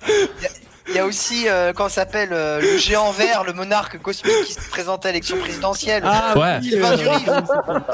[0.08, 0.50] il y a-
[0.88, 4.52] il y a aussi, euh, ça s'appelle, euh, le géant vert, le monarque cosmique qui
[4.54, 6.02] se présente à l'élection présidentielle.
[6.36, 6.60] Ouais.
[6.74, 7.28] euh, Durif.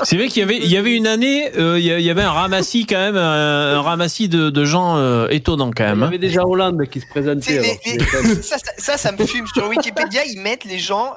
[0.05, 2.23] C'est vrai qu'il y avait, il y avait une année, euh, il y il avait
[2.23, 6.01] un ramassis quand même, un, un ramassis de, de gens euh, étonnants quand Il même.
[6.01, 6.07] y hein.
[6.09, 7.53] avait déjà Hollande qui se présentait.
[7.53, 9.47] les- alors, les- c'est quand même- ça, ça, ça, ça me fume.
[9.55, 11.15] Sur Wikipédia, ils mettent les gens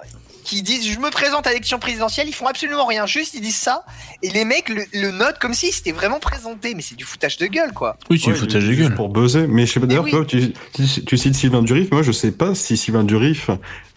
[0.48, 3.58] qui disent je me présente à l'élection présidentielle, ils font absolument rien, juste ils disent
[3.58, 3.84] ça,
[4.24, 7.36] et les mecs le, le notent comme si c'était vraiment présenté, mais c'est du foutage
[7.38, 7.98] de gueule quoi.
[8.10, 8.96] Oui, c'est Ouais, le foutage de gueule.
[8.96, 9.46] Pour buzzer.
[9.48, 10.12] Mais je sais pas, d'ailleurs, oui.
[10.12, 11.92] toi, tu, tu, tu cites Sylvain Durif.
[11.92, 13.50] Moi, je sais pas si Sylvain Durif,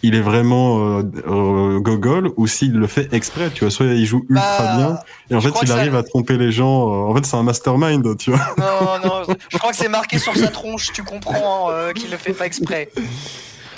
[0.03, 3.51] il est vraiment euh, euh, gogol ou s'il le fait exprès.
[3.55, 4.99] Tu vois, soit il joue ultra Bah, bien
[5.31, 6.89] et en fait, il ça- arrive à tromper les gens.
[6.89, 8.41] euh, en fait, c'est un mastermind, tu vois.
[8.59, 12.17] Non, non, je crois que c'est marqué sur sa tronche, tu comprends euh, qu'il le
[12.17, 12.91] fait pas exprès.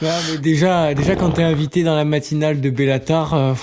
[0.03, 3.63] Ouais, mais déjà, déjà quand t'es invité dans la matinale de Bellatar, euh, pff,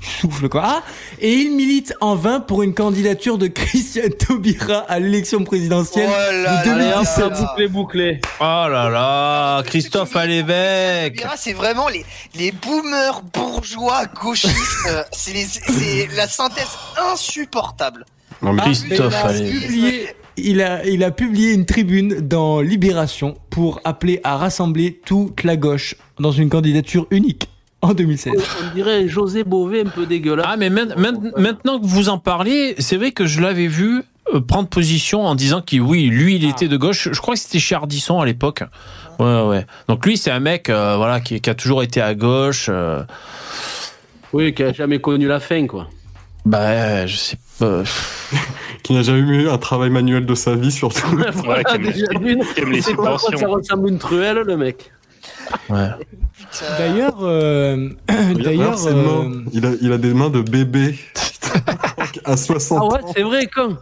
[0.00, 0.62] tu souffles quoi.
[0.64, 0.82] Ah,
[1.20, 6.08] et il milite en vain pour une candidature de Christian Taubira à l'élection présidentielle.
[6.10, 7.40] Oh là de là Allez, hop, là ça là.
[7.40, 8.20] bouclé, bouclé.
[8.40, 11.16] Oh là là, Christophe à l'évêque.
[11.16, 12.04] Taubira, C'est vraiment les,
[12.36, 14.88] les boomers bourgeois gauchistes.
[15.12, 16.66] c'est la synthèse
[17.12, 18.04] insupportable.
[18.42, 19.50] Non, mais Ah, Christophe, il a allez.
[19.50, 25.44] publié, il a, il a publié une tribune dans Libération pour appeler à rassembler toute
[25.44, 27.48] la gauche dans une candidature unique
[27.82, 28.32] en 2016.
[28.70, 30.46] On dirait José Bové un peu dégueulasse.
[30.48, 34.02] Ah, mais main- main- maintenant que vous en parlez, c'est vrai que je l'avais vu
[34.32, 37.08] euh, prendre position en disant que oui, lui, il était de gauche.
[37.12, 38.62] Je crois que c'était chez Ardisson à l'époque.
[39.18, 39.66] Ouais, ouais.
[39.88, 42.66] Donc lui, c'est un mec, euh, voilà, qui, qui a toujours été à gauche.
[42.68, 43.02] euh,
[44.32, 45.88] Oui, qui a jamais connu la fin, quoi.
[46.44, 47.82] Bah, je sais pas.
[48.82, 51.16] qui n'a jamais eu un travail manuel de sa vie, surtout.
[51.46, 53.98] Ouais, qui aime, déjà d'une, qui aime les c'est pas quoi, ça ressemble à une
[53.98, 54.92] truelle, le mec.
[55.68, 55.88] Ouais.
[56.36, 56.64] Putain.
[56.78, 57.90] D'ailleurs, euh,
[58.34, 59.44] d'ailleurs, ses euh, mains.
[59.52, 60.98] Il, a, il a des mains de bébé.
[62.24, 63.12] à 60 Ah ouais, ans.
[63.14, 63.76] c'est vrai, con.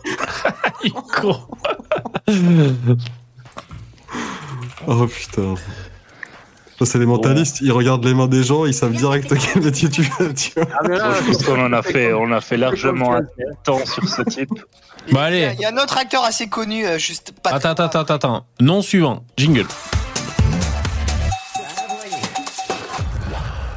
[0.84, 1.48] Il court.
[4.86, 5.54] Oh putain.
[6.80, 7.58] Ça, c'est les mentalistes.
[7.60, 10.32] Ils regardent les mains des gens, ils savent direct quel métier tu fais.
[10.32, 10.64] Tu vois.
[10.72, 13.20] Ah, mais là, Bon, je pense qu'on en a fait, on a fait largement un
[13.64, 14.48] temps sur ce type.
[15.12, 15.56] Bah, il y a- allez.
[15.58, 17.50] Il y a un autre acteur assez connu, euh, juste pas.
[17.50, 18.46] Attends, attends, attends, attends.
[18.60, 19.24] Non suivant.
[19.36, 19.66] Jingle.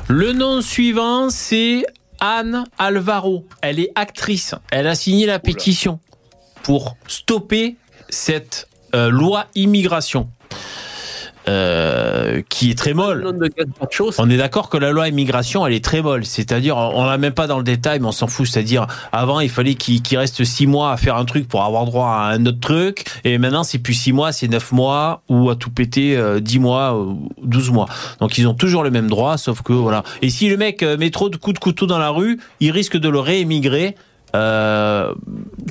[0.07, 1.85] Le nom suivant, c'est
[2.21, 3.45] Anne Alvaro.
[3.61, 4.55] Elle est actrice.
[4.71, 5.99] Elle a signé la pétition
[6.63, 7.75] pour stopper
[8.09, 10.29] cette euh, loi immigration.
[11.49, 13.25] Euh, qui est très molle.
[14.17, 16.25] On est d'accord que la loi immigration, elle est très molle.
[16.25, 18.47] C'est-à-dire, on l'a même pas dans le détail, mais on s'en fout.
[18.47, 21.83] C'est-à-dire, avant, il fallait qu'il qu'il reste six mois à faire un truc pour avoir
[21.85, 23.05] droit à un autre truc.
[23.25, 26.59] Et maintenant, c'est plus six mois, c'est neuf mois, ou à tout péter, euh, dix
[26.59, 27.87] mois, ou douze mois.
[28.21, 30.03] Donc, ils ont toujours le même droit, sauf que, voilà.
[30.21, 32.71] Et si le mec euh, met trop de coups de couteau dans la rue, il
[32.71, 33.95] risque de le réémigrer.
[34.35, 35.13] Euh,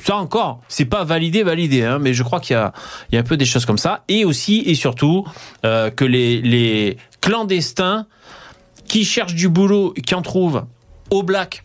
[0.03, 2.71] ça encore, c'est pas validé, validé, hein, mais je crois qu'il y a,
[3.11, 4.03] il y a un peu des choses comme ça.
[4.07, 5.25] Et aussi et surtout
[5.65, 8.05] euh, que les, les clandestins
[8.87, 10.65] qui cherchent du boulot, qui en trouvent
[11.09, 11.63] au black,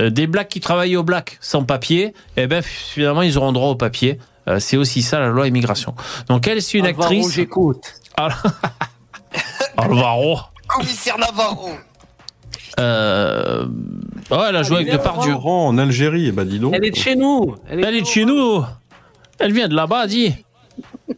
[0.00, 3.68] euh, des blacks qui travaillent au black sans papier, eh ben finalement ils auront droit
[3.68, 4.18] au papier.
[4.48, 5.94] Euh, c'est aussi ça la loi immigration.
[6.28, 7.32] Donc elle c'est une Alvaro, actrice.
[7.32, 7.94] j'écoute.
[9.76, 10.38] Alvaro.
[10.66, 11.70] Commissaire Navarro.
[12.78, 13.66] Euh,
[14.32, 15.34] Oh, elle a joué avec elle est Depardieu.
[15.34, 16.72] En Algérie, eh bah dis donc.
[16.76, 17.56] Elle est de chez nous.
[17.68, 18.62] Elle est de chez nous.
[19.40, 20.34] Elle vient de là-bas, dis.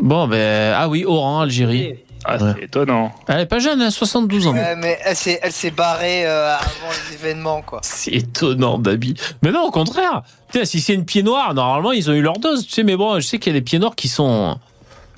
[0.00, 1.94] Bon, ben, ah oui, Oran, Algérie.
[2.26, 2.52] Ah, Ouais.
[2.58, 3.12] c'est étonnant.
[3.28, 4.52] Elle est pas jeune, hein, 72 ans.
[4.52, 7.80] Ouais, mais elle s'est, elle s'est barrée euh, avant les événements, quoi.
[7.82, 9.14] C'est étonnant, Dabi.
[9.42, 10.22] Mais non, au contraire.
[10.50, 12.66] Putain, si c'est une pied noire, normalement, ils ont eu leur dose.
[12.66, 14.58] Tu sais, mais bon, je sais qu'il y a des pieds noirs qui sont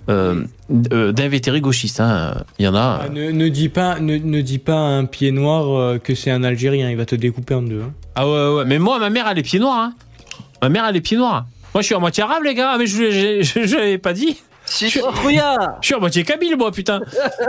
[0.08, 2.00] euh, euh, d'invétérés gauchistes.
[2.00, 2.42] hein.
[2.58, 3.00] Il y en a.
[3.04, 6.14] Ah, ne, ne dis pas, ne, ne dis pas à un pied noir euh, que
[6.14, 7.82] c'est un Algérien, il va te découper en deux.
[7.82, 7.92] hein.
[8.14, 8.64] Ah ouais, ouais.
[8.66, 9.78] Mais moi, ma mère, elle est pieds noirs.
[9.78, 9.94] Hein.
[10.62, 11.46] Ma mère, elle est pieds noirs.
[11.74, 12.76] Moi, je suis à moitié arabe, les gars.
[12.78, 14.36] Mais je l'avais pas dit.
[14.64, 14.98] Si, Je-
[15.82, 17.00] suis à moitié kabyle, moi, putain.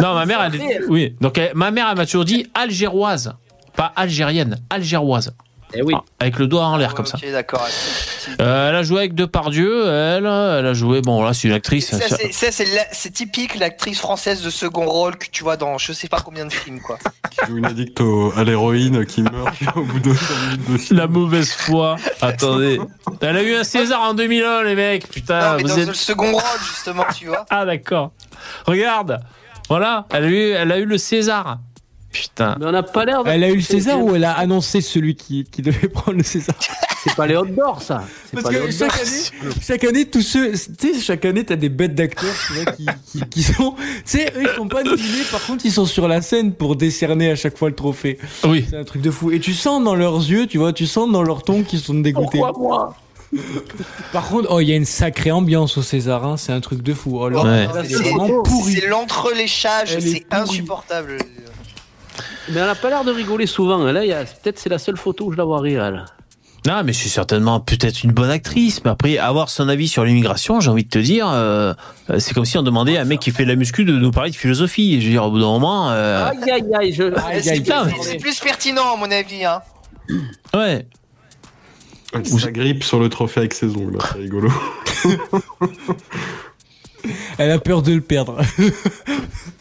[0.02, 0.82] Non, ma mère, elle est...
[0.88, 1.16] Oui.
[1.20, 3.34] Donc, elle- ma mère, elle m'a toujours dit algéroise.
[3.76, 5.34] Pas algérienne, algéroise.
[5.74, 5.94] Eh oui.
[5.98, 7.18] Ah, avec le doigt en l'air, comme ça.
[7.22, 7.68] Ok, d'accord.
[8.42, 11.90] Euh, elle a joué avec Depardieu, elle, elle a joué, bon là c'est une actrice.
[11.92, 15.92] Ça, ça- c'est, ça, typique l'actrice française de second rôle que tu vois dans je
[15.94, 16.98] sais pas combien de films, quoi.
[17.32, 20.78] Qui joue une addict au- à l'héroïne qui meurt au bout de deux minutes de
[20.78, 21.00] film.
[21.00, 21.96] La mauvaise foi.
[22.22, 22.80] Attendez.
[23.22, 25.08] Elle a eu un César en 2001, les mecs.
[25.10, 25.88] Putain, non, mais Ah, vous dans êtes.
[25.88, 27.46] le second rôle, justement, tu vois.
[27.50, 28.12] Ah, d'accord.
[28.66, 29.20] Regarde.
[29.70, 31.58] Voilà, elle a eu, elle a eu le César.
[32.12, 32.56] Putain.
[32.60, 33.24] Mais on n'a pas l'air.
[33.24, 36.18] de- Elle a eu le César ou elle a annoncé celui qui, qui devait prendre
[36.18, 36.56] le César?
[37.04, 38.04] C'est pas les hot d'or, ça.
[38.26, 39.00] C'est Parce pas les que hot chaque d'or.
[39.02, 42.34] année, chaque année, tous ceux, tu sais, chaque année, t'as des bêtes d'acteurs,
[42.76, 45.86] qui, qui, qui sont, tu sais, eux, ils sont pas nominés, par contre, ils sont
[45.86, 48.18] sur la scène pour décerner à chaque fois le trophée.
[48.46, 48.66] Oui.
[48.70, 49.32] C'est un truc de fou.
[49.32, 51.94] Et tu sens dans leurs yeux, tu vois, tu sens dans leur ton qu'ils sont
[51.94, 52.40] dégoûtés.
[52.40, 52.96] Pourquoi moi?
[54.14, 56.82] Par contre, oh, il y a une sacrée ambiance au César, hein, c'est un truc
[56.82, 57.20] de fou.
[57.20, 57.66] Oh, là, Ouais.
[57.68, 58.74] là, c'est C'est- vraiment pourri.
[58.74, 61.18] C'est l'entreléchage, c'est insupportable.
[62.50, 63.84] Mais elle a pas l'air de rigoler souvent.
[63.84, 64.24] Là, il y a...
[64.24, 65.84] peut-être c'est la seule photo où je la vois rire.
[65.84, 66.06] Elle.
[66.66, 68.84] Non, mais c'est certainement peut-être une bonne actrice.
[68.84, 71.74] Mais après, avoir son avis sur l'immigration, j'ai envie de te dire, euh,
[72.10, 73.94] euh, c'est comme si on demandait à un mec qui fait de la muscu de
[73.94, 75.00] nous parler de philosophie.
[75.00, 76.94] Je veux dire, au bout d'un moment, euh, Aïe aïe aïe.
[76.94, 77.04] Je...
[77.04, 77.94] Aïe, c'est, aïe, plus, aïe.
[78.02, 79.46] c'est plus pertinent, à mon avis.
[79.46, 79.62] Hein.
[80.54, 80.86] ouais.
[82.24, 84.52] Ça grippe sur le trophée avec ses ongles, c'est rigolo.
[87.38, 88.42] Elle a peur de le perdre.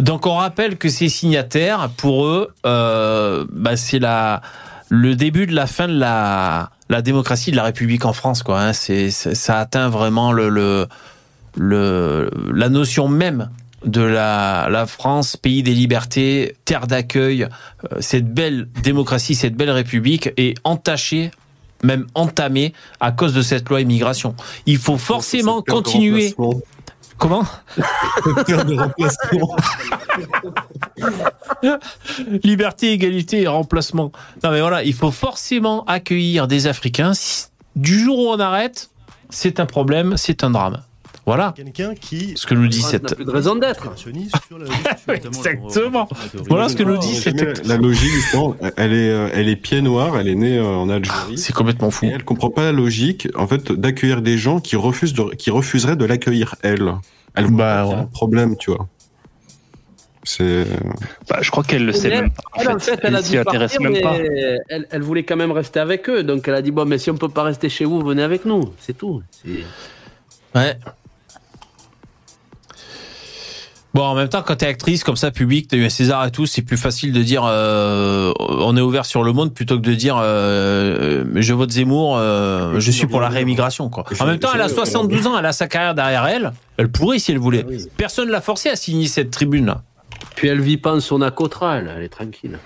[0.00, 4.40] Donc on rappelle que ces signataires, pour eux, euh, bah, c'est la
[4.88, 8.60] le début de la fin de la la démocratie de la République en France, quoi.
[8.60, 8.72] hein.
[8.72, 10.86] C'est ça atteint vraiment le le,
[11.56, 13.48] le la notion même
[13.84, 19.70] de la, la France, pays des libertés, terre d'accueil, euh, cette belle démocratie, cette belle
[19.70, 21.32] République est entachée,
[21.82, 24.36] même entamée à cause de cette loi immigration.
[24.66, 26.32] Il faut forcément continuer.
[27.18, 27.44] Comment?
[27.76, 29.56] De remplacement.
[32.44, 34.12] Liberté, égalité et remplacement.
[34.42, 37.12] Non mais voilà, il faut forcément accueillir des Africains.
[37.76, 38.90] Du jour où on arrête,
[39.30, 40.82] c'est un problème, c'est un drame.
[41.24, 43.14] Voilà Quelqu'un qui ce que nous dit France cette...
[43.14, 43.94] plus de raison d'être.
[45.08, 46.08] Exactement.
[46.48, 47.64] Voilà ce que nous dit cette...
[47.66, 50.88] La logique, justement, elle est, euh, elle est pied noir, elle est née euh, en
[50.88, 51.38] Algérie.
[51.38, 52.06] C'est complètement fou.
[52.06, 55.50] Et elle comprend pas la logique, en fait, d'accueillir des gens qui refusent de, qui
[55.50, 56.92] refuseraient de l'accueillir elle.
[57.34, 57.94] Elle Bah, ouais.
[57.94, 58.88] un problème, tu vois.
[60.24, 60.66] C'est
[61.28, 62.42] Bah, je crois qu'elle le sait même pas.
[62.56, 64.16] Elle, en fait, elle s'y intéresse même pas.
[64.68, 66.22] elle, elle voulait quand même rester avec eux.
[66.22, 68.44] Donc elle a dit bon, mais si on peut pas rester chez vous, venez avec
[68.44, 68.72] nous.
[68.78, 69.22] C'est tout.
[70.54, 70.76] Ouais.
[73.94, 76.30] Bon, en même temps, quand t'es actrice comme ça, public, t'as eu un César et
[76.30, 79.82] tout, c'est plus facile de dire euh, on est ouvert sur le monde plutôt que
[79.82, 83.90] de dire euh, je vote Zemmour, euh, je suis pour la réimmigration.
[83.90, 84.04] Quoi.
[84.18, 87.18] En même temps, elle a 72 ans, elle a sa carrière derrière elle, elle pourrait
[87.18, 87.66] si elle voulait.
[87.98, 89.82] Personne l'a forcé à signer cette tribune-là.
[90.36, 92.58] Puis elle vit pas en son acotra, elle, elle est tranquille.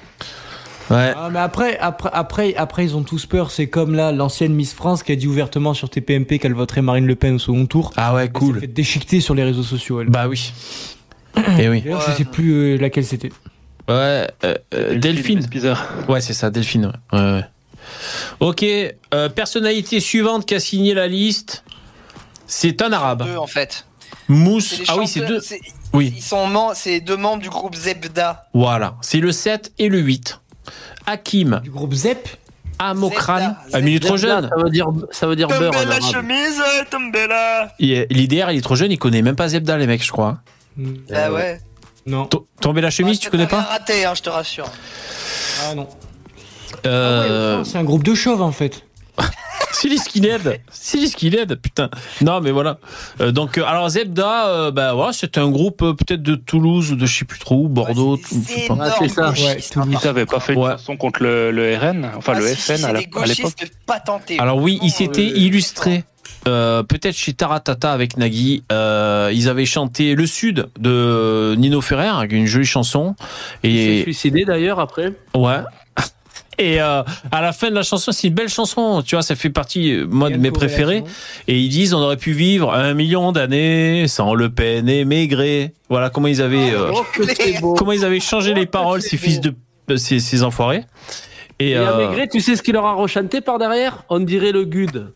[0.90, 1.12] Ouais.
[1.16, 3.50] Ah, mais après, après, après, après, ils ont tous peur.
[3.50, 7.06] C'est comme là, l'ancienne Miss France qui a dit ouvertement sur TPMP qu'elle voterait Marine
[7.06, 7.92] Le Pen au second tour.
[7.96, 8.60] Ah ouais, Elle s'est cool.
[8.60, 10.00] fait déchiqueter sur les réseaux sociaux.
[10.00, 10.10] Elle.
[10.10, 10.52] Bah oui.
[11.58, 11.82] Et oui.
[11.82, 12.04] D'ailleurs, Ouais.
[12.12, 13.30] je sais plus euh, laquelle c'était.
[13.88, 15.42] Ouais, euh, euh, Delphine.
[15.42, 15.86] C'est bizarre.
[16.08, 16.92] Ouais, c'est ça, Delphine.
[17.12, 17.18] Ouais.
[17.18, 17.44] Ouais, ouais.
[18.40, 18.64] Ok,
[19.14, 21.62] euh, personnalité suivante qui a signé la liste,
[22.46, 23.24] c'est un arabe.
[23.24, 23.86] Deux, en fait.
[24.28, 24.82] Mousse.
[24.88, 25.40] Ah oui, c'est deux.
[25.40, 25.60] c'est-
[25.92, 28.48] Oui, Ils sont c'est deux membres du groupe Zebda.
[28.52, 28.96] voilà.
[29.02, 30.40] C'est le 7 et le 8.
[31.06, 32.28] Hakim Du groupe ZEP
[32.80, 33.38] Amokran.
[33.38, 34.48] Zebda, Ah, mais il est trop jeune.
[34.50, 35.72] Ça veut dire, ça veut dire beurre.
[35.72, 36.02] la arabe.
[36.12, 36.60] chemise,
[37.78, 40.38] L'IDR, il est trop jeune, il connaît même pas Zebda, les mecs, je crois.
[40.76, 41.60] Hmm, Bah ouais.
[42.06, 42.26] Non.
[42.26, 44.68] To- Tomber la chemise, Bah, tu connais pas raté, hein, je te rassure.
[45.68, 45.88] Ah non.
[46.86, 47.64] euh...
[47.64, 48.82] C'est un groupe de chauves en fait.
[49.72, 50.56] C'est les skinheads.
[50.70, 51.90] C'est les skinheads, putain.
[52.22, 52.78] Non, mais voilà.
[53.20, 56.92] Euh, donc, euh, alors Zebda, euh, bah voilà, c'est un groupe euh, peut-être de Toulouse
[56.92, 58.74] ou de je sais plus trop, où, Bordeaux, Ouais, tout- je sais c'est pas.
[58.74, 59.30] énorme, Ah, c'est ça.
[59.30, 60.70] Ouais, Ils n'avaient pas fait une Ouais.
[60.72, 63.26] chanson contre le, le RN, enfin Ah, le si, FN à l'époque.
[63.84, 64.02] pas.
[64.38, 66.04] Alors oui, ils s'étaient illustrés.
[66.48, 72.08] Euh, peut-être chez Taratata avec Nagui, euh, ils avaient chanté Le Sud de Nino Ferrer,
[72.08, 73.14] avec une jolie chanson.
[73.64, 75.12] Il s'est Et suicidé d'ailleurs après.
[75.34, 75.58] ouais.
[76.58, 77.02] Et euh,
[77.32, 79.98] à la fin de la chanson, c'est une belle chanson, tu vois, ça fait partie,
[80.08, 81.04] moi, de mes préférés.
[81.48, 85.74] Et ils disent, on aurait pu vivre un million d'années sans Le Pen et Maigret.
[85.90, 89.54] Voilà comment ils avaient, euh, Oh, comment ils avaient changé les paroles, ces fils de,
[89.98, 90.84] ces, ces enfoirés.
[91.58, 94.04] Et, Et à Maigret, tu sais ce qu'il leur a rechanté par derrière?
[94.08, 95.12] On dirait le Gud.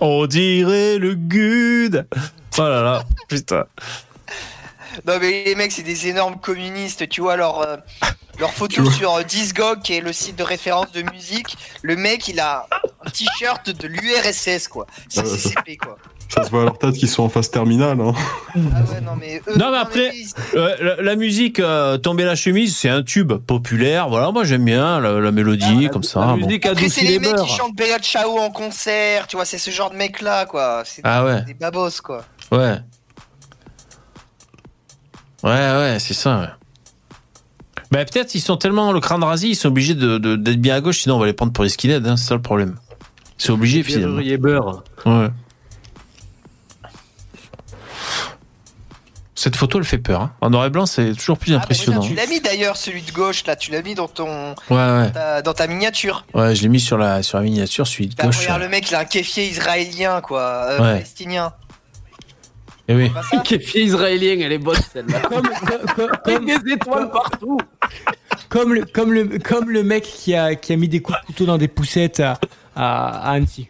[0.00, 2.06] On dirait le good.
[2.58, 3.66] Oh là là, putain.
[5.06, 7.76] Non mais les mecs c'est des énormes communistes, tu vois leur euh,
[8.38, 12.28] leur photo sur euh, Discog qui est le site de référence de musique, le mec
[12.28, 12.66] il a
[13.04, 14.86] un t-shirt de l'URSS quoi.
[15.08, 15.98] C'est Euh, CCP quoi.
[16.28, 18.00] Ça se voit à leur tête qu'ils sont en phase terminale.
[18.00, 18.12] Hein.
[18.54, 20.12] Ah ouais non mais eux, Non, mais après-
[20.54, 24.08] Euh, la, la musique euh, Tomber la chemise, c'est un tube populaire.
[24.08, 26.20] Voilà, moi j'aime bien la, la mélodie, comme ça.
[26.20, 26.36] La bon.
[26.46, 29.58] musique Après, c'est les les mecs qui chantent Bella Ciao en concert, tu vois, c'est
[29.58, 30.82] ce genre de mec là quoi.
[30.84, 31.42] C'est Ah ouais.
[31.42, 32.24] des babos quoi.
[32.50, 32.78] Ouais.
[35.42, 36.40] Ouais, ouais, c'est ça.
[36.40, 36.46] Ouais.
[37.92, 40.74] Bah, peut-être ils sont tellement le crâne rasé, ils sont obligés de, de- d'être bien
[40.74, 42.74] à gauche, sinon on va les prendre pour les skinheads, hein, c'est ça le problème.
[43.38, 44.20] C'est obligé finalement.
[44.20, 44.82] Pierre beurre.
[45.04, 45.28] Ouais.
[49.38, 50.22] Cette photo, elle fait peur.
[50.22, 50.32] hein.
[50.40, 52.00] En noir et blanc, c'est toujours plus Ah, impressionnant.
[52.00, 55.12] tu l'as mis d'ailleurs celui de gauche là, tu l'as mis dans ton ouais, ouais.
[55.12, 56.24] ta- dans ta miniature.
[56.32, 58.38] Ouais, je l'ai mis sur la, sur la miniature, celui de Bah, gauche.
[58.40, 60.92] regarde le mec, il a un kéfier israélien quoi, euh, Ouais.
[60.94, 61.52] palestinien.
[62.88, 63.12] Eh oui.
[63.30, 65.20] Ça Kéfier israélien, elle est bonne celle-là.
[65.20, 65.48] Comme,
[66.24, 67.58] comme, des étoiles partout.
[68.48, 71.26] comme le, comme, le, comme le mec qui a, qui a mis des coups de
[71.26, 72.38] couteau dans des poussettes à,
[72.74, 73.68] à, à Annecy.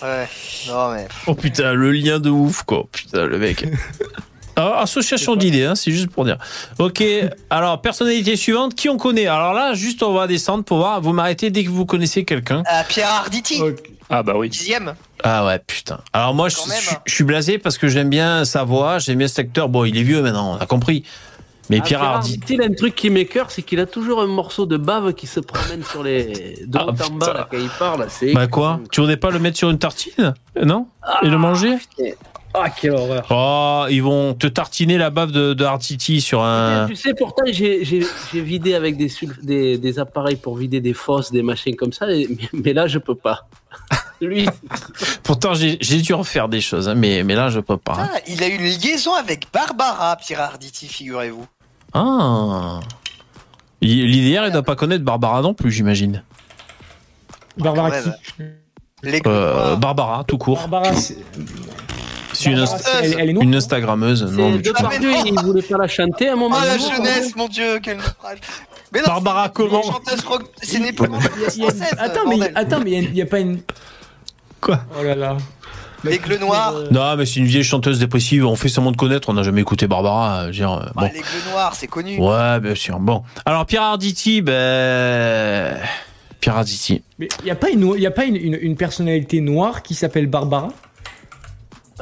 [0.00, 0.26] Ouais.
[0.68, 2.84] Non mais Oh putain, le lien de ouf, quoi.
[2.90, 3.66] Putain, le mec.
[4.56, 6.36] Alors, association d'idées, hein, c'est juste pour dire.
[6.78, 7.02] Ok,
[7.50, 9.26] alors, personnalité suivante, qui on connaît?
[9.26, 11.00] Alors là, juste, on va descendre pour voir.
[11.00, 12.62] Vous m'arrêtez dès que vous connaissez quelqu'un.
[12.66, 13.60] Ah, Pierre Arditi,
[14.10, 14.48] Ah bah oui.
[14.50, 14.94] dixième.
[15.24, 16.00] Ah ouais, putain.
[16.12, 16.98] Alors moi, je, hein.
[17.06, 19.68] je suis blasé parce que j'aime bien sa voix, j'aime bien cet acteur.
[19.68, 21.04] Bon, il est vieux maintenant, on a compris.
[21.70, 22.02] Mais Ah, Pierre.
[22.02, 25.14] Arditi, il a un truc qui m'écœure, c'est qu'il a toujours un morceau de bave
[25.14, 26.58] qui se promène sur les.
[26.66, 28.06] de Ah, haut en bas, là, quand il parle.
[28.10, 28.80] C'est Bah quoi?
[28.90, 30.34] Tu voudrais pas le mettre sur une tartine?
[30.60, 30.88] Non?
[31.22, 31.76] Et le manger?
[32.54, 33.26] Ah, quelle horreur.
[33.30, 36.86] Oh, ils vont te tartiner la bave de, de Arditi sur un.
[36.86, 39.10] Tu sais, pourtant, j'ai j'ai- j'ai vidé avec des,
[39.42, 42.98] des, des appareils pour vider des fosses, des machines comme ça, mais, mais là, je
[42.98, 43.46] peux pas.
[44.20, 44.46] Lui,
[45.24, 47.94] Pourtant, j'ai j'ai dû refaire des choses, hein, mais, mais là, je peux pas.
[47.98, 48.08] hein.
[48.14, 51.46] Ah, il a eu une liaison avec Barbara, Pierre Arditi, figurez-vous.
[51.94, 52.80] Ah.
[53.80, 56.22] Il- L'idéal, il doit pas connaître Barbara non plus, j'imagine.
[57.56, 58.10] Barbara qui
[59.26, 60.58] Euh, Barbara, tout court.
[60.68, 61.18] Barbara, c'est-
[62.50, 63.44] Une, Barbara, c'est- elle, elle est noire.
[63.44, 64.22] une Instagrammeuse.
[64.32, 67.36] Non, mais tu partout, il voulait pas la chanter à un moment Oh la jeunesse,
[67.36, 68.38] mon dieu, quel naufrage.
[68.92, 70.80] Mais non, Barbara comment chanteuse rock- C'est.
[71.98, 73.60] Attends, mais attends, mais il n'y a, pas une.
[74.60, 75.36] Quoi Oh là là.
[76.04, 76.74] L'aigle noir.
[76.74, 78.44] Euh, Non, mais c'est une vieille chanteuse dépressive.
[78.44, 79.28] On fait seulement de connaître.
[79.28, 80.50] On n'a jamais écouté Barbara.
[80.50, 81.02] dire, euh, Bah, bon.
[81.04, 82.18] L'aigle noir, c'est connu.
[82.18, 82.98] Ouais, bien sûr.
[82.98, 83.22] Bon.
[83.46, 85.76] Alors, Pierre Arditi, ben.
[86.40, 87.02] Pierre Arditi.
[87.20, 89.82] Mais il n'y a pas, une, il y a pas une, une, une personnalité noire
[89.82, 90.70] qui s'appelle Barbara?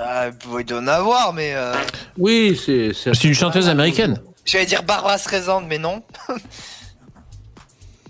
[0.01, 1.53] Bah, il doit en avoir, mais.
[1.55, 1.75] euh,
[2.19, 2.93] Oui, c'est.
[2.95, 4.19] C'est une chanteuse américaine.
[4.47, 6.03] J'allais dire Barbara Streisand, mais non.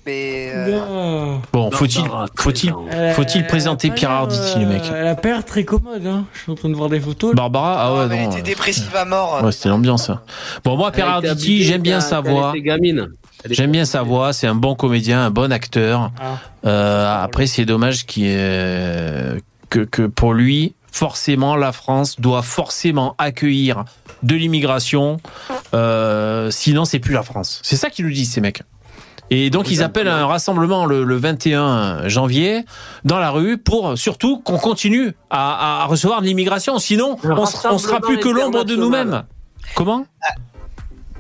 [0.06, 0.52] mais.
[0.54, 1.42] euh, Non.
[1.52, 2.04] Bon, faut-il,
[2.36, 2.72] faut-il.
[2.90, 5.44] Elle- faut-il elle a présenter pas Pierre l'air, Arditi, les mecs Elle a pas l'air
[5.44, 6.24] très commode, hein.
[6.32, 7.34] Je suis en train de voir des photos.
[7.34, 8.30] Barbara, ah non, ouais, mais elle non.
[8.30, 9.42] était euh, dépressive à mort.
[9.42, 10.06] Ouais, c'était l'ambiance.
[10.06, 10.22] ça.
[10.64, 12.52] Bon, moi, Pierre Arditi, j'aime bien sa voix.
[13.48, 14.32] J'aime bien sa voix.
[14.32, 16.12] C'est un bon comédien, un bon acteur.
[16.20, 16.38] Ah.
[16.66, 19.36] Euh, après, c'est dommage qu'il y ait-
[19.70, 23.84] que, que pour lui, forcément, la France doit forcément accueillir
[24.22, 25.18] de l'immigration.
[25.74, 27.60] Euh, sinon, c'est plus la France.
[27.64, 28.62] C'est ça qu'ils nous disent, ces mecs.
[29.32, 32.64] Et donc, ils appellent un rassemblement le, le 21 janvier
[33.04, 36.78] dans la rue pour surtout qu'on continue à, à recevoir de l'immigration.
[36.80, 39.22] Sinon, on, sera- on sera plus que l'ombre de nous-mêmes.
[39.76, 40.04] Comment?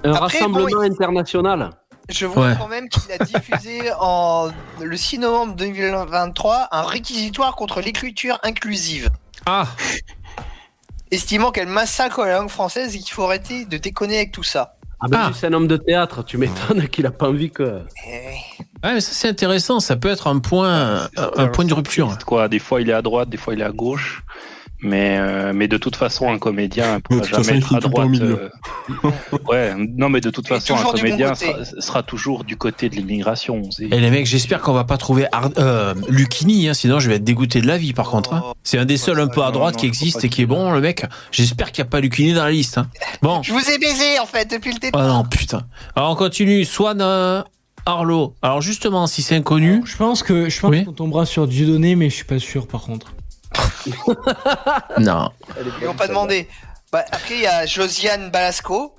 [0.02, 1.70] Un Après, rassemblement bon, il- international.
[2.08, 2.54] Je vois Ouais.
[2.58, 4.48] quand même qu'il a diffusé en
[4.82, 9.10] le 6 novembre 2023 un réquisitoire contre l'écriture inclusive,
[9.46, 9.66] Ah,
[11.10, 14.74] estimant qu'elle massacre la langue française et qu'il faut arrêter de déconner avec tout ça.
[15.00, 15.32] Ah ben, Ah.
[15.34, 17.82] c'est un homme de théâtre, tu m'étonnes qu'il a pas envie que.
[18.06, 18.10] Eh,
[18.86, 19.80] ouais, mais ça c'est intéressant.
[19.80, 22.16] Ça peut être un point, un, un point de rupture.
[22.26, 24.22] Quoi, des fois il est à droite, des fois il est à gauche.
[24.82, 28.08] Mais, euh, mais de toute façon, un comédien ne pourra façon, jamais être à droite.
[28.08, 28.50] milieu.
[29.04, 29.10] euh,
[29.48, 32.88] ouais, non, mais de toute Et façon, un bon comédien sera, sera toujours du côté
[32.88, 33.62] de l'immigration.
[33.78, 37.16] Et les mecs, j'espère qu'on va pas trouver Ar- euh, Lucchini, hein, sinon je vais
[37.16, 38.32] être dégoûté de la vie par contre.
[38.32, 38.42] hein.
[38.62, 40.70] C'est un des seuls un peu à droite non, qui existe et qui est bon,
[40.72, 41.04] le mec.
[41.30, 42.78] J'espère qu'il n'y a pas Lucchini dans la liste.
[42.78, 42.86] hein.
[43.22, 43.42] Bon.
[43.42, 45.06] Je vous ai baisé en fait depuis le Oh départ.
[45.06, 45.62] non, putain.
[45.94, 46.64] Alors on continue.
[46.64, 47.42] Swan euh,
[47.86, 48.34] Arlo.
[48.42, 50.84] Alors justement, si c'est inconnu, Je pense que je pense Oui.
[50.84, 53.12] qu'on tombera sur Dieudonné, mais je suis pas sûr par contre.
[54.98, 55.30] non.
[55.80, 56.48] Ils n'ont pas demandé.
[56.92, 58.94] Bah, après, il y a Josiane Balasco.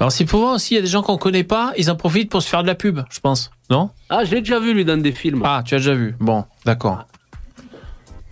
[0.00, 1.96] Alors c'est pour voir aussi, il y a des gens qu'on connaît pas, ils en
[1.96, 3.50] profitent pour se faire de la pub, je pense.
[3.70, 3.90] Non?
[4.10, 5.42] Ah, je l'ai déjà vu lui dans des films.
[5.44, 6.14] Ah, tu as déjà vu.
[6.20, 7.04] Bon, d'accord.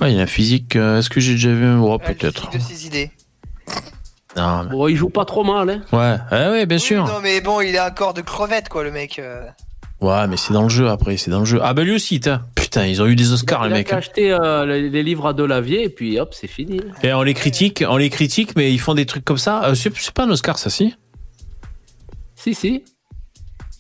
[0.00, 0.76] Ouais, il y a un physique.
[0.76, 2.50] euh, Est-ce que j'ai déjà vu Oh, Ouais, le peut-être.
[2.50, 3.10] physique de ses idées.
[4.36, 5.80] Non, mais- Bon, il joue pas trop mal, hein.
[5.92, 7.04] Ouais, ouais, ouais, bien Oui, sûr.
[7.06, 9.18] non, mais bon, il a un corps de crevette, quoi, le mec.
[9.18, 9.44] euh.
[10.00, 11.58] Ouais, mais c'est dans le jeu après, c'est dans le jeu.
[11.62, 12.40] Ah, bah lui aussi, t'as.
[12.54, 13.88] Putain, ils ont eu des Oscars, il les mecs.
[13.88, 16.80] qu'à acheter euh, les, livres à Delavier et puis hop, c'est fini.
[17.02, 19.64] Et on les critique, on les critique, mais ils font des trucs comme ça.
[19.64, 20.94] Euh, c'est pas un Oscar, ça, si?
[22.34, 22.84] Si, si.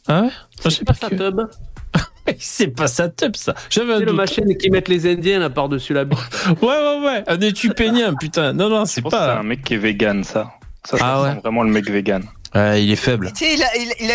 [0.08, 0.28] Ah ouais?
[0.62, 1.40] Sais C'est pas pas sa tub.
[2.38, 3.54] C'est pas sa tub, ça.
[3.70, 4.16] J'avais un C'est le doute.
[4.16, 6.18] machine qui mettent les Indiens là par-dessus la bite.
[6.62, 7.24] Ouais, ouais, ouais.
[7.26, 8.52] Un étu pénien, putain.
[8.52, 9.38] Non, non, c'est que c'est pas.
[9.38, 10.50] un mec qui est vegan, ça.
[10.84, 11.34] Ça, ça Ah ouais.
[11.40, 12.24] vraiment le mec vegan.
[12.56, 13.32] Ouais, il est faible.
[13.36, 14.14] Tu sais, il a, il, il a,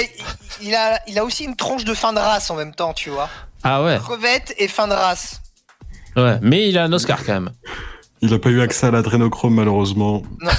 [0.61, 3.09] il, a, il a aussi une tronche de fin de race en même temps, tu
[3.09, 3.30] vois.
[3.63, 5.41] Ah ouais, Crevette et fin de race.
[6.15, 6.38] ouais.
[6.41, 7.51] Mais il a un Oscar quand même.
[8.22, 10.23] Il a pas eu accès à l'adrénochrome, malheureusement.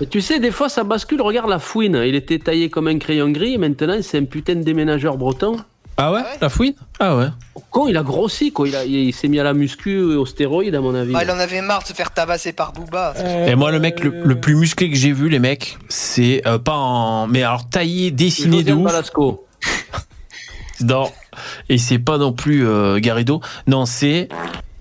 [0.00, 1.22] Et tu sais, des fois ça bascule.
[1.22, 2.02] Regarde la fouine.
[2.06, 5.56] Il était taillé comme un crayon gris et maintenant c'est un putain de déménageur breton.
[5.98, 7.26] Ah ouais, ouais La fouine Ah ouais.
[7.70, 8.68] Con, il a grossi quoi.
[8.68, 11.12] Il, a- il s'est mis à la muscu et aux stéroïdes à mon avis.
[11.16, 13.14] Ah, il en avait marre de se faire tabasser par Booba.
[13.16, 16.42] Euh, Et moi, le mec le, le plus musclé que j'ai vu, les mecs, c'est
[16.46, 17.26] euh, pas en.
[17.28, 18.84] Mais alors taillé, dessiné de ouf.
[18.84, 19.46] Balasco.
[20.82, 21.10] Non.
[21.70, 23.40] Et c'est pas non plus euh, Garrido.
[23.66, 24.28] Non, c'est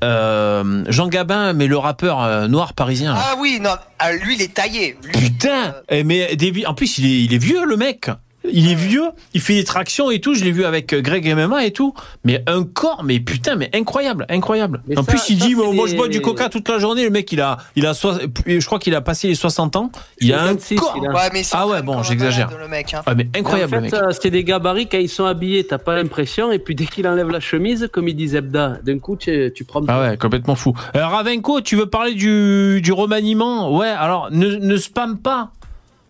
[0.03, 3.13] euh, Jean Gabin, mais le rappeur euh, noir parisien.
[3.13, 3.21] là.
[3.31, 4.97] Ah oui, non, ah, lui, il est taillé.
[5.03, 8.09] Lui, Putain euh, Eh, Mais des en plus, il est, il est vieux, le mec.
[8.51, 10.33] Il est vieux, il fait des tractions et tout.
[10.35, 11.93] Je l'ai vu avec euh, Greg MMA et tout.
[12.23, 14.81] Mais un corps, mais putain, mais incroyable, incroyable.
[14.87, 17.03] Mais en ça- plus, il ça, dit, moi, je bois du coca toute la journée.
[17.03, 19.91] Le mec, il a, il a, je crois qu'il a passé les 60 ans.
[20.19, 20.95] Il a un 26, corps.
[21.01, 22.49] il a- ouais, mais Ah ouais, bon, un j'exagère.
[22.59, 23.01] Le mec, hein.
[23.05, 24.03] Ah, mais incroyable, en le fait, mec.
[24.09, 26.51] euh, c'est des gabarits quand ils sont habillés, t'as pas l'impression.
[26.51, 29.63] Et puis dès qu'il enlève la chemise, comme il dit Zebda, d'un coup tu, tu
[29.63, 29.81] prends.
[29.87, 30.73] Ah ouais, complètement fou.
[30.95, 33.75] Euh, Ravenko, tu veux parler du, du remaniement?
[33.75, 35.51] Ouais, alors ne, ne spam pas.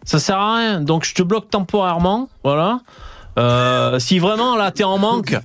[0.05, 0.81] Ça sert à rien.
[0.81, 2.29] Donc je te bloque temporairement.
[2.43, 2.79] Voilà.
[3.37, 5.35] Euh, si vraiment là t'es en manque,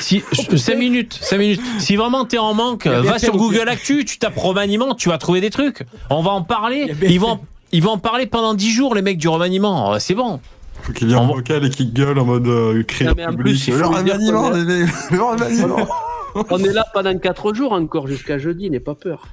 [0.00, 0.22] si
[0.54, 1.62] 5 minutes, 5 minutes.
[1.78, 5.40] Si vraiment t'es en manque, va sur Google Actu, tu tapes remaniement, tu vas trouver
[5.40, 5.86] des trucs.
[6.10, 6.92] On va en parler.
[7.02, 7.40] Ils vont,
[7.72, 9.94] ils vont en parler pendant 10 jours les mecs du remaniement.
[9.94, 10.40] Euh, C'est bon.
[10.82, 13.66] Faut qu'il vienne en vocal et qu'il gueule en mode euh, public.
[13.68, 15.88] Le remaniement, le remaniement.
[16.50, 19.26] On est là pendant 4 jours encore jusqu'à jeudi, n'aie pas peur.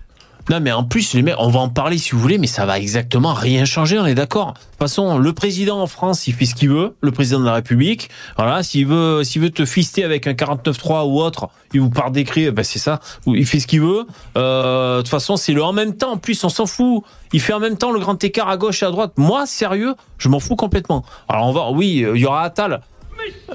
[0.49, 2.67] Non, mais en plus, les mecs, on va en parler si vous voulez, mais ça
[2.67, 4.53] va exactement rien changer, on est d'accord.
[4.53, 7.45] De toute façon, le président en France, il fait ce qu'il veut, le président de
[7.45, 8.09] la République.
[8.38, 12.11] Voilà, s'il veut, s'il veut te fister avec un 49.3 ou autre, il vous part
[12.11, 12.99] décret, ben c'est ça.
[13.26, 14.05] Il fait ce qu'il veut.
[14.38, 16.11] Euh, de toute façon, c'est le en même temps.
[16.11, 17.03] En plus, on s'en fout.
[17.34, 19.13] Il fait en même temps le grand écart à gauche et à droite.
[19.17, 21.03] Moi, sérieux, je m'en fous complètement.
[21.27, 22.81] Alors, on va, oui, euh, il y aura Attal.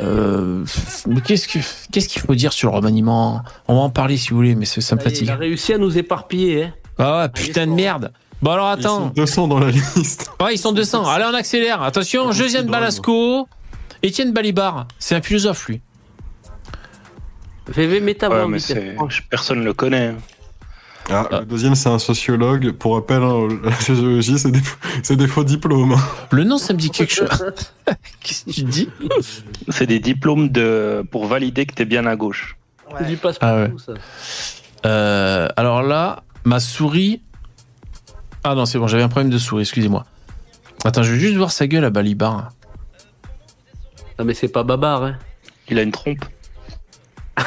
[0.00, 0.64] Euh,
[1.24, 1.58] qu'est-ce que,
[1.92, 3.42] qu'est-ce qu'il faut dire sur le remaniement?
[3.68, 5.78] On va en parler si vous voulez, mais ça, ça me Il a réussi à
[5.78, 6.64] nous éparpiller.
[6.64, 6.72] Hein.
[7.01, 8.12] Ah ouais, putain de merde.
[8.43, 9.12] Bon alors Ils sont attends.
[9.16, 10.31] 200 dans la liste.
[10.40, 11.06] Ouais, ils sont 200.
[11.09, 11.82] Allez, on accélère.
[11.82, 13.48] Attention, Josiane Balasco,
[14.02, 14.86] Étienne Balibar.
[14.98, 15.81] C'est un philosophe, lui.
[17.68, 18.97] VV, mets ta voix Ouais, mais
[19.28, 20.14] personne le connaît.
[21.10, 22.72] Ah, Le deuxième, c'est un sociologue.
[22.72, 25.97] Pour rappel, hein, la sociologie, c'est des, faux diplômes.
[26.31, 27.28] Le nom, ça me dit quelque chose.
[28.22, 28.89] Qu'est-ce que tu dis?
[29.68, 31.05] C'est des diplômes de...
[31.10, 32.56] pour valider que t'es bien à gauche.
[32.98, 33.97] C'est du passe-partout, Ah ouais.
[34.82, 34.89] ça.
[34.89, 37.22] euh, Alors là, ma souris.
[38.44, 40.06] Ah non, c'est bon, j'avais un problème de souris, excusez-moi.
[40.84, 42.52] Attends, je vais juste voir sa gueule à Balibar.
[44.18, 45.04] Non, mais c'est pas babar.
[45.04, 45.18] Hein.
[45.68, 46.24] Il a une trompe.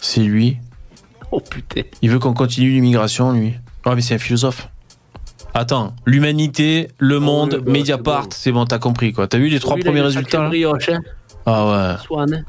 [0.00, 0.58] C'est lui.
[1.30, 1.82] Oh putain.
[2.00, 3.54] Il veut qu'on continue l'immigration, lui.
[3.84, 4.68] Ouais, mais c'est un philosophe.
[5.52, 8.64] Attends, l'humanité, le monde, oui, bah, Mediapart, c'est bon.
[8.64, 9.26] t'as compris quoi.
[9.28, 11.00] T'as vu les trois Lui, premiers résultats là brioche, hein.
[11.44, 12.04] Ah ouais.
[12.04, 12.44] Swan, hein.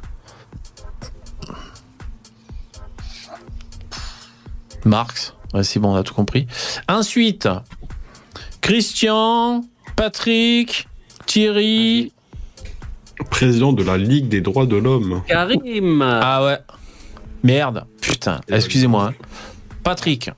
[4.86, 5.34] Marx.
[5.54, 6.48] Ouais, c'est bon, on a tout compris.
[6.88, 7.48] Ensuite,
[8.62, 9.66] Christian,
[9.96, 10.88] Patrick,
[11.26, 12.12] Thierry.
[13.30, 15.24] Président de la Ligue des droits de l'homme.
[15.28, 16.02] Karim.
[16.02, 16.58] Ah ouais.
[17.44, 17.86] Merde.
[18.02, 19.12] Putain, excusez-moi.
[19.12, 19.14] hein.
[19.84, 20.30] Patrick.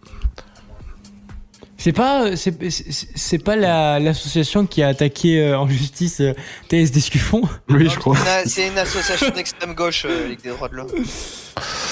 [1.78, 6.34] C'est pas, c'est, c'est- c'est pas la- l'association qui a attaqué euh, en justice euh,
[6.70, 8.16] TSD Scuffon Oui, je crois.
[8.18, 10.92] C'est une- C'est une association d'extrême gauche, euh, Ligue des droits de l'homme.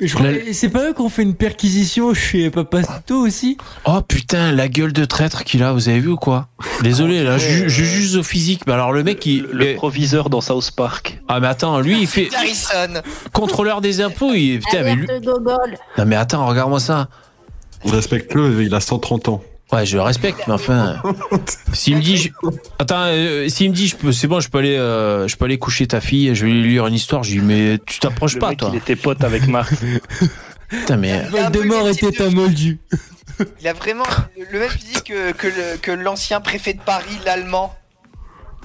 [0.00, 4.68] La- C'est pas eux qui ont fait une perquisition chez Papacito aussi Oh putain, la
[4.68, 6.48] gueule de traître qu'il a, vous avez vu ou quoi?
[6.82, 8.62] Désolé, là, je je juge juste au physique.
[8.66, 9.42] Mais alors le mec, il.
[9.52, 11.20] Le, le proviseur dans South Park.
[11.28, 13.00] Ah mais attends, lui, il fait Harrison.
[13.32, 14.32] contrôleur des impôts.
[14.34, 14.60] Il...
[14.60, 15.06] Putain, mais lui...
[15.98, 17.08] Non mais attends, regarde-moi ça.
[17.84, 19.42] Respecte-le, il a 130 ans.
[19.70, 21.02] Ouais, je le respecte, mais enfin,
[21.74, 22.30] s'il me dit, je-
[22.78, 25.44] attends, euh, s'il me dit, je peux, c'est bon, je peux aller, euh, je peux
[25.44, 27.22] aller coucher ta fille, je vais lui lire une histoire.
[27.22, 28.70] Je lui dis, mais tu t'approches Le pas, mec, toi.
[28.72, 29.74] il était pote avec Marx.
[30.68, 31.22] Putain, mais.
[31.30, 32.78] Voldemort était un moldu.
[33.60, 34.04] Il a vraiment
[34.50, 37.74] le même physique que, que le- que l'ancien préfet de Paris, l'allemand.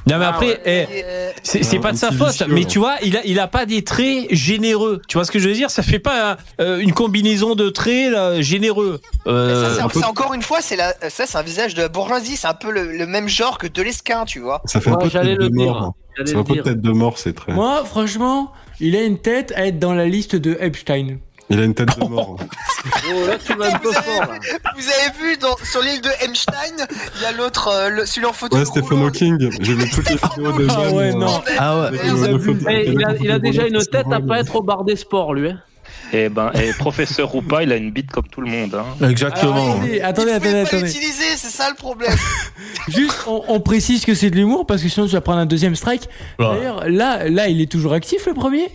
[0.05, 2.67] Non, mais après, eh, euh, c'est c'est Un pas de sa faute, vicieux, mais là.
[2.67, 5.01] tu vois, il a, il a pas des traits généreux.
[5.07, 5.69] Tu vois ce que je veux dire?
[5.71, 8.99] Ça fait pas euh, une combinaison de traits là, généreux.
[9.25, 11.41] mais Euh, ça, c'est- un peu- c'est encore une fois, c'est la, ça, c'est un
[11.41, 12.35] visage de la bourgeoisie.
[12.35, 14.61] C'est un peu le, le même genre que Delesquin, tu vois.
[14.65, 15.51] Ça fait un peu tête de dire.
[15.73, 15.93] mort.
[16.17, 16.63] J'allais C'est le un peu dire.
[16.63, 17.55] tête de mort, ces traits.
[17.55, 18.51] Moi, franchement,
[18.81, 21.17] il a une tête à être dans la liste de Epstein.
[21.49, 22.37] Il a une tête de mort.
[22.85, 24.21] Oh, là, tu vas un peu Vous avez fort.
[24.21, 24.39] là.
[24.77, 28.25] Vous avez vu dans, sur l'île de Einstein, il y a l'autre, euh, le- celui
[28.25, 28.57] en photo.
[28.57, 29.01] Ouais, Stephen.
[29.03, 29.37] Hawking.
[29.61, 31.41] J'ai vu toutes les vidéos de Ah ouais, non.
[31.57, 31.89] Ah ouais.
[32.69, 35.33] Eh, il, a, il a déjà une tête à pas être au bar des sports,
[35.33, 35.49] lui.
[35.51, 35.59] hein.
[36.11, 38.75] Et ben, et professeur Roupa, il a une bite comme tout le monde.
[38.75, 38.85] Hein.
[38.99, 39.71] Alors, Exactement.
[39.75, 40.83] attendez, Ils attendez, ne attendez, pas attendez.
[40.83, 42.15] l'utiliser, c'est ça le problème.
[42.89, 45.45] Juste, on, on précise que c'est de l'humour parce que sinon tu vas prendre un
[45.45, 46.07] deuxième strike.
[46.39, 46.45] Ouais.
[46.47, 48.69] D'ailleurs, là, là, il est toujours actif le premier?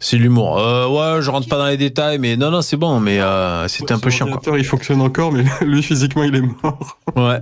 [0.00, 0.58] C'est l'humour.
[0.58, 3.66] Euh, ouais, je rentre pas dans les détails, mais non, non, c'est bon, mais euh,
[3.66, 4.56] c'était un peu chiant, quoi.
[4.56, 6.98] Il fonctionne encore, mais lui, physiquement, il est mort.
[7.16, 7.40] Ouais.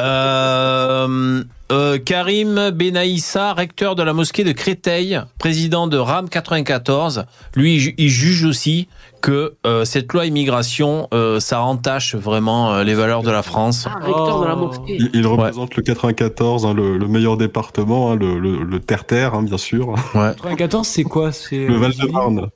[0.00, 7.94] Euh, euh, Karim Benaïssa, recteur de la mosquée de Créteil, président de RAM 94, lui,
[7.96, 8.88] il juge aussi
[9.24, 13.86] que euh, cette loi immigration, euh, ça entache vraiment euh, les valeurs de la France.
[13.88, 14.56] Ah, la Oh.
[14.66, 14.96] mosquée.
[14.98, 19.32] Il, il représente le 94, hein, le, le meilleur département, hein, le, le, le terre-terre,
[19.34, 19.88] hein, bien sûr.
[20.14, 20.34] Ouais.
[20.42, 21.32] 94, c'est quoi?
[21.32, 22.48] C'est Le Val-de-Marne.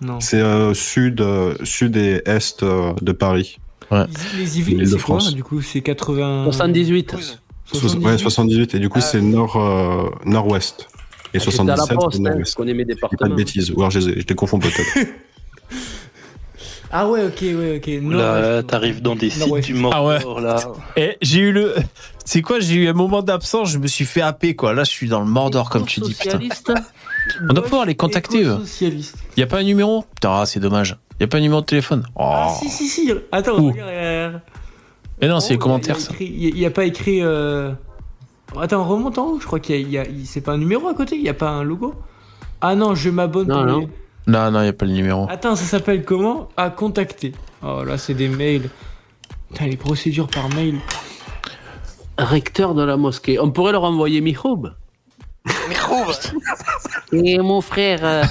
[0.00, 0.20] Non.
[0.20, 3.58] C'est euh, sud, euh, sud et est euh, de Paris.
[4.38, 5.18] Les Yvelines, c'est quoi.
[5.34, 6.44] Du coup, c'est 80.
[6.44, 7.12] 78.
[7.14, 7.40] 12.
[7.72, 8.76] So- ouais, 78.
[8.76, 9.06] Et du coup, Ah.
[9.06, 10.86] c'est nord, euh, nord-ouest.
[11.34, 13.10] Et Ah, J'étais à la 77, poste, c'est hein, connais mes Je dis pas de
[13.16, 13.34] départements.
[13.34, 13.70] bêtises.
[13.72, 15.08] Ou alors, je, les ai- je les confonds peut-être.
[16.94, 17.86] Ah ouais, ok, ouais, ok.
[17.86, 18.66] Là, Nord-ouest.
[18.66, 20.18] t'arrives dans des sites du mort Ah ouais.
[20.42, 20.56] là.
[20.96, 21.74] Et j'ai eu le.
[22.24, 24.74] C'est quoi J'ai eu un moment d'absence, je me suis fait happer, quoi.
[24.74, 26.32] Là, je suis dans le Mordor, comme tu dis, putain.
[26.32, 26.72] Socialiste.
[27.48, 28.58] On doit pouvoir les contacter, eux.
[29.36, 30.04] Y a pas un numéro?
[30.14, 30.96] Putain, ah, c'est dommage.
[31.20, 32.04] Y a pas un numéro de téléphone?
[32.14, 32.20] Oh.
[32.24, 33.12] Ah si, si, si.
[33.30, 33.88] Attends, regarde.
[33.90, 34.32] euh,
[35.20, 36.12] Mais non, c'est les haut, commentaires, il y a ça.
[36.12, 37.20] écrit- Il n'y a, pas écrit.
[37.22, 37.72] euh,
[38.60, 39.38] Attends, remonte en haut.
[39.40, 40.04] Je crois qu'il y a.
[40.24, 41.16] C'est pas un numéro à côté?
[41.16, 41.94] Il n'y a pas un logo?
[42.60, 43.48] Ah non, je m'abonne.
[43.48, 43.88] Non, pour
[44.26, 44.44] non.
[44.44, 45.26] Non, non, y a pas le numéro.
[45.30, 46.48] Attends, ça s'appelle comment?
[46.56, 47.32] À contacter.
[47.62, 48.68] Oh là, c'est des mails.
[49.48, 50.78] Putain, les procédures par mail.
[52.18, 53.38] Recteur de la mosquée.
[53.38, 54.70] On pourrait leur envoyer Michoub.
[55.68, 56.12] Mais Roub,
[57.12, 58.22] Et mon frère, euh,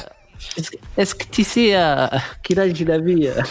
[0.57, 2.07] est-ce est-ce que tu sais euh,
[2.43, 3.41] quel âge il avait euh,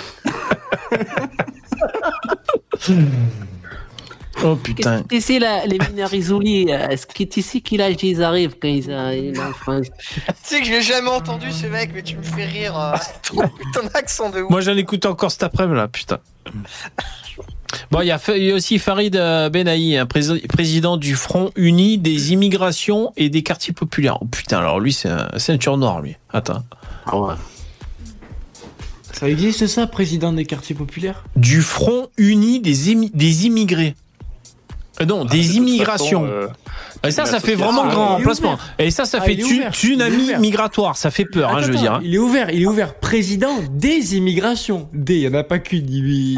[4.44, 5.02] Oh putain.
[5.02, 8.56] que tu sais, là, les Minarizouli, euh, est-ce que tu sais quel âge ils arrivent
[8.60, 9.86] quand ils arrivent en France?
[10.14, 12.78] Tu sais que je l'ai jamais entendu ce mec, mais tu me fais rire.
[12.78, 13.42] euh, ton,
[13.74, 14.50] ton accent de ouf.
[14.50, 16.18] Moi, j'en écoute encore cet après-midi, là, putain.
[17.92, 20.96] Bon, il y, a fa- il y a aussi Farid euh, Benahi, un prési- président
[20.96, 24.18] du Front Uni des immigrations et des quartiers populaires.
[24.20, 26.16] Oh putain, alors lui, c'est un ceinture noire, lui.
[26.32, 26.64] Attends.
[27.06, 27.34] Ah ouais.
[29.12, 31.22] Ça existe ça, président des quartiers populaires?
[31.36, 32.74] Du Front Uni des,
[33.12, 33.94] des immigrés.
[35.00, 36.22] Euh, non, De des immigrations.
[36.22, 36.48] façon, euh,
[37.08, 37.64] et ça, ça fait association.
[37.72, 38.52] vraiment Ah, grand il est emplacement.
[38.54, 38.74] ouvert.
[38.78, 39.34] Et ça, ça Ah, fait
[39.72, 40.96] tsunami migratoire.
[40.96, 41.94] Ça fait peur, hein, je veux dire.
[41.94, 42.00] hein.
[42.02, 44.88] Il est ouvert, il est ouvert président des immigrations.
[44.92, 45.86] Des, il n'y en a pas qu'une.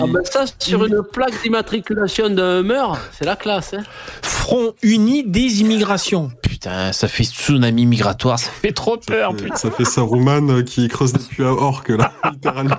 [0.01, 2.87] Ah ben ça, sur une plaque d'immatriculation d'un Hummer,
[3.19, 3.75] c'est la classe.
[3.75, 3.83] Hein.
[4.23, 6.31] Front Uni des immigrations.
[6.43, 8.39] Putain, ça fait tsunami migratoire.
[8.39, 9.57] Ça fait trop peur, putain.
[9.57, 12.77] Ça fait Saruman euh, qui creuse des puits à orques, là, littéralement.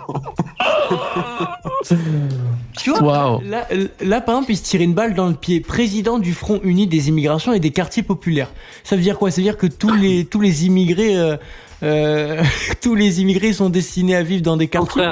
[2.78, 3.68] Tu vois, là,
[4.02, 5.60] là, par exemple, il se tire une balle dans le pied.
[5.62, 8.52] Président du Front Uni des immigrations et des quartiers populaires.
[8.84, 9.30] Ça veut dire quoi?
[9.32, 11.18] Ça veut dire que tous les, tous les immigrés...
[11.18, 11.36] euh,
[11.84, 12.42] euh,
[12.82, 15.12] tous les immigrés sont destinés à vivre dans des quartiers?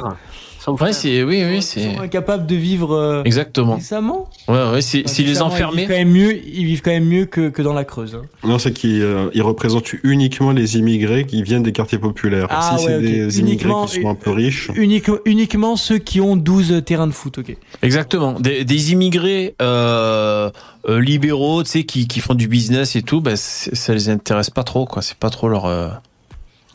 [0.64, 1.82] Son Ouais, c'est, oui, oui, Ils c'est.
[1.96, 3.78] sont incapables de vivre euh, Exactement.
[3.78, 4.30] décemment.
[4.48, 7.06] Ouais, ouais, c'est, si les Décemment, Ils vivent quand même mieux, ils vivent quand même
[7.08, 8.16] mieux que, que dans la Creuse.
[8.16, 8.26] hein.
[8.48, 12.46] Non, c'est qu'il euh, il représente uniquement les immigrés qui viennent des quartiers populaires.
[12.52, 15.98] Ah, si ouais, c'est des Uniquement- immigrés qui sont un peu riches, Unique- uniquement ceux
[15.98, 17.58] qui ont 12 terrains de foot, ok.
[17.82, 18.40] Exactement.
[18.40, 20.52] Des, des immigrés euh,
[20.88, 24.64] libéraux, tu sais, qui, qui font du business et tout, bah, ça les intéresse pas
[24.64, 25.02] trop, quoi.
[25.02, 25.66] C'est pas trop leur.
[25.66, 26.11] euh, Ils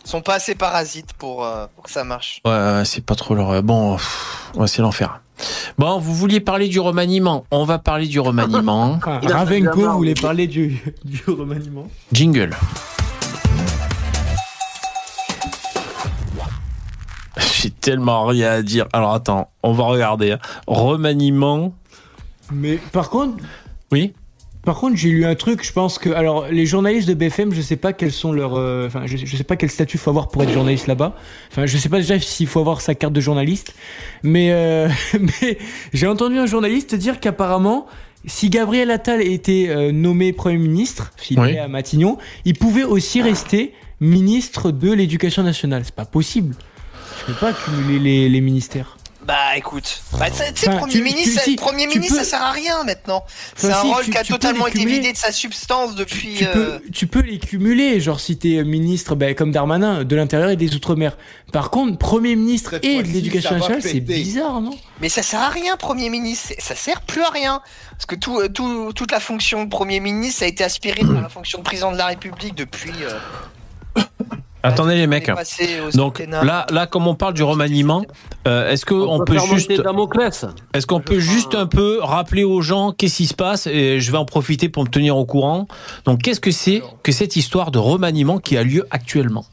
[0.07, 2.41] sont pas assez parasites pour, euh, pour que ça marche.
[2.45, 3.51] Ouais, ouais, c'est pas trop leur.
[3.51, 5.21] euh, Bon, pff, ouais, c'est l'enfer.
[5.77, 7.45] Bon, vous vouliez parler du remaniement.
[7.51, 8.93] On va parler du remaniement.
[8.93, 11.89] Enfin, Il a fait Ravenko voulait parler du, du remaniement.
[12.13, 12.51] Jingle.
[17.55, 18.87] J'ai tellement rien à dire.
[18.93, 20.33] Alors attends, on va regarder.
[20.33, 20.39] hein.
[20.67, 21.75] Remaniement.
[22.53, 23.43] Mais par contre,
[23.93, 24.15] Oui.
[24.67, 25.65] Par contre, j'ai lu un truc.
[25.65, 28.89] Je pense que, alors, les journalistes de BFM, je sais pas quels sont leurs, euh,
[28.89, 31.15] enfin, je, je sais pas quel statut faut avoir pour être journaliste là-bas.
[31.53, 33.75] Enfin, je sais pas déjà s'il faut avoir sa carte de journaliste.
[34.25, 34.89] Mais, euh,
[35.21, 35.57] mais
[35.95, 37.87] j'ai entendu un journaliste dire qu'apparemment.
[38.29, 41.57] Si Gabriel Attal était euh, nommé Premier ministre, s'il Oui.
[41.57, 45.83] à Matignon, il pouvait aussi rester ministre de l'Éducation nationale.
[45.85, 46.57] C'est pas possible.
[47.21, 48.96] Tu peux pas cumuler les, les ministères.
[49.27, 52.19] Bah écoute, bah, tu sais, Enfin, Premier tu- ministre, tu- ça- si, Premier tu ministre,
[52.19, 53.25] peux- ça sert à rien maintenant.
[53.57, 56.35] C'est Enfin, un si, rôle tu- qui a totalement été vidé de sa substance depuis.
[56.37, 60.15] Tu euh, peux, tu peux les cumuler, genre si t'es ministre, ben, comme Darmanin, de
[60.17, 61.17] l'Intérieur et des Outre-mer.
[61.53, 64.79] Par contre, Premier ministre Cette et de l'éducation nationale, c'est bizarre, non?
[65.01, 66.53] Mais ça sert à rien, Premier ministre.
[66.59, 67.63] Ça sert plus à rien.
[67.93, 71.21] Parce que tout, euh, tout, toute la fonction de Premier ministre a été aspirée par
[71.21, 72.93] la fonction de président de la République depuis.
[73.03, 73.19] euh,
[74.63, 75.31] Attendez les mecs.
[75.95, 78.05] Donc là, là, comme on parle du remaniement,
[78.47, 82.93] euh, est-ce que on, peut, juste, est-ce qu'on peut juste un peu rappeler aux gens
[82.93, 85.67] qu'est-ce qui se passe et je vais en profiter pour me tenir au courant.
[86.05, 89.45] Donc qu'est-ce que c'est que cette histoire de remaniement qui a lieu actuellement?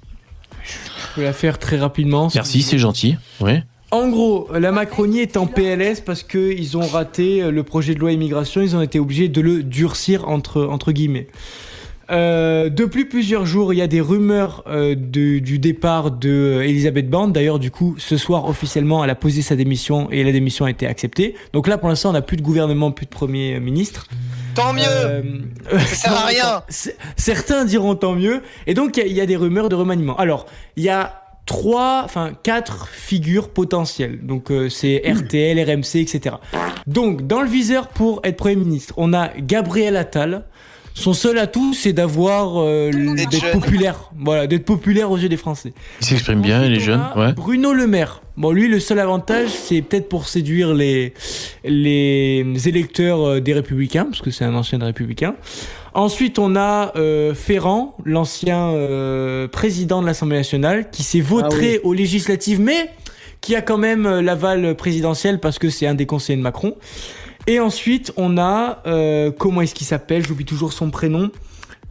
[0.63, 2.29] Je peux la faire très rapidement.
[2.29, 3.17] si Merci, c'est gentil.
[3.41, 3.61] Oui.
[3.91, 8.11] En gros, la Macronie est en PLS parce qu'ils ont raté le projet de loi
[8.11, 11.27] immigration, ils ont été obligés de le durcir entre, entre guillemets.
[12.13, 16.61] Euh, depuis plusieurs jours, il y a des rumeurs euh, de- du départ de euh,
[16.63, 17.33] Elisabeth Borne.
[17.33, 20.69] D'ailleurs, du coup, ce soir, officiellement, elle a posé sa démission et la démission a
[20.69, 21.35] été acceptée.
[21.53, 24.07] Donc là, pour l'instant, on n'a plus de gouvernement, plus de Premier ministre.
[24.55, 25.21] Tant mieux Euh,
[25.79, 26.63] Ça sert à rien
[27.17, 28.41] Certains diront tant mieux.
[28.67, 30.15] Et donc, il y y, a des rumeurs de remaniement.
[30.17, 30.45] Alors,
[30.77, 34.19] il y a trois, enfin, quatre figures potentielles.
[34.23, 36.35] Donc, euh, c'est RTL, RMC, etc.
[36.85, 40.43] Donc, dans le viseur pour être Premier ministre, on a Gabriel Attal.
[40.95, 43.51] Son seul atout, c'est d'avoir, euh, D'être jeune.
[43.51, 44.11] populaire.
[44.17, 45.73] Voilà, d'être populaire aux yeux des Français.
[46.01, 47.01] Il s'exprime bien, on jeunes.
[47.01, 47.33] a Ouais.
[47.33, 48.21] Bruno Le Maire.
[48.37, 51.13] Bon, lui, le seul avantage, c'est peut-être pour séduire les,
[51.63, 55.35] les électeurs euh, des Républicains, parce que c'est un ancien des Républicains.
[55.93, 61.93] Ensuite, on a euh, Ferrand, l'ancien euh, président de l'Assemblée nationale, qui s'est vautré aux
[61.93, 62.89] législatives, mais
[63.41, 66.75] qui a quand même euh, l'aval présidentiel parce que c'est un des conseillers de Macron.
[67.47, 70.25] Et ensuite, on a, euh, comment est-ce qu'il s'appelle?
[70.25, 71.29] J'oublie toujours son prénom.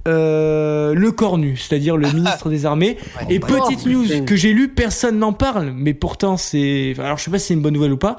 [0.09, 2.97] Euh, le Cornu, c'est-à-dire le ministre des Armées.
[3.29, 6.95] Et petite Oh, news que j'ai lu, personne n'en parle, mais pourtant c'est.
[6.99, 8.19] Alors je sais pas si c'est une bonne nouvelle ou pas.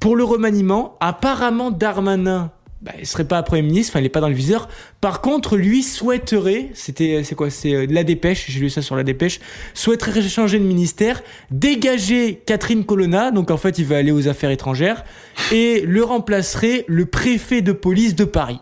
[0.00, 2.50] Pour le remaniement, apparemment Darmanin,
[2.82, 4.68] bah, il serait pas Premier ministre, enfin il est pas dans le viseur.
[5.00, 8.96] Par contre, lui souhaiterait, c'était, c'est quoi, c'est euh, la dépêche, j'ai lu ça sur
[8.96, 9.40] la dépêche,
[9.74, 14.50] souhaiterait changer de ministère, dégager Catherine Colonna, donc en fait il va aller aux affaires
[14.50, 15.04] étrangères,
[15.52, 18.60] et le remplacerait le préfet de police de Paris.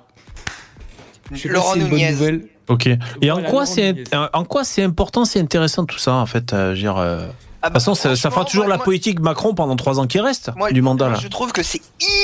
[1.32, 2.44] Je sais pas Laurent si c'est une bonne nouvelle.
[2.68, 2.88] Ok.
[3.20, 6.52] Et en quoi c'est en quoi c'est important, c'est intéressant tout ça en fait.
[6.52, 7.26] euh, je veux dire, euh,
[7.64, 9.74] de Ah toute bah, façon, ça, ça fera toujours moi- la moi- politique Macron pendant
[9.76, 11.18] trois ans qui reste moi, du mandat là.
[11.20, 11.80] Je trouve que c'est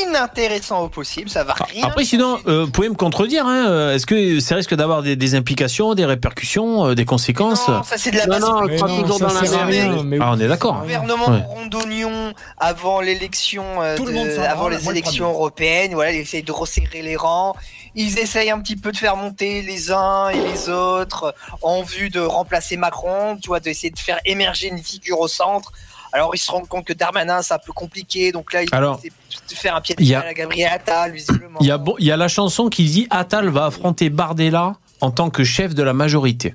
[0.06, 1.84] inintéressant au possible, ça va rien.
[1.86, 3.46] Après, sinon, euh, vous pouvez me contredire.
[3.46, 7.66] Hein, euh, Est-ce que ça risque d'avoir des, des implications, des répercussions, euh, des conséquences?
[7.68, 8.40] Non, ça c'est de la Non, base.
[8.40, 10.80] non, Mais toujours dans la rien, mais Ah, on est Le d'accord.
[10.82, 11.42] gouvernement Ouais.
[11.46, 15.92] rond d'oignon avant l'élection, euh, Tout le de- monde s'en avant les le élections européennes.
[15.94, 17.54] Voilà, ils essayent de resserrer les rangs.
[17.94, 22.08] Ils essayent un petit peu de faire monter les uns et les autres en vue
[22.10, 23.36] de remplacer Macron.
[23.42, 25.72] Tu vois, d'essayer de faire émerger une figure au centre.
[26.12, 28.98] Alors ils se rendent compte que Darmanin c'est un peu compliqué, donc là ils Alors,
[28.98, 29.12] essaient
[29.48, 31.58] de faire un pied y a- à Gabriel Attal visiblement.
[31.60, 35.30] Il y, a, y a la chanson qui dit Attal va affronter Bardella en tant
[35.30, 36.54] que chef de la majorité.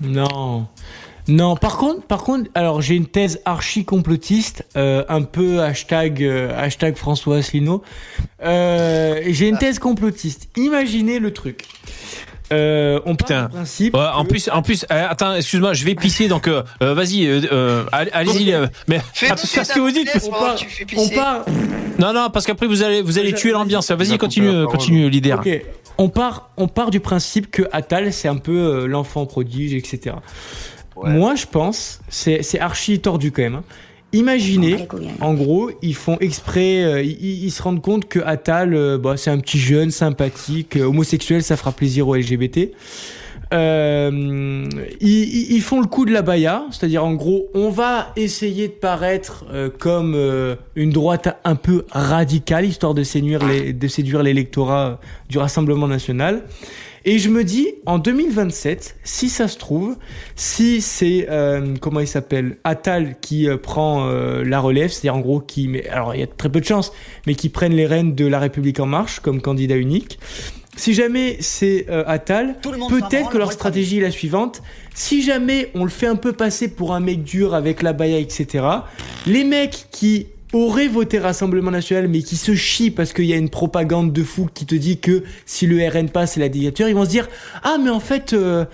[0.00, 0.66] Non.
[1.28, 6.22] Non, par contre, par contre, alors j'ai une thèse archi complotiste, euh, un peu hashtag,
[6.22, 7.82] euh, hashtag François Asselineau.
[8.44, 10.48] Euh, j'ai une thèse complotiste.
[10.56, 11.64] Imaginez le truc.
[12.52, 13.42] Euh, on part Putain.
[13.44, 13.94] du principe.
[13.96, 16.92] Ouais, en que- plus, en plus, euh, attends, excuse-moi, je vais pisser, donc euh, euh,
[16.92, 18.52] vas-y, euh, euh, allez- allez-y.
[18.52, 20.10] euh, mais Fais à monter ce que vous dites.
[20.26, 21.14] on part, que tu fais on pisser.
[21.14, 21.44] part,
[21.98, 23.90] Non, non, parce qu'après vous allez, vous allez tuer l'ambiance.
[23.90, 25.38] Vas-y, continue, continue, leader.
[25.38, 25.62] Ok.
[25.98, 30.16] On part, on part du principe que Attal, c'est un peu euh, l'enfant prodige, etc.
[31.10, 33.54] Moi, je pense, c'est c'est archi tordu quand même.
[33.56, 33.64] hein.
[34.14, 34.76] Imaginez,
[35.22, 39.16] en gros, ils font exprès, euh, ils, ils se rendent compte que Attal, euh, bah,
[39.16, 42.72] c'est un petit jeune sympathique, euh, homosexuel, ça fera plaisir aux LGBT.
[43.54, 44.64] Euh,
[45.00, 48.72] ils, ils- font le coup de la baya, c'est-à-dire en gros, on va essayer de
[48.72, 54.22] paraître euh, comme euh, une droite un peu radicale, histoire de séduire les- de séduire
[54.22, 56.42] l'électorat du Rassemblement national.
[57.04, 59.96] Et je me dis, en 2027, si ça se trouve,
[60.36, 65.20] si c'est euh, comment il s'appelle Attal qui euh, prend euh, la relève, c'est-à-dire en
[65.20, 66.92] gros qui, mais alors il y a très peu de chances,
[67.26, 70.18] mais qui prennent les rênes de la République en marche comme candidat unique.
[70.76, 74.62] Si jamais c'est euh, Attal, peut-être que leur stratégie est la suivante.
[74.94, 78.18] Si jamais on le fait un peu passer pour un mec dur avec la baya,
[78.18, 78.64] etc.,
[79.26, 83.36] les mecs qui auraient voté Rassemblement National mais qui se chient parce qu'il y a
[83.36, 86.88] une propagande de fou qui te dit que si le RN passe c'est la dictature,
[86.88, 87.28] ils vont se dire
[87.62, 88.64] ah mais en fait euh,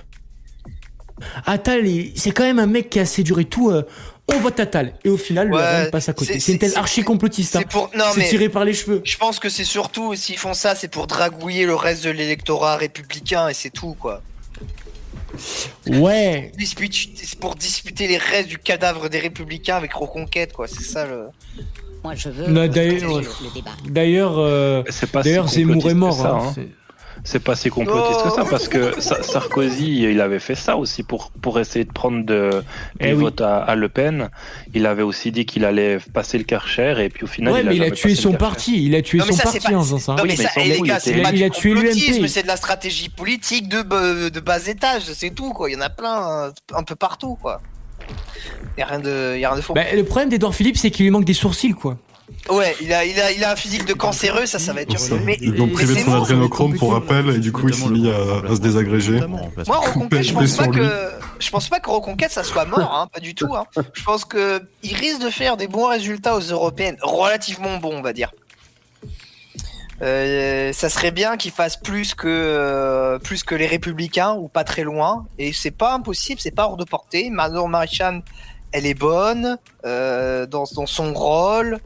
[1.46, 1.84] Attal
[2.14, 3.70] c'est quand même un mec qui a assez dur et tout.
[3.70, 3.82] euh,
[4.30, 6.38] on vote Attal et au final Ouais, le RN passe à côté.
[6.38, 7.56] c'est- une thèse c'est- archi complotiste.
[7.56, 7.60] hein.
[7.62, 9.00] C'est pour non C'est mais tiré par les cheveux.
[9.04, 12.76] je pense que c'est surtout s'ils font ça, c'est pour dragouiller le reste de l'électorat
[12.76, 14.22] républicain et c'est tout quoi.
[15.86, 16.52] Ouais.
[16.58, 20.66] Dispute- c'est pour disputer les restes du cadavre des républicains avec Reconquête, quoi.
[20.66, 21.28] C'est ça le.
[22.04, 23.70] Moi, je veux euh, d'ailleurs, le, le débat.
[23.88, 26.16] D'ailleurs, euh, C'est pas d'ailleurs, si Zemmour est mort.
[26.16, 26.54] ça, hein.
[27.30, 28.48] C'est- pas si complotiste que ça, Oh.
[28.50, 32.50] parce que Sa- Sarkozy, il avait fait ça aussi pour, pour essayer de prendre de,
[33.00, 33.20] des Eh oui.
[33.20, 34.30] votes à, à Le Pen.
[34.74, 37.76] Il avait aussi dit qu'il allait passer le Karcher, et puis au final, Ouais, mais
[37.76, 38.84] il a tué son parti.
[38.84, 40.12] Il a tué Non, son ça, c'est parti pas- en faisant ça.
[40.14, 41.50] Non, Oui, mais mais ça, il s'en les fout, gars, il c'est pas il a
[41.50, 42.28] tué l'UMP.
[42.28, 45.70] c'est de la stratégie politique de, de bas étage, c'est tout, quoi.
[45.70, 47.60] Il y en a plein, un peu partout, quoi.
[48.76, 49.74] Il y a rien de, y a rien de faux.
[49.74, 51.98] Bah, le problème d'Edouard Philippe, c'est qu'il lui manque des sourcils, quoi.
[52.50, 54.90] Ouais, il a, il a, il a un physique de cancéreux, ça, ça va être
[54.90, 55.00] dur.
[55.24, 58.50] Mais, mais privé de son adrénochrome pour rappel, et du coup, il s'est mis à,
[58.50, 59.20] à se désagréger.
[59.26, 63.08] Moi, Reconquête, je pense pas que, je pense pas que Reconquête, ça soit mort, hein,
[63.12, 63.54] pas du tout.
[63.54, 63.64] Hein.
[63.92, 68.02] Je pense que il risque de faire des bons résultats aux européennes, relativement bons, on
[68.02, 68.30] va dire.
[70.00, 74.62] Euh, ça serait bien qu'il fasse plus que euh, plus que les républicains ou pas
[74.62, 78.22] très loin et c'est pas impossible c'est pas hors de portée Manon Maréchal
[78.70, 81.80] elle est bonne euh, dans, dans son rôle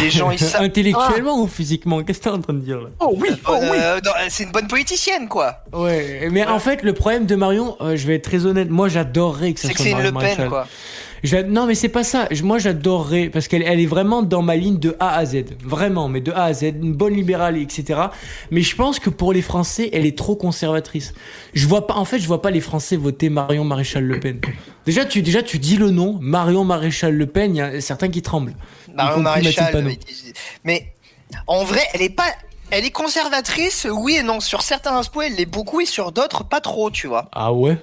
[0.00, 2.88] les gens ils savent Intellectuellement ou physiquement Qu'est-ce que t'es en train de dire là?
[3.00, 3.28] Oh oui,
[4.28, 8.06] c'est une bonne politicienne quoi Ouais, mais en fait, le problème de Marion, euh, je
[8.06, 10.18] vais être très honnête, moi j'adorerais que ça c'est que soit c'est une Marion Le
[10.18, 10.48] Pen Maréchal.
[10.48, 10.66] quoi
[11.48, 12.28] Non, mais c'est pas ça.
[12.42, 16.08] Moi, j'adorerais parce qu'elle elle est vraiment dans ma ligne de A à Z, vraiment,
[16.08, 18.00] mais de A à Z, une bonne libérale, etc.
[18.50, 21.14] Mais je pense que pour les Français, elle est trop conservatrice.
[21.54, 21.94] Je vois pas.
[21.94, 24.40] En fait, je vois pas les Français voter Marion Maréchal Le Pen.
[24.86, 28.08] Déjà, tu déjà tu dis le nom Marion Maréchal Le Pen, il y a certains
[28.08, 28.54] qui tremblent.
[28.98, 29.96] Marion Mathilde Maréchal
[30.64, 30.92] mais
[31.46, 32.30] en vrai elle est pas
[32.70, 34.40] elle est conservatrice oui et non.
[34.40, 37.28] Sur certains aspects elle l'est beaucoup et sur d'autres pas trop tu vois.
[37.32, 37.78] Ah ouais?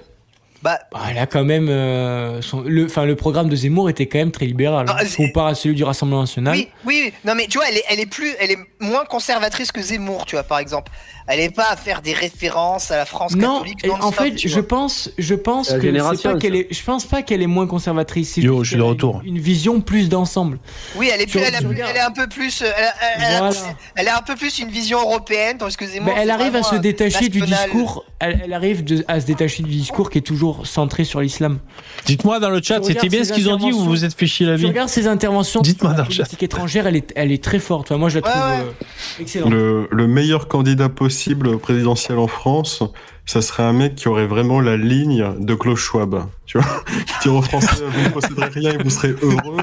[0.66, 4.06] Bah Bah, elle a quand même euh, son- le, enfin, le programme de Zemmour était
[4.06, 4.86] quand même très libéral.
[4.88, 5.04] Ah, hein.
[5.16, 6.54] Comparé à celui du Rassemblement National.
[6.56, 7.12] Oui, oui, oui.
[7.24, 10.26] non mais tu vois, elle est, elle est plus, elle est moins conservatrice que Zemmour,
[10.26, 10.90] tu vois, par exemple.
[11.28, 13.84] Elle est pas à faire des références à la France Non, catholique.
[13.84, 14.68] et en fait, je vois.
[14.68, 17.48] pense, je pense la que c'est génération, pas qu'elle est, je pense pas qu'elle est
[17.48, 18.34] moins conservatrice.
[18.34, 19.22] c'est Yo, juste je suis de qu'elle a retour.
[19.24, 20.58] Une, une vision plus d'ensemble.
[20.94, 23.38] oui, elle est, plus, elle, a- est un peu plus, euh, elle, a- elle a-
[23.50, 23.56] Voilà.
[23.96, 26.12] elle a un peu plus une vision européenne, tandis que Zemmour.
[26.14, 28.04] Mais elle arrive à se détacher du discours.
[28.20, 31.58] Elle, elle arrive de- à se détacher du discours qui est toujours centré sur l'islam.
[32.06, 34.14] Dites-moi dans le chat, c'était bien ces ce qu'ils ont dit ou vous vous êtes
[34.14, 36.22] fait chier la vie regardes ses interventions Dites-moi la dans le chat.
[36.22, 37.90] politique étrangère, elle est, elle est très forte.
[37.90, 38.60] Enfin, moi, je la trouve ouais.
[38.60, 39.50] euh, excellente.
[39.50, 42.82] Le, le meilleur candidat possible au présidentiel en France,
[43.24, 46.26] ça serait un mec qui aurait vraiment la ligne de Klaus Schwab.
[46.46, 49.56] Tu vois Qui dit aux Français, vous ne posséderez rien et vous serez heureux.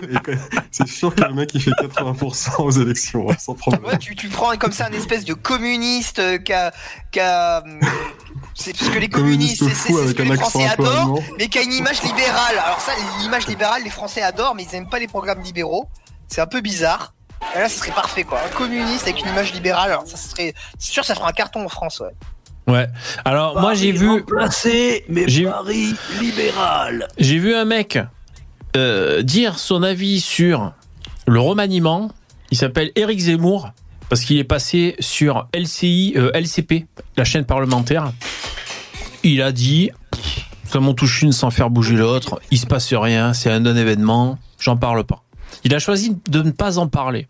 [0.71, 3.85] C'est sûr que le mec, il fait 80% aux élections, hein, sans problème.
[3.85, 6.51] Ouais, tu, tu prends comme ça un espèce de communiste euh, qui
[7.19, 7.63] a,
[8.55, 11.19] c'est parce que les communistes, Communiste c'est ce avec que un les Français adorent.
[11.37, 12.57] mais qui a une image libérale.
[12.63, 15.87] Alors ça, l'image libérale, les Français adorent, mais ils aiment pas les programmes libéraux.
[16.27, 17.13] C'est un peu bizarre.
[17.55, 18.39] Et là, ce serait parfait, quoi.
[18.45, 21.65] Un communiste avec une image libérale, alors ça serait, c'est sûr, ça fera un carton
[21.65, 22.73] en France, ouais.
[22.73, 22.87] Ouais.
[23.25, 24.23] Alors moi j'ai vu,
[25.09, 27.09] mais J'ai- Paris libéral.
[27.17, 27.99] j'ai vu un mec
[28.77, 30.71] euh, dire son avis sur
[31.27, 32.09] le remaniement.
[32.51, 33.71] Il s'appelle Éric Zemmour
[34.09, 36.85] parce qu'il est passé sur LCI, euh, LCP,
[37.17, 38.11] la chaîne parlementaire.
[39.23, 39.89] Il a dit,
[40.65, 42.39] ça m'en touche une sans faire bouger l'autre.
[42.51, 44.37] Il se passe rien, c'est un non-événement.
[44.59, 45.23] J'en parle pas.
[45.63, 47.27] Il a choisi de ne pas en parler.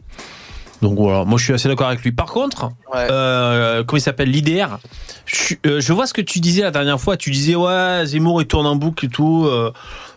[0.81, 2.11] Donc voilà, moi je suis assez d'accord avec lui.
[2.11, 3.07] Par contre, Ouais.
[3.09, 4.79] euh, comment il s'appelle l'IDR
[5.25, 7.15] je, euh, je vois ce que tu disais la dernière fois.
[7.15, 9.45] Tu disais ouais, Zemmour il tourne en boucle et tout.
[9.45, 9.71] euh,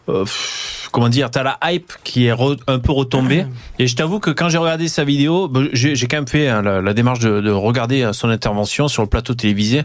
[0.09, 3.47] euh, pff, comment dire T'as la hype qui est re- un peu retombée.
[3.79, 6.63] Et je t'avoue que quand j'ai regardé sa vidéo, bah, j'ai quand même fait hein,
[6.63, 9.83] la, la démarche de, de regarder euh, son intervention sur le plateau télévisé.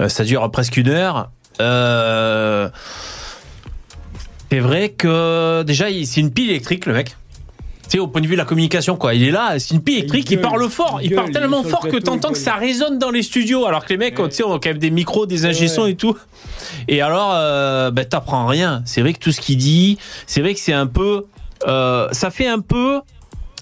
[0.00, 1.30] Euh, ça dure presque une heure.
[1.60, 2.68] Euh,
[4.50, 7.16] c'est vrai que déjà c'est une pile électrique le mec.
[7.90, 9.14] Tu sais, au point de vue de la communication, quoi.
[9.14, 11.96] Il est là, c'est une pile électrique, il, parle fort, il parle tellement fort que
[11.96, 14.28] t'entends que ça résonne dans les studios, alors que les mecs, Ouais.
[14.28, 15.90] tu sais, ont quand même des micros, des ingé sons Ouais.
[15.90, 16.16] et tout.
[16.86, 18.82] Et alors, euh, ben, t'apprends rien.
[18.86, 19.98] C'est vrai que tout ce qu'il dit,
[20.28, 21.26] c'est vrai que c'est un peu,
[21.66, 23.00] euh, ça fait un peu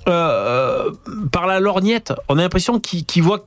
[0.08, 0.90] euh,
[1.32, 2.12] par la lorgnette.
[2.28, 3.46] On a l'impression qu'il voit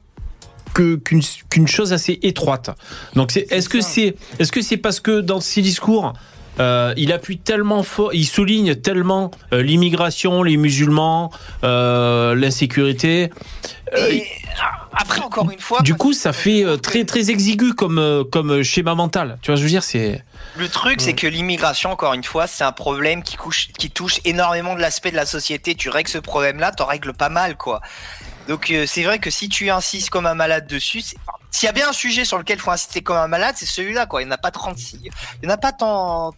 [0.74, 2.72] qu'une chose assez étroite.
[3.16, 6.14] Donc est-ce que c'est est-ce que c'est parce que dans ses discours
[6.60, 11.32] euh, il appuie tellement fort, il souligne tellement euh, l'immigration, les musulmans,
[11.64, 13.32] euh, l'insécurité.
[14.94, 19.38] Après, encore une fois, du coup, ça fait très très exigu comme comme schéma mental.
[19.42, 20.24] Tu vois, je veux dire, c'est
[20.58, 24.20] Le truc, c'est que l'immigration, encore une fois, c'est un problème qui, couche, qui touche
[24.24, 25.76] énormément de l'aspect de la société.
[25.76, 27.82] Tu règles ce problème-là, t'en règles pas mal, quoi.
[28.48, 31.70] Donc euh, c'est vrai que si tu insistes comme un malade dessus, enfin, s'il y
[31.70, 34.22] a bien un sujet sur lequel il faut insister comme un malade, c'est celui-là, quoi.
[34.22, 35.00] Il n'y en a pas 36.
[35.04, 35.12] Il
[35.44, 36.34] n'y en a pas tant,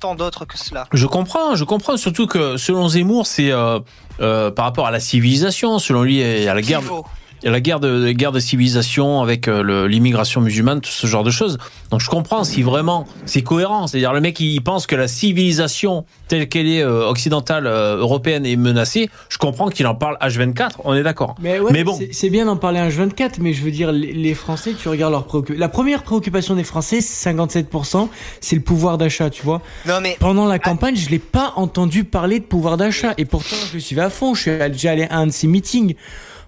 [0.00, 0.86] tant d'autres que cela.
[0.92, 1.96] Je comprends, je comprends.
[1.96, 3.80] Surtout que selon Zemmour, c'est euh,
[4.20, 5.78] euh, par rapport à la civilisation.
[5.78, 6.80] Selon lui, y a la guerre.
[6.80, 7.04] Pivot.
[7.50, 11.30] La guerre de, la guerre de civilisation avec euh, l'immigration musulmane, tout ce genre de
[11.30, 11.58] choses.
[11.90, 13.86] Donc je comprends si vraiment c'est cohérent.
[13.86, 18.46] C'est-à-dire le mec il pense que la civilisation telle qu'elle est euh, occidentale, euh, européenne
[18.46, 19.10] est menacée.
[19.28, 20.76] Je comprends qu'il en parle H24.
[20.84, 21.34] On est d'accord.
[21.40, 21.98] Mais, ouais, Mais bon.
[22.10, 25.12] c'est- bien d'en parler un 24, mais je veux dire, les, les Français, tu regardes
[25.12, 25.60] leurs préoccupations.
[25.60, 28.08] La première préoccupation des Français, 57%,
[28.40, 29.60] c'est le pouvoir d'achat, tu vois.
[29.86, 33.56] Non mais Pendant la campagne, je l'ai pas entendu parler de pouvoir d'achat, et pourtant,
[33.68, 34.34] je le suivais à fond.
[34.34, 35.94] Je suis déjà allé à un de ses meetings.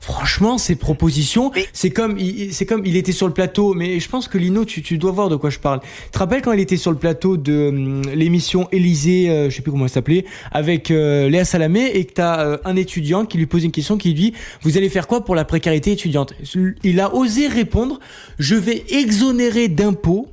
[0.04, 3.98] Franchement, ces propositions, Mais- c'est comme, il- c'est comme il était sur le plateau, mais
[4.00, 5.80] je pense que Lino, tu, tu dois voir de quoi je parle.
[5.80, 9.56] Tu te rappelles quand il était sur le plateau de hum, l'émission Élysée, euh, je
[9.56, 13.24] sais plus comment elle s'appelait, avec euh, Léa Salamé, et que t'as euh, un étudiant
[13.24, 15.92] qui lui pose une question qui lui dit, vous allez faire quoi pour la précarité
[15.92, 16.34] étudiante?
[16.82, 17.98] Il a osé répondre,
[18.38, 20.28] je vais exonérer d'impôts,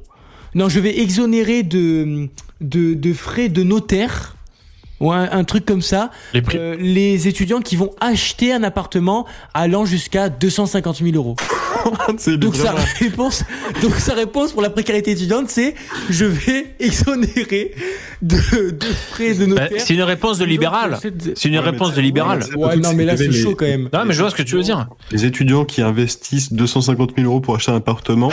[0.53, 2.27] non, je vais exonérer de,
[2.60, 4.35] de, de frais de notaire,
[5.02, 6.57] ou un, un truc comme ça, Les prix.
[6.57, 11.36] euh, les étudiants qui vont acheter un appartement allant jusqu'à 250 000 euros.
[12.18, 13.44] C'est Donc sa réponse,
[13.82, 15.73] donc sa réponse pour la précarité étudiante, c'est
[16.11, 17.73] je vais exonérer
[18.22, 19.69] de, de frais de notaire.
[19.80, 20.99] c'est une réponse de libéral.
[21.02, 22.44] C'est une Ouais, réponse de libéral.
[22.56, 23.90] Ouais, non, mais là c'est chaud les- quand même.
[23.91, 24.88] Non, mais je vois ce que tu veux dire.
[25.11, 28.30] Les étudiants qui investissent 250 000 euros pour acheter un appartement,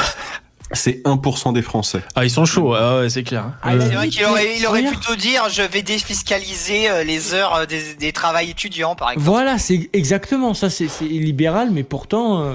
[0.72, 2.02] c'est 1% des Français.
[2.14, 2.74] Ah, ils sont chauds.
[2.74, 3.52] Ah ouais, c'est clair.
[3.62, 7.32] Ah, Euh, c'est vrai qu'il aurait, il aurait plutôt dire je vais défiscaliser euh, les
[7.34, 9.24] heures euh, des, des travails étudiants par exemple.
[9.30, 10.68] Voilà, c'est exactement ça.
[10.70, 12.54] C'est c'est libéral, mais pourtant, euh,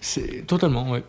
[0.00, 0.90] c'est totalement.
[0.90, 1.02] Ouais.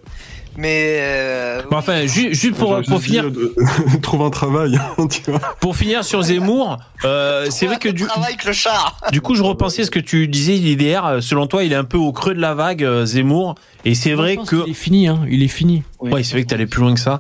[0.58, 3.54] Mais euh, Bon, enfin, ju- juste pour, pour finir, euh,
[4.02, 4.80] trouve un travail,
[5.12, 5.40] tu vois.
[5.60, 9.00] pour finir sur Zemmour, euh, c'est vrai que du, travail clochard.
[9.12, 11.20] du coup, je repensais ce que tu disais, l'IDR.
[11.22, 13.54] Selon toi, il est un peu au creux de la vague, euh, Zemmour.
[13.86, 15.08] Et c'est vrai que, qu'il est fini.
[15.08, 15.20] Hein.
[15.30, 15.84] Il est fini.
[16.00, 16.12] Oui.
[16.12, 17.20] ouais, c'est vrai que t'allais plus loin que ça.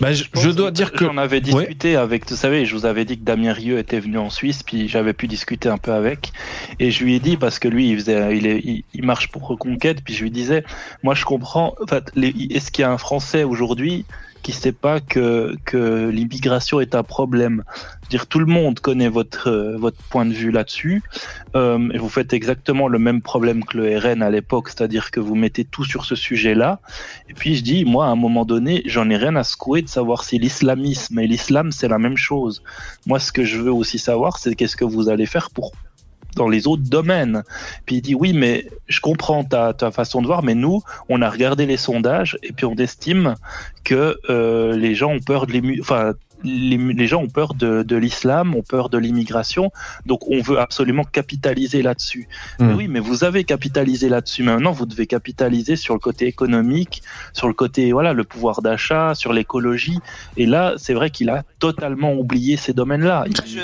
[0.00, 3.04] Bah, je, je dois dire que, J'en avais discuté avec, vous savez, je vous avais
[3.04, 6.32] dit que Damien Rieu était venu en Suisse, puis j'avais pu discuter un peu avec.
[6.78, 9.46] Et je lui ai dit, parce que lui, il, faisait, il, est, il, marche pour
[9.46, 10.64] Reconquête, puis je lui disais,
[11.02, 14.04] moi je comprends, en fait, est-ce qu'il y a un Français aujourd'hui
[14.44, 15.56] qui sait pas que,
[16.10, 17.64] l'immigration est un problème
[18.10, 21.02] dire, tout le monde connaît votre, euh, point de vue là-dessus.
[21.56, 25.34] Euh, vous faites exactement le même problème que le RN à l'époque, c'est-à-dire que vous
[25.34, 26.80] mettez tout sur ce sujet-là.
[27.30, 29.88] Et puis je dis, moi, à un moment donné, j'en ai rien à secouer de
[29.88, 32.62] savoir si l'islamisme et l'islam, c'est la même chose.
[33.06, 35.72] Moi, ce que je veux aussi savoir, c'est qu'est-ce que vous allez faire pour
[36.34, 37.42] dans les autres domaines.
[37.86, 41.30] Puis il dit oui, mais je comprends ta, façon de voir, mais nous, on a
[41.30, 43.34] regardé les sondages et puis on estime
[43.84, 46.14] que euh, les gens ont peur de l'immu- enfin
[46.44, 49.72] les, les gens ont peur de, de l'islam, ont peur de l'immigration,
[50.06, 52.28] donc on veut absolument capitaliser là-dessus.
[52.58, 52.66] Hmm.
[52.66, 54.42] Mais Oui, mais vous avez capitalisé là-dessus.
[54.42, 57.02] Maintenant, vous devez capitaliser sur le côté économique,
[57.32, 59.98] sur le côté voilà le pouvoir d'achat, sur l'écologie.
[60.36, 63.24] Et là, c'est vrai qu'il a totalement oublié ces domaines-là.
[63.46, 63.60] Je...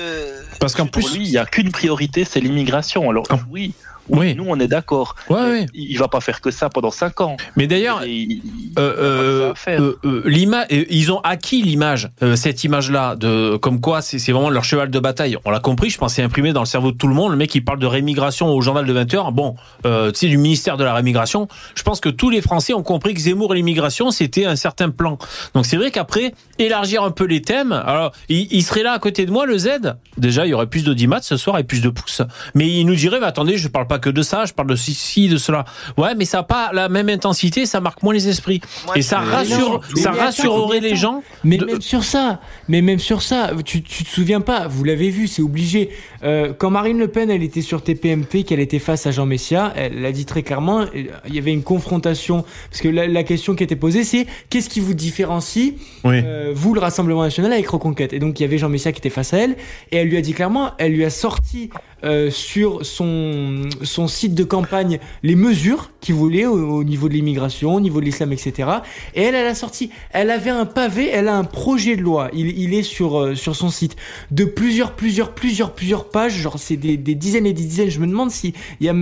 [0.58, 3.08] parce qu'en pour plus, lui, il n'y a qu'une priorité, c'est l'immigration.
[3.10, 3.74] Alors oui,
[4.10, 5.14] oui, nous on est d'accord.
[5.28, 5.66] ouais.
[5.74, 7.36] Il il va pas faire que ça pendant cinq ans.
[7.56, 14.32] Mais d'ailleurs, Euh, euh, euh, ils ont acquis l'image, cette image-là, de comme quoi c'est
[14.32, 15.36] vraiment leur cheval de bataille.
[15.44, 17.32] On l'a compris, je pense, c'est imprimé dans le cerveau de tout le monde.
[17.32, 20.38] Le mec, il parle de rémigration au journal de 20 h Bon, tu sais, du
[20.38, 21.48] ministère de la rémigration.
[21.74, 24.90] Je pense que tous les Français ont compris que Zemmour et l'immigration, c'était un certain
[24.90, 25.18] plan.
[25.54, 27.72] Donc c'est vrai qu'après, élargir un peu les thèmes.
[27.72, 29.68] Alors, il, il serait là à côté de moi, le Z?
[30.16, 32.22] Déjà, il y aurait plus d'audimat ce soir et plus de pouces.
[32.54, 34.76] Mais il nous dirait, mais attendez, je parle pas que de ça, je parle de
[34.76, 35.64] ci, de cela.
[35.96, 38.60] Ouais, mais ça n'a pas la même intensité, ça marque moins les esprits.
[38.86, 41.22] Moi, Et ça rassure, non, ça rassurerait les gens.
[41.44, 44.84] Mais de- même sur ça, mais même sur ça, tu, tu te souviens pas, vous
[44.84, 45.90] l'avez vu, c'est obligé.
[46.22, 49.72] Euh, quand Marine Le Pen, elle était sur TPMP, qu'elle était face à Jean Messia,
[49.76, 50.86] elle l'a dit très clairement, euh,
[51.28, 54.68] il y avait une confrontation, parce que la, la question qui était posée, c'est qu'est-ce
[54.68, 55.74] qui vous différencie,
[56.04, 56.20] Oui.
[56.24, 58.12] euh, vous, le Rassemblement National, avec Reconquête?
[58.12, 59.56] Et donc, il y avait Jean Messia qui était face à elle,
[59.90, 61.70] et elle lui a dit clairement, elle lui a sorti
[62.04, 67.14] euh, sur son, son site de campagne les mesures qu'il voulait au, au niveau de
[67.14, 68.68] l'immigration, au niveau de l'islam, etc.
[69.14, 72.30] Et elle, elle a sorti, elle avait un pavé, elle a un projet de loi,
[72.32, 73.96] il, il est sur, euh, sur son site,
[74.30, 78.00] de plusieurs, plusieurs, plusieurs, plusieurs pages, genre c'est des, des dizaines et des dizaines, je
[78.00, 78.94] me demande s'il y a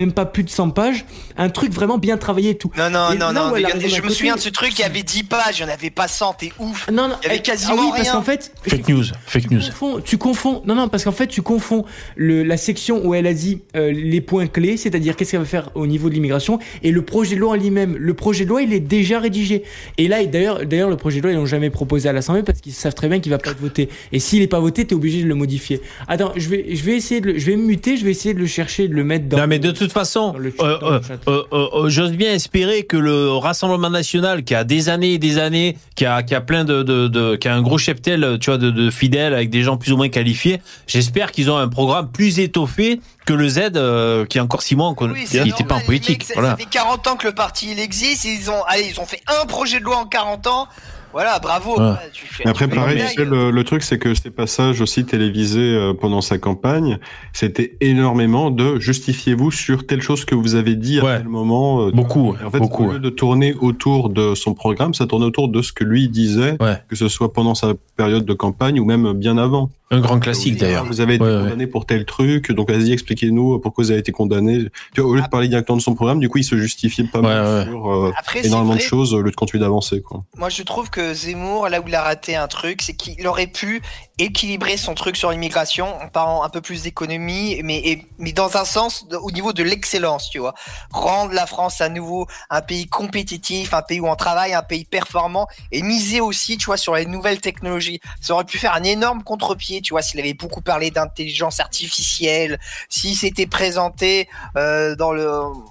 [0.00, 1.04] même pas plus de 100 pages,
[1.36, 2.70] un truc vraiment bien travaillé et tout.
[2.76, 3.52] Non, non, Et non, non.
[3.56, 5.74] je me côté, souviens de ce truc, il y avait 10 pages, il n'y en
[5.74, 6.88] avait pas 100, t'es ouf.
[6.90, 8.12] Non, non, Il y avait eh, quasiment ah oui, parce rien.
[8.12, 9.60] qu'en fait, Fake news, fake news.
[9.60, 10.62] tu confonds, tu confonds.
[10.66, 11.84] Non, non, parce qu'en fait, tu confonds
[12.16, 15.46] le, la section où elle a dit euh, les points clés, c'est-à-dire qu'est-ce qu'elle va
[15.46, 17.96] faire au niveau de l'immigration, et le projet de loi en lui-même.
[17.96, 19.64] Le projet de loi, il est déjà rédigé.
[19.98, 22.60] Et là, d'ailleurs, d'ailleurs, le projet de loi, ils l'ont jamais proposé à l'Assemblée parce
[22.60, 23.88] qu'ils savent très bien qu'il va pas être voté.
[24.12, 25.80] Et s'il est pas voté, t'es obligé de le modifier.
[26.06, 28.34] Attends, je vais, je vais essayer de, le, je vais me muter, je vais essayer
[28.34, 29.38] de le chercher, de le mettre dans.
[29.38, 33.90] Non, mais de toute toute façon, euh, euh, euh, j'ose bien espérer que le Rassemblement
[33.90, 37.08] national, qui a des années et des années, qui a, qui a plein de, de,
[37.08, 39.92] de- qui a un gros cheptel, tu vois, de, de fidèles avec des gens plus
[39.92, 44.38] ou moins qualifiés, j'espère qu'ils ont un programme plus étoffé que le Z, euh, qui
[44.38, 46.24] est encore six mois, Oui, qui n'était pas en politique.
[46.34, 46.50] voilà.
[46.50, 49.20] ça fait 40 ans que le parti il existe, ils ont, allez, ils ont fait
[49.42, 50.68] un projet de loi en 40 ans.
[51.12, 51.78] Voilà, bravo.
[51.78, 51.86] Ouais.
[51.90, 54.80] Ouais, tu fais- Mais après, pareil, tu sais, le, le truc, c'est que ces passages
[54.80, 56.98] aussi télévisés euh, pendant sa campagne,
[57.32, 61.12] c'était énormément de justifiez-vous sur telle chose que vous avez dit Ouais.
[61.12, 61.86] à tel moment.
[61.86, 62.84] euh, Beaucoup, Et en fait, beaucoup.
[62.88, 66.08] au lieu de tourner autour de son programme, ça tournait autour de ce que lui
[66.08, 66.76] disait, Ouais.
[66.88, 69.70] que ce soit pendant sa période de campagne ou même bien avant.
[69.90, 70.84] Un grand classique Ah, d'ailleurs.
[70.84, 71.42] Vous avez été Ouais, ouais.
[71.44, 74.66] condamné pour tel truc, donc vas-y, expliquez-nous pourquoi vous avez été condamné.
[74.94, 77.04] Tu vois, au lieu de parler directement de son programme, du coup, il se justifiait
[77.10, 80.02] pas mal Ouais, sur euh, Après, énormément de choses au lieu de continuer d'avancer.
[80.02, 80.24] Quoi.
[80.36, 83.46] moi je trouve que Zemmour, là où il a raté un truc, c'est qu'il aurait
[83.46, 83.82] pu
[84.20, 88.56] équilibrer son truc sur l'immigration en parlant un peu plus d'économie, mais, et- mais dans
[88.56, 90.54] un sens de- au niveau de l'excellence, tu vois.
[90.90, 94.84] Rendre la France à nouveau un pays compétitif, un pays où on travaille, un pays
[94.84, 98.00] performant, et miser aussi, tu vois, sur les nouvelles technologies.
[98.20, 102.58] Ça aurait pu faire un énorme contre-pied, tu vois, s'il avait beaucoup parlé d'intelligence artificielle,
[102.88, 105.24] s'il s'était présenté euh, dans le...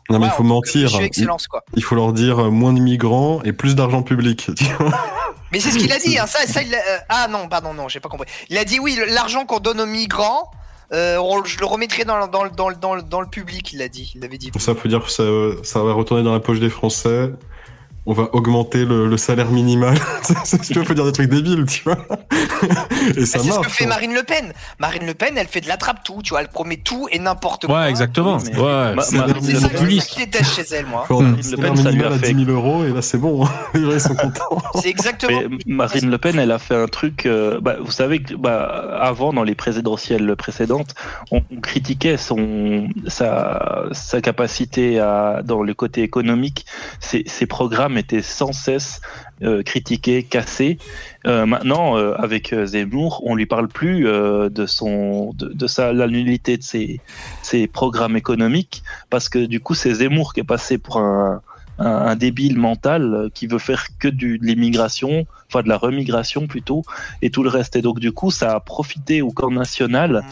[0.09, 0.89] Non, mais il faut mentir.
[1.49, 1.63] quoi.
[1.75, 4.49] Il faut leur dire euh, moins d'immigrants et plus d'argent public.
[4.57, 4.91] tu vois.
[5.51, 7.73] Mais c'est ce qu'il a dit, hein, ça, ça, il a- euh, ah non, pardon,
[7.73, 8.27] non, j'ai pas compris.
[8.49, 10.51] Il a dit oui, l'argent qu'on donne aux migrants,
[10.93, 14.23] euh, je le remettrai dans, le- dans, dans, dans, le- public, il a dit, il
[14.25, 14.51] avait dit.
[14.59, 15.09] ça peut dire que
[15.63, 17.31] ça va retourner dans la poche des Français.
[18.09, 19.97] On va augmenter le, le salaire minimal.
[20.45, 21.97] C'est- tu vois, faut dire des trucs débiles, tu vois.
[23.17, 23.89] Et ça Bah, c'est ce que fait hein.
[23.89, 24.53] Marine Le Pen.
[24.79, 27.81] Marine Le Pen, elle fait de l'attrape-tout, tu vois, elle promet tout et n'importe quoi.
[27.81, 28.37] Ouais, exactement.
[28.45, 30.13] Mais- Ouais, c'est- Marine ça populiste.
[30.13, 31.03] je déteste chez elle, moi.
[31.07, 31.31] Quand Hmm.
[31.31, 33.01] le Le salaire Pen, ça lui minimal a à fait- 10 000 euros, et là,
[33.01, 33.45] c'est bon.
[33.45, 33.49] hein.
[33.73, 34.57] Les gens, ils sont contents.
[34.81, 35.41] C'est exactement.
[35.49, 37.25] Mais Marine Le Pen, elle a fait un truc.
[37.25, 40.95] euh, bah, vous savez que bah, avant, dans les présidentielles précédentes,
[41.31, 46.65] on, on critiquait son sa, sa capacité à dans le côté économique.
[46.99, 49.01] Ses, ses programmes étaient sans cesse
[49.43, 50.77] euh, critiqués, cassés.
[51.25, 56.57] Euh, maintenant, euh, avec Zemmour, on lui parle plus de son de, sa la nullité
[56.57, 61.41] de ses programmes économiques parce que du coup, c'est Zemmour qui est passé pour un
[61.79, 65.77] un, un débile mental euh, qui veut faire que du, de l'immigration, enfin de la
[65.77, 66.83] remigration plutôt,
[67.21, 67.75] et tout le reste.
[67.75, 70.23] Et donc du coup, ça a profité au corps national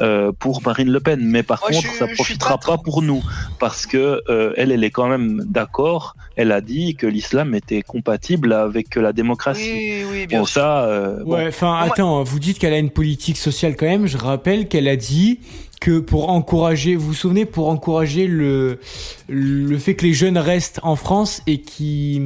[0.00, 3.22] euh, pour Marine Le Pen, mais par Moi, contre, ça je profitera pas pour nous,
[3.58, 6.14] parce que euh, elle, elle est quand même d'accord.
[6.36, 9.72] Elle a dit que l'islam était compatible avec la démocratie.
[9.72, 10.62] Oui, oui, bien Bon, sûr.
[10.62, 14.06] ça, euh, Ouais, enfin, attends, vous dites qu'elle a une politique sociale quand même.
[14.06, 15.40] Je rappelle qu'elle a dit
[15.80, 18.80] que pour encourager, vous vous souvenez, pour encourager le,
[19.28, 22.20] le fait que les jeunes restent en France et qui,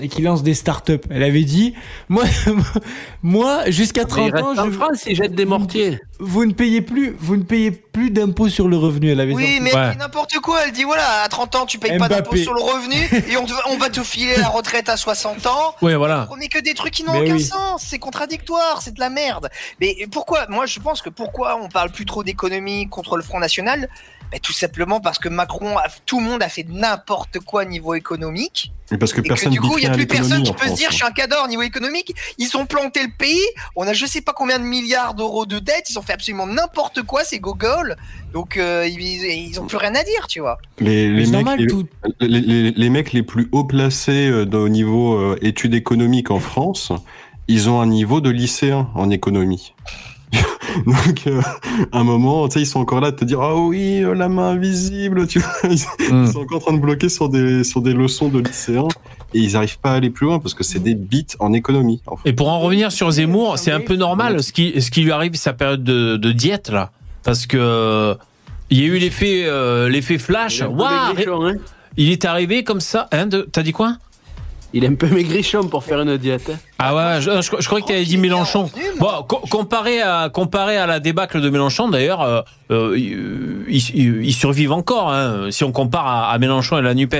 [0.00, 1.00] et qui lancent des startups.
[1.10, 1.74] Elle avait dit,
[2.08, 2.24] moi,
[3.22, 6.00] moi, jusqu'à Mais 30 il reste ans, en je, France, ils jettent des mortiers.
[6.18, 9.10] vous ne payez plus, vous ne payez plus d'impôts sur le revenu.
[9.10, 9.60] Elle avait Oui, sorti.
[9.60, 9.92] mais Ouais.
[9.92, 10.60] dit n'importe quoi.
[10.64, 12.14] Elle dit voilà, à 30 ans, tu payes pas Mbappé.
[12.22, 12.96] d'impôt sur le revenu
[13.30, 15.74] et on, te- on va te filer la retraite à 60 ans.
[15.82, 16.26] Ouais, voilà.
[16.32, 17.42] On met que des trucs qui n'ont aucun oui.
[17.42, 19.48] sens, c'est contradictoire, c'est de la merde.
[19.80, 20.46] Mais pourquoi?
[20.48, 23.88] Moi, je pense que pourquoi on parle plus trop d'économie contre le Front National
[24.32, 27.94] Ben, Tout simplement parce que Macron, a- tout le monde a fait n'importe quoi niveau
[27.94, 28.72] économique.
[28.90, 30.68] Mais parce que Et que personne du coup, il n'y a plus personne qui peut
[30.68, 30.90] se dire hein.
[30.90, 32.14] je suis un cadre niveau économique.
[32.38, 33.44] Ils ont planté le pays.
[33.76, 35.88] On a je sais pas combien de milliards d'euros de dettes.
[35.90, 37.96] Ils ont fait absolument n'importe quoi, ces gogoles.
[38.32, 40.58] Donc, euh, ils, ils ont plus rien à dire, tu vois.
[40.80, 41.86] Les, Mais les c'est mecs, normal, les, tout.
[42.20, 46.40] les, les- les mecs les plus haut placés euh, au niveau euh, études économiques en
[46.40, 46.92] France,
[47.46, 49.74] ils ont un niveau de lycéen en économie.
[50.86, 51.40] Donc, euh,
[51.92, 54.14] à un moment, tu sais, ils sont encore là de te dire, ah oui, euh,
[54.14, 55.52] la main invisible, tu vois.
[55.70, 55.78] Ils,
[56.12, 56.24] Mm.
[56.26, 58.88] ils sont encore en train de bloquer sur des, sur des leçons de lycéens
[59.32, 62.02] et ils n'arrivent pas à aller plus loin parce que c'est des bits en économie.
[62.06, 62.28] en fait.
[62.30, 65.12] Et pour en revenir sur Zemmour, c'est un peu normal ce qui, ce qui lui
[65.12, 66.90] arrive sa période de, de diète là,
[67.22, 68.14] parce que euh,
[68.70, 70.58] il y a eu l'effet, euh, l'effet flash.
[70.68, 71.54] Il maigrichon, hein.
[71.96, 73.08] il est arrivé comme ça.
[73.12, 73.96] Hein, de- T'as dit quoi?
[74.72, 76.50] Il est un peu maigrichon pour faire une diète.
[76.52, 76.58] hein.
[76.78, 78.68] Ah ouais, je, je, je croyais que t'avais dit Mélenchon.
[78.98, 82.42] Bon, co- comparé à comparé à la débâcle de Mélenchon, d'ailleurs, euh,
[82.72, 82.96] euh,
[83.68, 85.12] ils, survivent encore.
[85.12, 87.14] Hein, si on compare à, Mélenchon et la Nupes.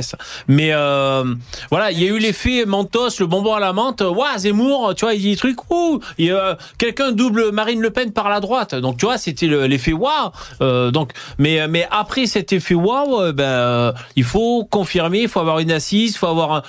[0.48, 1.22] Mais euh,
[1.70, 4.00] voilà, il y a eu l'effet Mentos, le bonbon à la menthe.
[4.02, 5.58] Ouah, Zemmour, tu vois, il dit des trucs.
[5.70, 8.74] Ouh, euh, quelqu'un double Marine Le Pen par la droite.
[8.74, 10.30] Donc tu vois, c'était le- l'effet waouh.
[10.62, 15.28] Euh, donc, mais mais après cet effet waouh, euh, ben euh, il faut confirmer, il
[15.28, 16.62] faut avoir une assise, il faut avoir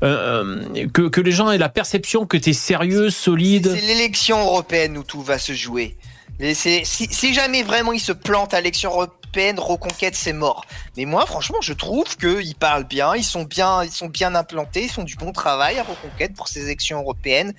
[0.00, 3.74] que que les gens aient la perception que tu es sérieux, solide.
[3.74, 5.96] C'est l'élection européenne où tout va se jouer.
[6.38, 10.64] Mais si, si jamais vraiment ils se plantent à l'élection européenne, Reconquête, c'est mort.
[10.96, 14.84] Mais moi, franchement, je trouve qu'ils parlent bien, ils sont bien, ils sont bien implantés,
[14.84, 17.52] ils font du bon travail à Reconquête pour ces élections européennes.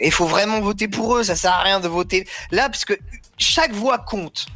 [0.00, 1.22] Et il faut vraiment voter pour eux.
[1.22, 2.98] Ça sert à rien de voter là, parce que
[3.38, 4.46] chaque voix compte.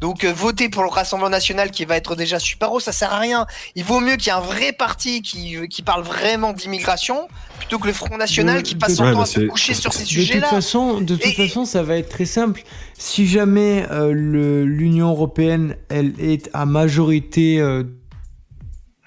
[0.00, 3.12] Donc euh, voter pour le Rassemblement national qui va être déjà super haut, ça sert
[3.12, 3.46] à rien.
[3.74, 7.26] Il vaut mieux qu'il y ait un vrai parti qui, qui parle vraiment d'immigration
[7.58, 9.40] plutôt que le Front National De- qui passe de- son Ouais, temps bah, à se
[9.40, 10.46] coucher sur ces De toute sujets-là.
[10.48, 12.62] façon, de toute Et- façon, ça va être très simple.
[12.96, 17.82] Si jamais euh, le- l'Union européenne, elle est à majorité euh,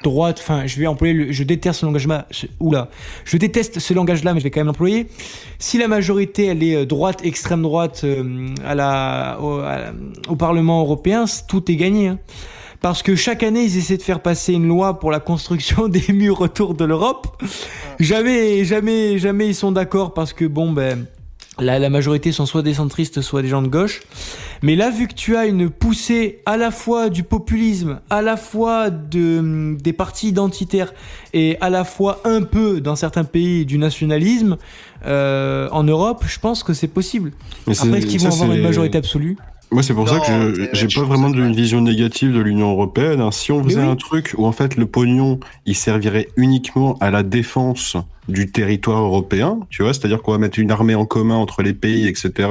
[0.03, 2.27] droite, enfin, je vais employer, le, je déteste ce langage-là.
[2.59, 2.89] Oula,
[3.25, 5.07] je déteste ce langage-là, mais je vais quand même l'employer.
[5.59, 9.93] Si la majorité, elle est euh, droite, extrême droite, euh, à la, au, à la-
[10.29, 12.07] au Parlement européen, tout est gagné.
[12.07, 12.19] hein.
[12.81, 16.11] Parce que chaque année, ils essaient de faire passer une loi pour la construction des
[16.11, 17.27] murs autour de l'Europe.
[17.99, 21.05] Jamais, jamais, jamais ils sont d'accord parce que bon, ben,
[21.61, 24.01] la, la majorité sont soit des centristes, soit des gens de gauche.
[24.63, 28.35] Mais là, vu que tu as une poussée à la fois du populisme, à la
[28.37, 30.93] fois de, des partis identitaires
[31.33, 34.57] et à la fois un peu, dans certains pays, du nationalisme,
[35.05, 37.31] euh, en Europe, je pense que c'est possible.
[37.67, 39.37] Mais c'est- Après, est-ce qu'ils vont ça, avoir une c'est- majorité absolue?
[39.73, 43.23] Moi, c'est pour ça que j'ai pas vraiment une vision négative de l'Union européenne.
[43.31, 43.87] Si on faisait oui.
[43.87, 47.95] un truc où en fait le pognon, il servirait uniquement à la défense
[48.29, 51.73] du territoire européen, tu vois, c'est-à-dire qu'on va mettre une armée en commun entre les
[51.73, 52.49] pays, etc.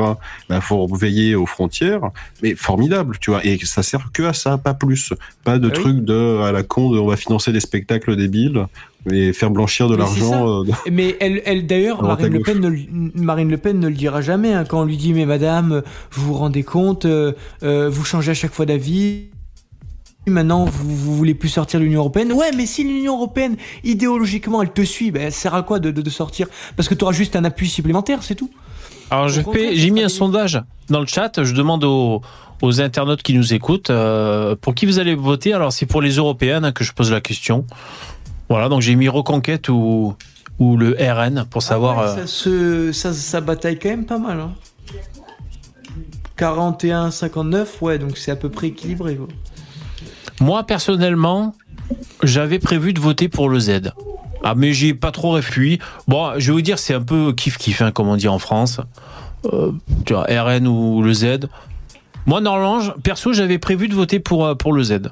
[0.48, 2.10] Bah, faut veiller aux frontières,
[2.42, 5.12] mais formidable, tu vois, et ça sert que à ça, pas plus,
[5.44, 5.80] pas de Ah oui.
[5.80, 8.66] truc de à la con de on va financer des spectacles débiles
[9.10, 10.60] et faire blanchir de l'argent.
[10.62, 12.40] euh, Mais elle, elle d'ailleurs, Marine Le.
[12.40, 12.78] Pen ne, le-
[13.14, 15.82] Marine Le Pen ne le dira jamais hein, quand on lui dit mais Madame,
[16.12, 17.32] vous vous rendez compte, euh,
[17.62, 19.26] euh, vous changez à chaque fois d'avis.
[20.26, 22.32] Maintenant, vous, vous voulez plus sortir de l'Union européenne.
[22.32, 25.90] Ouais, mais si l'Union européenne, idéologiquement, elle te suit, ben, elle sert à quoi de,
[25.90, 26.46] de, de sortir?
[26.76, 28.50] Parce que tu auras juste un appui supplémentaire, c'est tout.
[29.10, 31.42] Alors j'ai mis un sondage dans le chat.
[31.42, 32.22] Je demande aux,
[32.62, 35.52] aux internautes qui nous écoutent euh, pour qui vous allez voter.
[35.52, 37.66] Alors c'est pour les européennes hein, que je pose la question.
[38.48, 40.14] Voilà, donc j'ai mis Reconquête ou
[40.60, 41.98] ou le RN pour savoir.
[41.98, 44.38] Ah ouais, euh, ça, se, ça, ça bataille quand même pas mal.
[44.38, 44.52] Hein.
[46.36, 49.16] 41, 59, ouais, donc c'est à peu près équilibré.
[49.16, 49.26] Quoi.
[50.40, 51.54] Moi personnellement,
[52.22, 53.92] j'avais prévu de voter pour le Z.
[54.42, 55.78] Ah mais j'y ai pas trop réfléchi.
[56.08, 58.38] Bon, je vais vous dire, c'est un peu kiff kiff, hein, comme on dit en
[58.38, 58.80] France.
[59.52, 59.72] Euh,
[60.06, 61.48] tu vois, RN ou le Z.
[62.26, 65.10] Moi, normalement, perso, j'avais prévu de voter pour euh, pour le Z.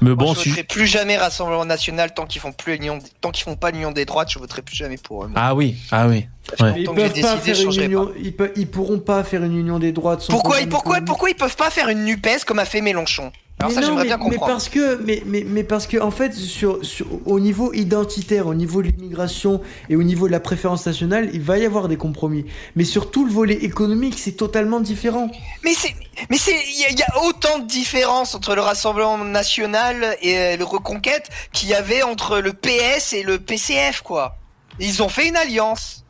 [0.00, 2.98] Mais Moi, bon, je si voterai plus jamais Rassemblement National tant qu'ils font plus l'union,
[3.20, 5.28] tant qu'ils font pas l'union des droites, je voterai plus jamais pour eux.
[5.28, 5.40] moi.
[5.40, 6.26] ah oui, ah oui.
[6.60, 6.72] Ouais.
[6.76, 8.06] Ils j'ai peuvent pas décidé, faire une union.
[8.06, 8.12] pas.
[8.20, 10.22] Ils, pe- ils pourront pas faire une union des droites.
[10.22, 13.30] sans Pourquoi, pourquoi, pourquoi ils peuvent pas faire une Nupes comme a fait Mélenchon?
[13.62, 14.52] Alors mais ça, non, j'aimerais mais, bien mais comprendre.
[14.52, 18.54] parce que, mais, mais, mais parce que en fait, sur, sur- au niveau identitaire, au
[18.54, 21.96] niveau de l'immigration et au niveau de la préférence nationale, il va y avoir des
[21.96, 22.44] compromis.
[22.76, 25.30] Mais sur tout le volet économique, c'est totalement différent.
[25.64, 25.94] Mais c'est,
[26.30, 30.56] mais c'est, il y, y a autant de différences entre le Rassemblement National et euh,
[30.56, 34.36] le Reconquête qu'il y avait entre le PS et le PCF, quoi.
[34.80, 36.01] Ils ont fait une alliance.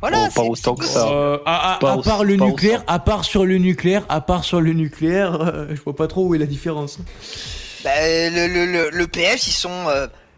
[0.00, 0.18] Voilà.
[0.22, 1.00] Oh, pas c'est- autant c'est que ça.
[1.02, 1.16] possible.
[1.18, 4.44] Euh, à, à- Pas à part le nucléaire, à part sur le nucléaire, à part
[4.44, 6.98] sur le nucléaire, euh, je vois pas trop où est la différence.
[7.84, 9.86] Bah, le, le, le, le PS, ils sont.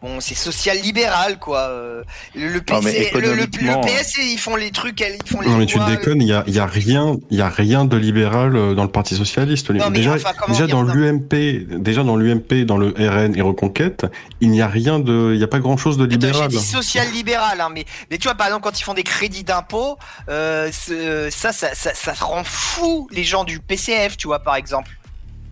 [0.02, 1.60] Bon, c'est social-libéral, quoi.
[1.60, 2.02] Euh,
[2.34, 5.90] Le, le, PC, PS, ils font les trucs, ils font les Non mais tu lois,
[5.90, 8.74] déconnes, il y a, il y a rien, il y a rien de libéral euh,
[8.74, 9.70] dans le Parti socialiste.
[9.70, 14.04] Non, déjà, enfin, dans l'UMP, déjà dans l'UMP, dans le RN et Reconquête,
[14.40, 16.48] il n'y a rien de, il n'y a pas grand chose de libéral.
[16.48, 19.98] dit social-libéral, hein, mais, mais tu vois, par exemple, quand ils font des crédits d'impôt,
[20.28, 24.90] euh, ça, ça, ça, ça rend fou les gens du PCF, tu vois, par exemple.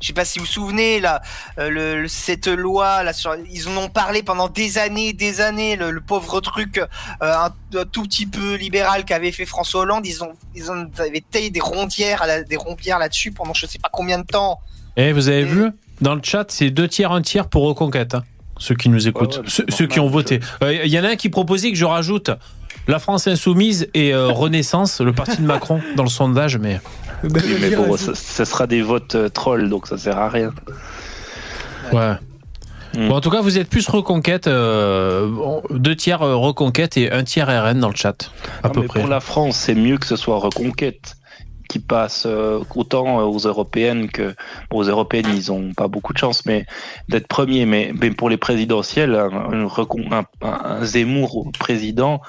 [0.00, 1.20] Je sais pas si vous vous souvenez, là,
[1.58, 1.68] euh,
[2.02, 5.90] le, cette loi, là, sur, ils en ont parlé pendant des années, des années, le,
[5.90, 6.86] le pauvre truc euh,
[7.20, 11.00] un, un tout petit peu libéral qu'avait fait François Hollande, ils ont, ils ont ils
[11.02, 14.60] avaient taillé des rondières, des rompières là-dessus pendant je sais pas combien de temps.
[14.96, 15.70] Et vous avez Et- vu?
[16.00, 18.14] Dans le chat, c'est deux tiers, un tiers pour Reconquête.
[18.14, 18.22] hein,
[18.56, 20.40] ceux qui nous écoutent, Ouais, ouais, ceux, qui ont voté.
[20.62, 22.30] Euh, Il y en a un qui proposait que je rajoute
[22.88, 26.80] la France insoumise et euh, Renaissance, le parti de Macron, dans le sondage, mais
[27.22, 30.52] Oui, veux mais bon, ça sera des votes euh, trolls, donc ça sert à rien.
[31.92, 32.12] ouais.
[32.96, 33.08] Mm.
[33.08, 35.28] Bon, en tout cas, vous êtes plus Reconquête, euh,
[35.70, 38.32] deux tiers euh, Reconquête et un tiers RN dans le chat,
[38.64, 39.00] à Non, peu mais près.
[39.00, 41.14] Pour la France, c'est mieux que ce soit Reconquête
[41.68, 44.34] qui passe euh, autant aux européennes que
[44.72, 46.66] bon, aux européennes ils ont pas beaucoup de chance mais
[47.08, 52.20] d'être premier mais, mais pour les présidentielles un, un recon- un- un Zemmour président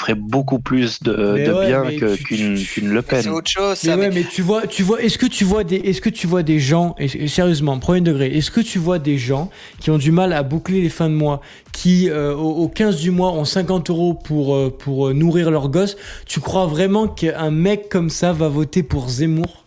[0.00, 2.94] ferait beaucoup plus de, Mais de ouais, bien mais que- tu- qu'une tu- qu'une Le
[2.96, 3.96] Mais Pen C'est autre chose, Mais ça.
[3.98, 6.42] ouais, mais- tu vois, tu vois, est-ce que tu vois des, est-ce que tu vois
[6.42, 9.98] des gens, et, et sérieusement, premier degré, est-ce que tu vois des gens qui ont
[9.98, 11.40] du mal à boucler les fins de mois,
[11.72, 15.50] qui euh, au, au 15 du mois ont 50 euros pour euh, pour euh, nourrir
[15.50, 15.96] leurs gosses
[16.26, 19.64] Tu crois vraiment qu'un mec comme ça va voter pour Zemmour?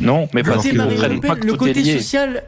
[0.00, 2.42] Non mais parce qu'ils comprennent pas que le tout est côté lié social.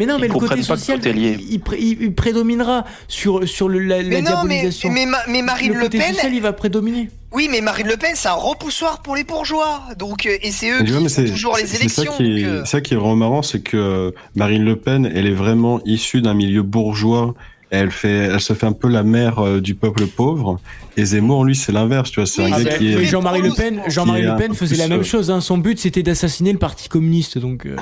[0.00, 4.02] Mais non, mais le côté social, il, pré- il- il prédominera sur, sur le, la,
[4.02, 4.90] Mais la non, mais, diabolisation.
[4.90, 7.10] mais, Ma- mais Marine le Le côté Pen, social, il va prédominer.
[7.32, 9.82] oui, mais Marine Le Pen, c'est un repoussoir pour les bourgeois.
[9.98, 11.76] Donc, euh, et c'est eux Mais tu vois, mais qui font c'est toujours les c'est-
[11.76, 12.16] c'est ça élections.
[12.24, 15.80] qui euh, ça qui est vraiment marrant, c'est que Marine Le Pen, elle est vraiment
[15.84, 17.34] issue d'un milieu bourgeois.
[17.70, 20.58] Elle fait, elle se fait un peu la mère euh, du peuple pauvre.
[20.96, 22.26] Et Zemmour, lui, c'est l'inverse, tu vois.
[22.26, 25.00] C'est Oui, un gars qui est, Jean-Marie Le Pen, Jean-Marie Le Pen faisait la même
[25.00, 25.30] euh, chose.
[25.30, 25.40] hein.
[25.40, 27.38] Son but, c'était d'assassiner le Parti communiste.
[27.38, 27.76] Donc, euh,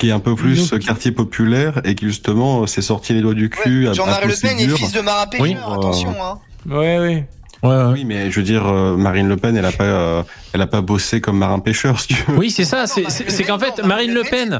[0.00, 3.34] qui est un peu plus Donc- quartier populaire et qui justement s'est sorti les doigts
[3.34, 3.86] du cul.
[3.88, 5.00] ouais, Jean-Marie Le Pen est fils de
[5.30, 5.56] pêcheur, Oui.
[5.72, 6.14] attention.
[6.20, 6.38] Hein.
[6.68, 7.28] ouais, ouais.
[7.62, 7.84] Ouais, ouais.
[7.92, 10.22] Oui, mais je veux dire, euh, Marine Le Pen, elle a pas, euh,
[10.52, 12.36] elle a pas bossé comme marin pêcheur, si tu veux.
[12.38, 12.86] Oui, c'est ça.
[12.86, 14.58] C'est qu'en fait, Marine Le Pen.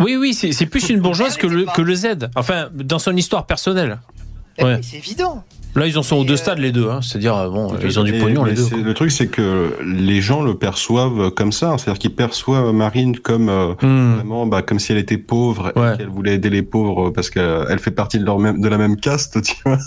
[0.00, 0.16] oui.
[0.16, 2.28] Oui, c'est plus une bourgeoise que le, que le Z.
[2.34, 3.98] Enfin, dans son histoire personnelle.
[4.58, 4.80] Eh Ouais.
[4.82, 5.44] C'est évident.
[5.76, 6.88] Là, ils en sont aux deux euh, stades, les deux.
[6.88, 7.00] Hein.
[7.02, 8.68] C'est-à-dire, euh, bon, ils ont du pognon, les deux.
[8.82, 11.74] Le truc, c'est que les gens le perçoivent comme ça.
[11.78, 14.14] C'est-à-dire qu'ils perçoivent Marine comme euh, Hmm.
[14.16, 15.94] vraiment, bah, comme si elle était pauvre Ouais.
[15.94, 18.78] et qu'elle voulait aider les pauvres parce qu'elle fait partie de leur même, de la
[18.78, 19.78] même caste, tu vois.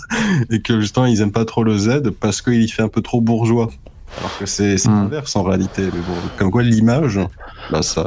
[0.50, 3.00] Et que justement, ils aiment pas trop le Z parce qu'il y fait un peu
[3.00, 3.68] trop bourgeois.
[4.18, 5.02] Alors que c'est Hmm.
[5.04, 5.82] l'inverse en réalité.
[5.82, 7.18] Mais bon, comme quoi, l'image,
[7.70, 8.02] bah, ça.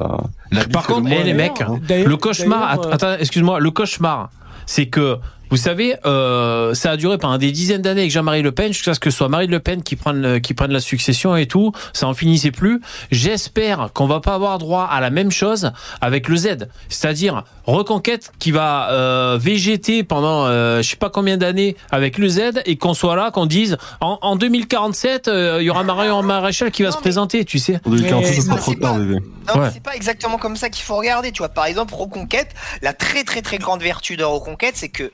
[0.71, 1.79] Par le contre, moine, eh, les mecs, hein.
[1.89, 4.29] Le cauchemar, euh, attends, excuse-moi, le cauchemar,
[4.65, 5.17] c'est que,
[5.51, 8.93] vous savez, euh, ça a duré pendant des dizaines d'années avec Jean-Marie Le Pen, jusqu'à
[8.95, 11.45] ce que ce soit Marine Le Pen qui prenne, le- qui prenne la succession et
[11.45, 12.81] tout, ça en finissait plus.
[13.11, 15.71] J'espère qu'on va pas avoir droit à la même chose
[16.01, 21.37] avec le Z, c'est-à-dire Reconquête qui va euh, végéter pendant euh, je sais pas combien
[21.37, 25.65] d'années avec le Z et qu'on soit là, qu'on dise en, en 2047, euh, il
[25.65, 27.79] y aura Marion Maréchal qui va Non, se présenter, tu sais.
[27.85, 29.19] En 2040, Mais- ça sera ça, trop c'est tard, bébé.
[29.53, 29.69] Non, Ouais.
[29.73, 31.31] c'est pas exactement comme ça qu'il faut regarder.
[31.31, 32.49] Tu vois, par exemple, Reconquête,
[32.81, 35.11] la très très très grande vertu de Reconquête, c'est que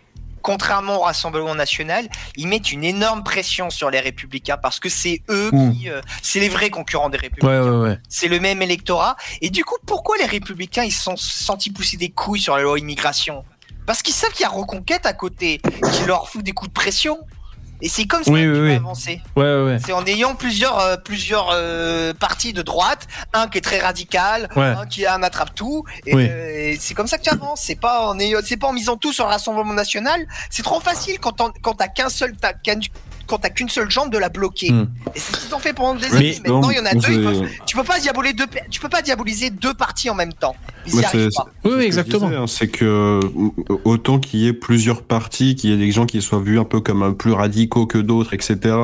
[0.48, 2.07] contrairement au Rassemblement national,
[2.38, 5.74] ils mettent une énorme pression sur les républicains parce que c'est eux Mm.
[5.74, 7.64] qui, euh, c'est les vrais concurrents des républicains.
[7.64, 7.99] Ouais, ouais, ouais.
[8.07, 9.18] C'est le même électorat.
[9.41, 12.64] Et du coup, pourquoi les républicains ils se sont sentis pousser des couilles sur la
[12.64, 13.44] loi immigration?
[13.86, 15.60] Parce qu'ils savent qu'il y a Reconquête à côté
[15.94, 17.19] qui leur fout des coups de pression.
[17.82, 19.22] Et c'est comme ça Oui, qu'ils oui, avancer.
[19.36, 19.78] Ouais, ouais, ouais.
[19.86, 24.49] C'est en ayant plusieurs euh, plusieurs euh, partis de droite, un qui est très radical,
[24.56, 27.62] un qui a un attrape tout, et, euh, et c'est comme ça que tu avances.
[27.64, 30.26] C'est pas en ayant- c'est pas en misant tout sur le Rassemblement national.
[30.49, 32.54] C'est trop facile quand quand t'as qu'un seul t'as
[33.28, 34.72] quand t'as qu'une seule jambe de la bloquer.
[34.72, 34.88] Hmm.
[35.16, 36.38] Et c'est ce qu'ils ont fait pendant des années.
[36.45, 37.24] Maintenant, il y en a Non, deux.
[37.24, 40.56] peuvent- tu peux pas diaboliser deux, tu peux pas diaboliser deux partis en même temps.
[40.88, 41.45] Ils y Moi, arrivent c'est- pas.
[41.45, 42.28] Oui, C'est oui, ce que je exactement.
[42.44, 43.20] hein, C'est que euh,
[43.86, 46.64] autant qu'il y ait plusieurs partis, qu'il y ait des gens qui soient vus un
[46.64, 48.76] peu comme un plus radicaux que d'autres, etc.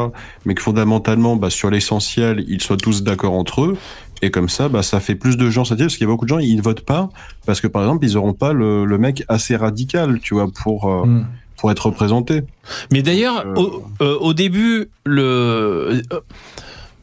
[0.46, 3.78] Mais que fondamentalement, bah, sur l'essentiel, ils soient tous d'accord entre eux.
[4.22, 6.24] Et comme ça, bah, ça fait plus de gens s'attirer parce qu'il y a beaucoup
[6.26, 7.10] de gens, ils ne votent pas
[7.46, 10.90] parce que par exemple, ils auront pas le, le mec assez radical, tu vois, pour
[10.90, 11.26] euh, Hmm.
[11.64, 12.42] Pour être représenté.
[12.92, 16.02] Mais d'ailleurs, Euh, au, euh, au début, le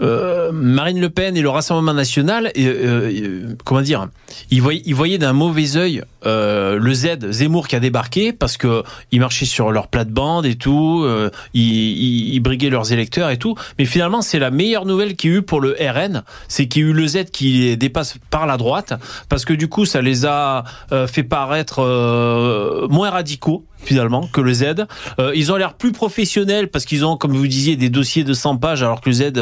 [0.03, 4.09] euh, Marine Le Pen et le Rassemblement National, euh, euh, comment dire,
[4.51, 8.57] ils voyaient, ils voyaient d'un mauvais œil euh, le Z Zemmour qui a débarqué parce
[8.57, 13.31] que ils marchaient sur leur plate-bande et tout, euh, ils, ils, ils briguaient leurs électeurs
[13.31, 13.55] et tout.
[13.79, 16.83] Mais finalement, c'est la meilleure nouvelle qu'il y a eu pour le RN, c'est qu'il
[16.83, 18.95] y a eu le Z qui les dépasse par la droite
[19.29, 24.41] parce que du coup, ça les a euh, fait paraître euh, moins radicaux finalement que
[24.41, 24.87] le Z.
[25.19, 28.35] Euh, ils ont l'air plus professionnels parce qu'ils ont, comme vous disiez, des dossiers de
[28.35, 29.33] 100 pages, alors que le Z,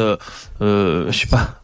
[0.61, 1.59] euh, je sais pas.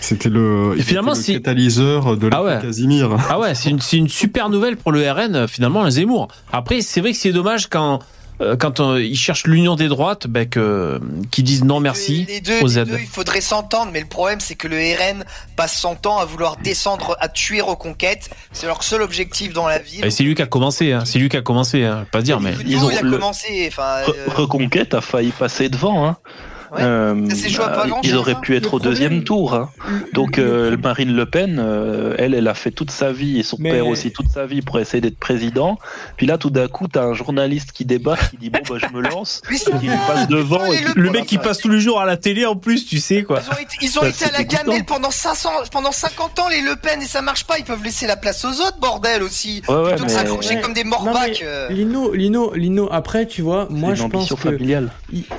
[0.00, 2.58] C'était le, Et finalement, c'était le c'est- catalyseur de Ah ouais.
[2.62, 3.16] Casimir.
[3.28, 6.28] Ah ouais, c'est une, super nouvelle pour le RN, euh, finalement, le Zemmour.
[6.52, 7.98] Après, c'est vrai que c'est dommage quand,
[8.40, 12.40] euh, quand on- ils cherchent l'union des droites, ben, que, qu'ils disent non merci Les
[12.40, 15.24] deux, au les deux, il faudrait s'entendre, mais le problème c'est que le RN
[15.56, 18.30] passe son temps à vouloir descendre, à tuer Reconquête.
[18.52, 20.00] C'est leur seul objectif dans la vie.
[20.04, 21.02] Et c'est lui qui a commencé, hein.
[21.04, 22.06] c'est lui qui a commencé, hein.
[22.12, 22.52] pas dire, mais.
[22.52, 23.64] Tout, Ils ont il a le- commencé.
[23.68, 26.06] Enfin, euh, Reconquête a failli passer devant.
[26.06, 26.16] Hein.
[26.76, 26.82] Ouais.
[26.82, 27.14] Euh,
[27.58, 28.40] pas grand-chose, ils auraient hein.
[28.42, 29.54] pu être Le au deuxième tour.
[29.54, 29.70] hein.
[30.12, 33.56] Donc euh, Marine Le Pen, euh, elle, elle a fait toute sa vie et son
[33.60, 35.78] Mais- père aussi toute sa vie pour essayer d'être président.
[36.16, 38.94] Puis là, tout d'un coup, t'as un journaliste qui débarque, qui dit bon bah je
[38.94, 40.64] me lance, qui lui passe devant.
[40.72, 43.22] Et le mec qui passe tous les jours à la télé en plus, tu sais
[43.22, 43.40] quoi.
[43.46, 46.48] Ils ont été, ils ont Ça, été à la gamelle pendant 500, pendant 50 ans,
[46.48, 47.58] les Le Pen, et ça marche pas.
[47.58, 49.62] Ils peuvent laisser la place aux autres, bordel aussi.
[49.68, 50.60] Ouais, ouais, Plutôt que mais- s'accrocher Ouais.
[50.60, 51.44] comme des morbacs.
[51.70, 54.58] Lino, Lino, Lino, après, tu vois, moi je pense que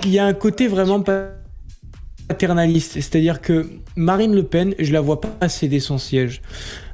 [0.04, 1.02] il y a un côté vraiment
[2.28, 2.94] paternaliste.
[2.94, 6.42] C'est-à-dire que Marine Le Pen, je la vois pas céder son siège.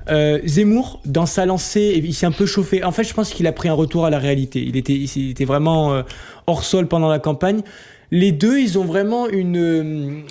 [0.09, 2.83] Euh, Zemmour, dans sa lancée, il s'est un peu chauffé.
[2.83, 4.61] En fait, je pense qu'il a pris un retour à la réalité.
[4.61, 6.03] Il était, il était vraiment euh,
[6.47, 7.61] hors sol pendant la campagne.
[8.11, 10.21] Les deux, ils ont vraiment une, euh,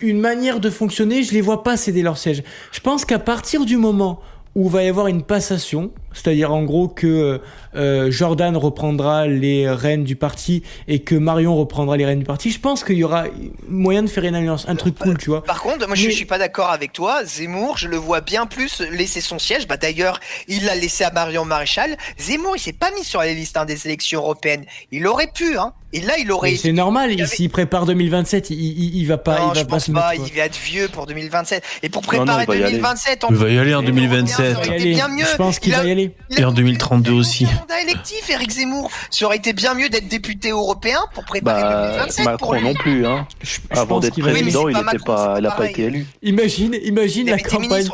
[0.00, 1.22] une manière de fonctionner.
[1.22, 2.42] Je les vois pas céder leur siège.
[2.70, 4.20] Je pense qu'à partir du moment
[4.54, 7.40] où va y avoir une passation, C'est-à-dire en gros que
[7.76, 12.50] euh, Jordan reprendra les rênes du parti et que Marion reprendra les rênes du parti.
[12.50, 13.24] Je pense qu'il y aura
[13.68, 15.42] moyen de faire une alliance, un truc cool, tu vois.
[15.44, 17.24] Par contre, moi je Mais- suis pas d'accord avec toi.
[17.24, 19.66] Zemmour, je le vois bien plus laisser son siège.
[19.66, 21.96] Bah d'ailleurs, il l'a laissé à Marion Maréchal.
[22.18, 24.64] Zemmour, il s'est pas mis sur les listes hein, des élections européennes.
[24.92, 25.72] Il aurait pu, hein.
[25.92, 26.56] Et là, il aurait.
[26.56, 29.54] C'est normal, il avait- s'il prépare 2027, il, il, il va pas, non, il va
[29.54, 30.10] je pas pense se pas.
[30.10, 30.24] mettre.
[30.26, 31.62] Il va être vieux pour 2027.
[31.84, 32.72] Et pour Non, non, préparer il va y aller.
[32.72, 34.56] 2027, en Il va y aller en Il 2027.
[34.56, 34.76] aurait quoi.
[34.76, 35.24] été bien mieux.
[35.30, 36.03] Je pense qu'il va y aller.
[36.30, 37.44] Il Et en 2032 aussi.
[37.46, 38.90] Un mandat électif, Eric Zemmour?
[39.10, 42.62] Ça aurait été bien mieux d'être député européen pour préparer Bah, 2027 pour Macron lui.
[42.62, 43.06] non plus.
[43.06, 43.26] Hein.
[43.42, 46.06] Je, je Avant d'être président, il pas Macron, pas, pas pas été élu.
[46.22, 47.88] Imagine, imagine la campagne.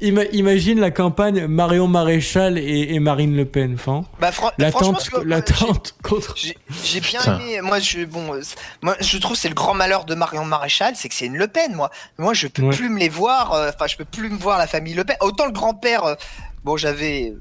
[0.00, 3.74] Ima- imagine la campagne Marion Maréchal et, et Marine Le Pen.
[3.74, 6.36] Enfin, Bah, fran- franchement, l'attente, contre.
[6.36, 7.40] J'ai bien Putain.
[7.40, 7.60] aimé.
[7.62, 8.40] Moi, je bon, euh,
[8.80, 11.36] moi, je trouve que c'est le grand malheur de Marion Maréchal, c'est que c'est une
[11.36, 11.74] Le Pen.
[11.74, 12.76] Moi, moi, je peux Ouais.
[12.76, 13.54] plus me les voir.
[13.54, 15.16] euh, Enfin, je peux plus me voir la famille Le Pen.
[15.20, 16.16] Autant le grand-père.
[16.64, 17.32] Bon, j'avais.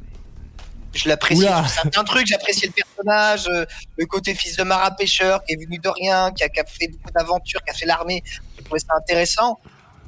[0.93, 2.25] Je l'appréciais sur certains trucs.
[2.27, 3.65] J'appréciais le personnage, euh,
[3.97, 6.65] le côté fils de marin pêcheur qui est venu de rien, qui a, qui a
[6.65, 8.23] fait beaucoup d'aventures, qui a fait l'armée.
[8.57, 9.59] Je trouvais ça intéressant.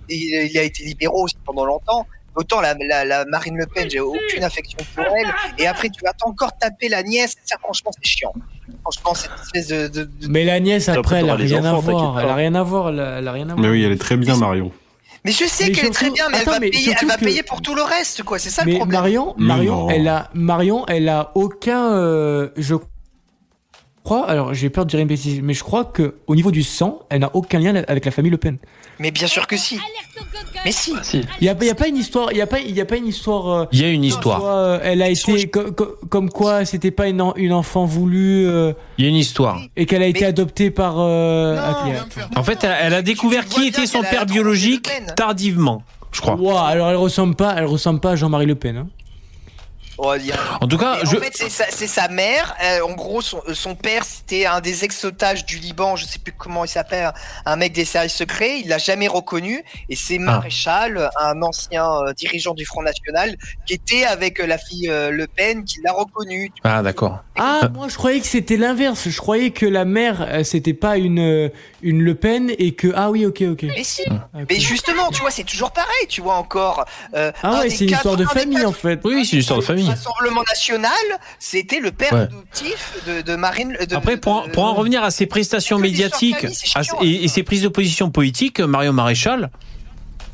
[0.10, 2.08] Et il, il a été libéraux aussi pendant longtemps.
[2.36, 5.32] Autant la, la, la Marine Le Pen, j'ai aucune affection pour elle.
[5.58, 7.36] Et après, tu vas encore taper la nièce.
[7.44, 8.34] Ça, franchement, c'est chiant.
[8.82, 9.88] Franchement, cette espèce de.
[9.90, 12.20] de- de- Mais la nièce Après, elle a rien à voir.
[12.20, 12.90] Elle a rien à voir.
[12.90, 13.60] Elle a, elle a rien à voir.
[13.60, 14.72] Mais oui, elle est très bien, Marion.
[15.26, 17.18] Mais je sais qu'elle est très bien, mais attends, elle va, mais payer, elle va
[17.18, 18.40] que- payer pour tout le reste, quoi.
[18.40, 19.00] C'est ça le problème.
[19.02, 19.90] Marion, Marion, non.
[19.90, 22.76] elle a, Marion, elle a aucun, euh, je
[24.04, 26.64] crois, alors j'ai peur de dire une bêtise, mais je crois que au niveau du
[26.64, 28.58] sang, elle n'a aucun lien avec la famille Le Pen.
[29.00, 29.80] Mais bien sûr que si.
[30.66, 30.94] Mais si.
[30.98, 31.22] Ah, si.
[31.40, 33.08] Il y a, pas une histoire, il y a pas, il y a pas une
[33.08, 33.50] histoire.
[33.50, 34.40] euh, Il y a une comme histoire.
[34.40, 37.86] quoi, euh, elle a été co- co- comme quoi c'était pas une, en- une enfant
[37.86, 39.62] voulue euh, Il y a une histoire.
[39.78, 40.96] et qu'elle a été Mais- adoptée par.
[41.00, 41.62] euh, Non.
[41.62, 42.40] Attends.
[42.40, 46.36] En fait, elle, elle a découvert qui était son père biologique tardivement, je crois.
[46.36, 48.78] Ouah, alors elle ressemble pas, elle ressemble pas à Jean-Marie Le Pen.
[48.78, 48.88] Hein.
[50.02, 50.14] Oh,
[50.62, 51.18] En tout cas, Mais je...
[51.18, 51.34] En fait,
[51.72, 52.56] c'est sa, mère.
[52.64, 55.98] Euh, en gros, son, euh, son père, c'était un des ex-otages du Liban.
[55.98, 57.12] Je sais plus comment il s'appelle.
[57.46, 58.62] Un mec des services secrets.
[58.62, 59.62] Il l'a jamais reconnu.
[59.90, 60.40] Et c'est Ah.
[60.40, 63.36] Maréchal, un ancien euh, dirigeant du Front National,
[63.66, 66.50] qui était avec euh, la fille euh, Le Pen, qui l'a reconnu.
[66.64, 67.20] Ah, d'accord.
[67.38, 67.70] Ah, Euh.
[67.70, 69.10] moi je croyais que c'était l'inverse.
[69.10, 71.50] Je croyais que la mère euh, c'était pas une euh,
[71.82, 73.64] une Le Pen et que ah oui ok ok.
[73.64, 74.02] Mais si.
[74.04, 74.46] Ok.
[74.50, 76.08] Mais justement, tu vois, c'est toujours pareil.
[76.08, 76.86] Tu vois encore.
[77.14, 79.00] euh, Ah un ouais c'est une histoire de famille quatre en fait.
[79.04, 79.88] Oui, c'est une histoire de famille.
[79.88, 80.92] Rassemblement national,
[81.40, 82.20] c'était le père Ouais.
[82.22, 83.78] adoptif de, de Marine.
[83.90, 86.98] De, Après, pour, de- pour en revenir à ses prestations médiatiques famille, c'est à- chiant,
[87.02, 89.50] et, et ses prises de position politiques, Marion Maréchal,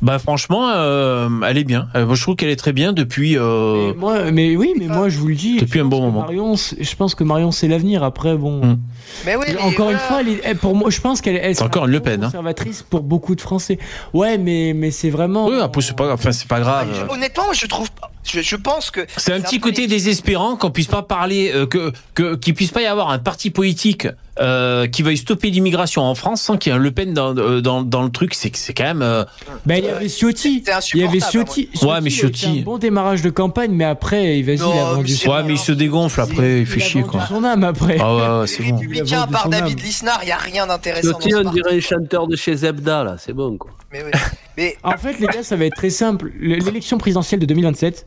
[0.02, 1.88] bah franchement, euh, elle est bien.
[1.94, 3.36] Euh, moi, je trouve qu'elle est très bien depuis.
[3.38, 5.58] euh, Mais moi, mais oui, mais moi je vous le dis.
[5.58, 6.20] Depuis je un bon pense que moment.
[6.20, 8.02] Marion, c'est- je pense que Marion c'est l'avenir.
[8.02, 8.64] Après bon.
[8.64, 8.78] Mm.
[9.24, 9.98] Mais oui, mais Encore une voilà.
[9.98, 12.26] fois, elle est- pour moi, je pense qu'elle sera encore une Le Pen, hein.
[12.26, 13.78] conservatrice pour beaucoup de Français.
[14.12, 15.46] Ouais, mais mais c'est vraiment.
[15.48, 16.88] Oui, après, c'est pas, enfin, c'est pas grave.
[16.92, 17.88] Je- Honnêtement, je trouve.
[18.26, 19.06] Je, je pense que.
[19.16, 22.82] C'est un petit côté désespérant qu'on puisse pas parler, euh, que que qu'il puisse pas
[22.82, 24.08] y avoir un parti politique
[24.38, 27.36] euh, qui veuille stopper l'immigration en France sans qu'il y ait un Le Pen dans
[27.36, 28.34] euh, dans, dans le truc.
[28.34, 29.02] C'est c'est quand même.
[29.02, 29.24] euh,
[29.64, 30.62] Ben, il y avait Ciotti.
[30.94, 31.68] Il y avait insupportable, Ciotti.
[31.86, 34.74] Ouais, mais il a Ciotti- Un bon démarrage de campagne, mais après, il Non, a
[34.74, 37.26] mais vendu son Ouais, mais il se dégonfle après, il fait a chier quoi.
[37.26, 37.96] son âme après.
[38.00, 38.76] Ah ouais, c'est bon.
[38.76, 39.80] républicains, à part David.
[39.82, 41.12] Lisnard, il n'y a rien d'intéressant.
[41.12, 43.70] dans Ciotti, ce on dirait un chanteur de chez Zebda, là, c'est bon, quoi.
[43.92, 44.10] Mais, oui.
[44.56, 46.32] Mais En fait, les gars, ça va être très simple.
[46.38, 48.06] Le- L'élection présidentielle de 2027,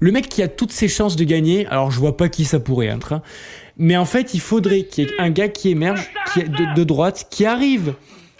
[0.00, 2.60] le mec qui a toutes ses chances de gagner, alors je vois pas qui ça
[2.60, 3.22] pourrait être, hein,
[3.76, 6.74] mais en fait, il faudrait qu'il y ait un gars qui émerge, qui est de,
[6.74, 7.94] de droite, qui arrive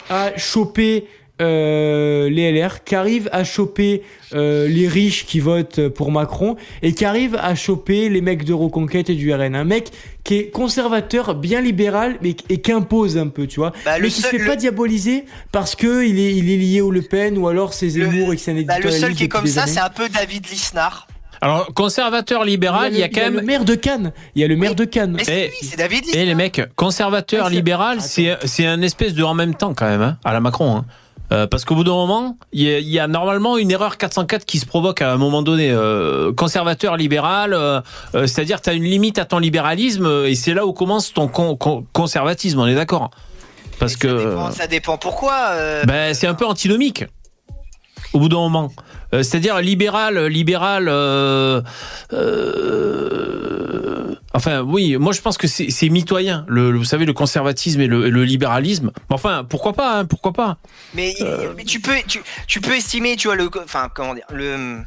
[0.09, 1.07] à choper
[1.41, 4.03] euh, les LR, qui arrive à choper
[4.35, 8.53] euh, les riches qui votent pour Macron, et qui arrive à choper les mecs de
[8.53, 9.55] Reconquête et du RN.
[9.55, 9.89] Un mec
[10.25, 13.73] qui est conservateur, bien libéral, mais et qui impose un peu, tu vois.
[13.85, 16.57] bah, le mais qui se fait le- pas diaboliser parce que il est, il est
[16.57, 19.15] lié au Le Pen ou alors c'est Zemmour et que c'est un bah, le seul
[19.15, 21.07] qui est comme ça, c'est un peu David Lisnard.
[21.43, 23.47] Alors conservateur libéral, il y a le- quand le même.
[23.47, 24.13] maire de Cannes.
[24.35, 25.15] Il y a le maire de Cannes.
[25.17, 26.25] Mais Eh, c'est David Et Lisnard.
[26.27, 30.19] les mecs, conservateur, c'est- libéral, c'est un espèce de en même temps quand même, hein,
[30.23, 30.77] à la Macron.
[30.77, 30.85] Hein.
[31.33, 33.99] Euh, parce qu'au bout d'un moment, il y, a- il y a normalement une erreur
[33.99, 35.71] 404 qui se provoque à un moment donné.
[35.71, 37.81] Euh, conservateur, libéral, euh,
[38.15, 41.55] c'est-à-dire tu as une limite à ton libéralisme et c'est là où commence ton con-
[41.57, 43.11] con- conservatisme, on est d'accord
[43.79, 45.55] Parce Ça que dépend, ça dépend pourquoi.
[45.87, 47.05] ben, c'est un peu antinomique
[48.13, 48.73] au bout d'un moment.
[49.13, 50.87] Euh, c'est-à-dire libéral, libéral.
[50.89, 51.61] euh,
[52.81, 56.45] euh, enfin, oui, moi je pense que c'est mitoyen.
[56.49, 58.91] Le, le- vous savez, le conservatisme et le, le libéralisme.
[59.09, 60.59] Mais Enfin, pourquoi pas hein, Pourquoi pas
[60.95, 61.15] Mais,
[61.67, 64.79] tu peux, tu, tu peux estimer, tu vois le, enfin comment dire, le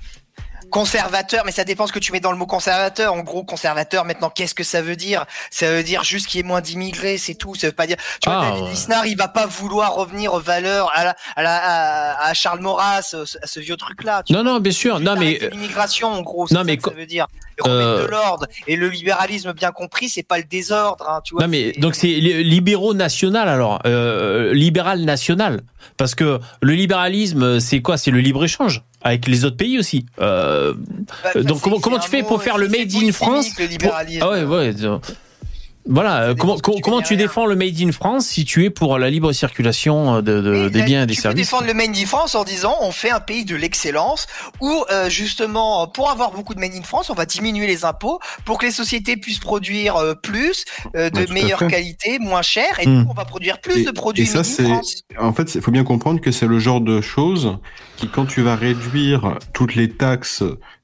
[0.73, 3.13] conservateur, mais ça dépend ce que tu mets dans le mot conservateur.
[3.13, 5.25] En gros, conservateur, maintenant, qu'est-ce que ça veut dire?
[5.51, 7.53] Ça veut dire juste qu'il y ait moins d'immigrés, c'est tout.
[7.53, 7.97] Ça veut pas dire.
[8.21, 8.69] Tu vois, Ah, David ouais.
[8.71, 12.59] Lisnard, il va pas vouloir revenir aux valeurs, à, la, à, la- à, à Charles
[12.59, 14.23] Maurras, à ce, vieux truc-là.
[14.31, 14.99] Non, non, bien sûr.
[14.99, 17.27] Non, mais l'immigration, en gros, c'est non, ça mais ça veut dire.
[17.67, 18.47] Euh, de l'ordre.
[18.65, 21.07] Et le libéralisme, bien compris, c'est pas le désordre.
[21.07, 25.61] Hein, tu vois, Non mais donc c'est li- libéraux national alors euh, libéral national
[25.95, 27.97] parce que le libéralisme c'est quoi?
[27.97, 30.73] C'est le libre échange avec les autres pays aussi euh,
[31.23, 34.23] Bah, donc comment tu fais pour faire le made in France Le pour- libéralisme.
[34.23, 34.73] ah ouais ouais
[35.85, 38.97] voilà euh, comment tu comment tu défends le made in France si tu es pour
[38.97, 41.67] la libre circulation de, de- Et des là, biens et des tu services peux défendre
[41.67, 44.27] le Made in France en disant on fait un pays de l'excellence
[44.61, 48.19] où euh, justement pour avoir beaucoup de Made in France on va diminuer les impôts
[48.45, 50.63] pour que les sociétés puissent produire euh, plus
[50.95, 53.05] euh, de meilleure qualité moins cher et Hmm.
[53.09, 54.95] on va produire plus Et- de produits et ça, Made in c'est- France.
[55.19, 57.57] En fait, il faut bien comprendre que c'est le genre de choses
[57.97, 60.43] qui, quand tu vas réduire toutes les taxes,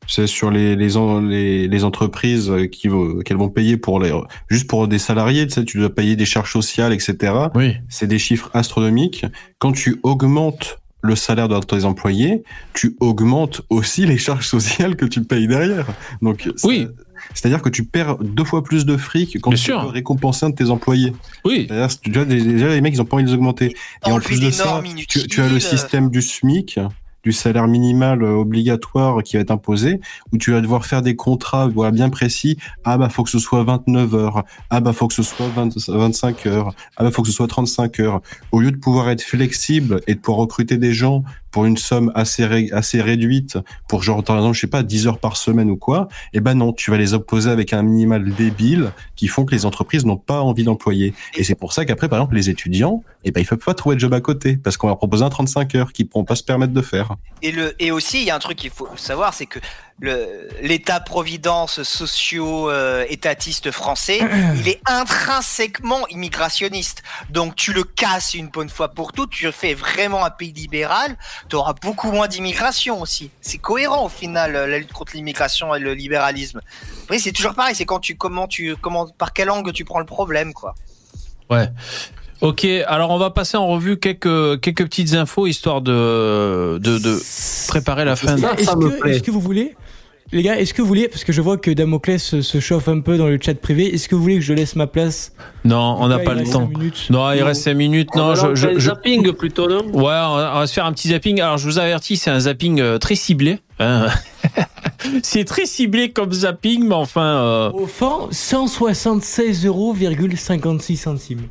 [0.10, 4.12] c'est sur les les, en- les les entreprises qui vont- qu'elles vont payer pour les
[4.50, 7.34] juste pour des salariés, tu sais, tu dois payer des charges sociales, etc.
[7.56, 9.26] oui C'est des chiffres astronomiques.
[9.60, 15.06] Quand tu augmentes le salaire de tes employés, tu augmentes aussi les charges sociales que
[15.06, 15.86] tu payes derrière.
[16.22, 16.88] Donc, ça- Oui.
[17.34, 19.82] C'est-à-dire que tu perds deux fois plus de fric quand Bien tu sûr.
[19.82, 21.14] peux récompenser un de tes employés.
[21.46, 23.76] oui C'est-à-dire, tu vois, déjà, les mecs, ils ont pas envie de les augmenter.
[24.06, 26.80] Et en Enlever plus de ça, tu, tu as le système du SMIC,
[27.24, 30.00] du salaire minimal euh, obligatoire qui va être imposé,
[30.32, 32.58] où tu vas devoir faire des contrats voilà, bien précis.
[32.84, 34.44] Ah bah faut que ce soit 29 heures.
[34.70, 36.74] Ah bah faut que ce soit 20 25 heures.
[36.98, 38.22] Ah bah faut que ce soit 35 heures.
[38.52, 42.12] Au lieu de pouvoir être flexible et de pouvoir recruter des gens pour une somme
[42.16, 43.58] assez ré- assez réduite,
[43.88, 46.54] pour genre par exemple je sais pas 10 heures par semaine ou quoi, eh ben
[46.56, 50.18] non, tu vas les opposer avec un minimal débile qui font que les entreprises n'ont
[50.18, 51.14] pas envie d'employer.
[51.36, 53.96] Et c'est pour ça qu'après, par exemple, les étudiants, eh ben, ils peuvent pas trouver
[53.96, 56.44] de job à côté parce qu'on leur propose un 35 heures qu'ils pourront pas se
[56.44, 57.16] permettre de faire.
[57.42, 59.60] Et le et aussi il y a un truc qu'il faut savoir c'est que
[60.02, 64.20] le l'État providence socio euh, étatiste français
[64.56, 69.74] il est intrinsèquement immigrationniste donc tu le casses une bonne fois pour toutes tu fais
[69.74, 71.18] vraiment un pays libéral
[71.50, 75.80] tu auras beaucoup moins d'immigration aussi c'est cohérent au final la lutte contre l'immigration et
[75.80, 76.62] le libéralisme
[77.10, 80.00] oui c'est toujours pareil c'est quand tu comment tu comment par quel angle tu prends
[80.00, 80.76] le problème quoi
[81.50, 81.68] Ouais.
[82.42, 87.20] Ok, alors on va passer en revue quelques quelques petites infos histoire de de, de
[87.68, 88.38] préparer la fin.
[88.38, 89.12] Est-ce que, plaît.
[89.12, 89.76] est-ce que vous voulez
[90.32, 92.88] les gars, est-ce que vous voulez, parce que je vois que Damoclès se, se chauffe
[92.88, 95.34] un peu dans le chat privé, est-ce que vous voulez que je laisse ma place
[95.66, 96.70] Non, on n'a pas il le reste temps.
[97.10, 98.10] Non, il reste 5 minutes.
[98.16, 100.86] Non, je, je, un je- zapping plutôt, non ouais, on va, on va se faire
[100.86, 101.42] un petit zapping.
[101.42, 103.60] Alors, je vous avertis, c'est un zapping euh, très ciblé.
[103.80, 104.08] hein.
[105.24, 107.24] c'est très ciblé comme zapping, mais enfin.
[107.24, 109.96] euh, Au fond, 176,56 euros
[110.96, 111.42] centimes.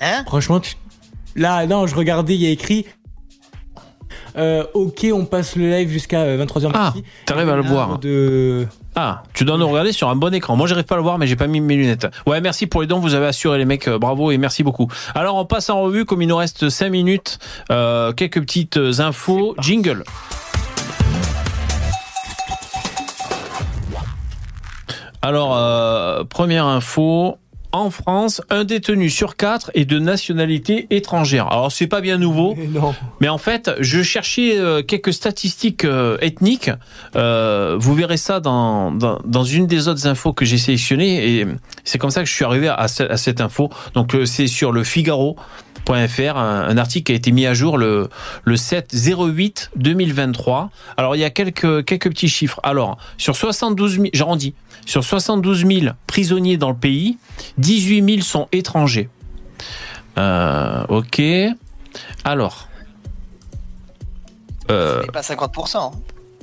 [0.00, 0.22] hein?
[0.26, 0.74] Franchement, tu-
[1.36, 2.84] là, non, je regardais, il y a écrit.
[4.36, 6.70] Euh, ok, on passe le live jusqu'à 23h.
[6.74, 6.92] Ah,
[7.26, 7.98] t'arrives à le voir.
[7.98, 8.66] De...
[8.96, 10.56] Ah, tu dois nous regarder sur un bon écran.
[10.56, 12.06] Moi, j'arrive pas à le voir, mais j'ai pas mis mes lunettes.
[12.26, 12.98] Ouais, merci pour les dons.
[12.98, 13.88] Vous avez assuré les mecs.
[13.88, 14.88] euh, Bravo et merci beaucoup.
[15.14, 17.38] Alors, on passe en revue, comme il nous reste 5 minutes,
[17.70, 19.54] euh, quelques petites infos.
[19.60, 20.04] Jingle.
[25.22, 27.38] Alors, euh, première info.
[27.74, 31.48] En France, un détenu sur quatre est de nationalité étrangère.
[31.50, 32.54] Alors, c'est pas bien nouveau.
[32.56, 32.94] Mais non.
[33.20, 36.70] Mais en fait, je cherchais euh, quelques statistiques euh, ethniques.
[37.16, 41.40] Euh, vous verrez ça dans, dans, dans une des autres infos que j'ai sélectionnées.
[41.40, 41.46] Et
[41.82, 43.70] c'est comme ça que je suis arrivé à, ce- à cette info.
[43.94, 45.42] Donc, c'est sur le Figaro.fr,
[45.92, 48.08] un, un article qui a été mis à jour le,
[48.44, 50.70] le 7 08 2023.
[50.96, 52.60] Alors, il y a quelques, quelques petits chiffres.
[52.62, 54.54] Alors, sur 72 000, j'arrondis,
[54.86, 57.18] sur 72 000 prisonniers dans le pays,
[57.58, 59.08] 18 000 sont étrangers.
[60.18, 61.22] Euh, ok.
[62.24, 62.68] Alors.
[64.70, 65.90] Euh, c'est pas 50% hein.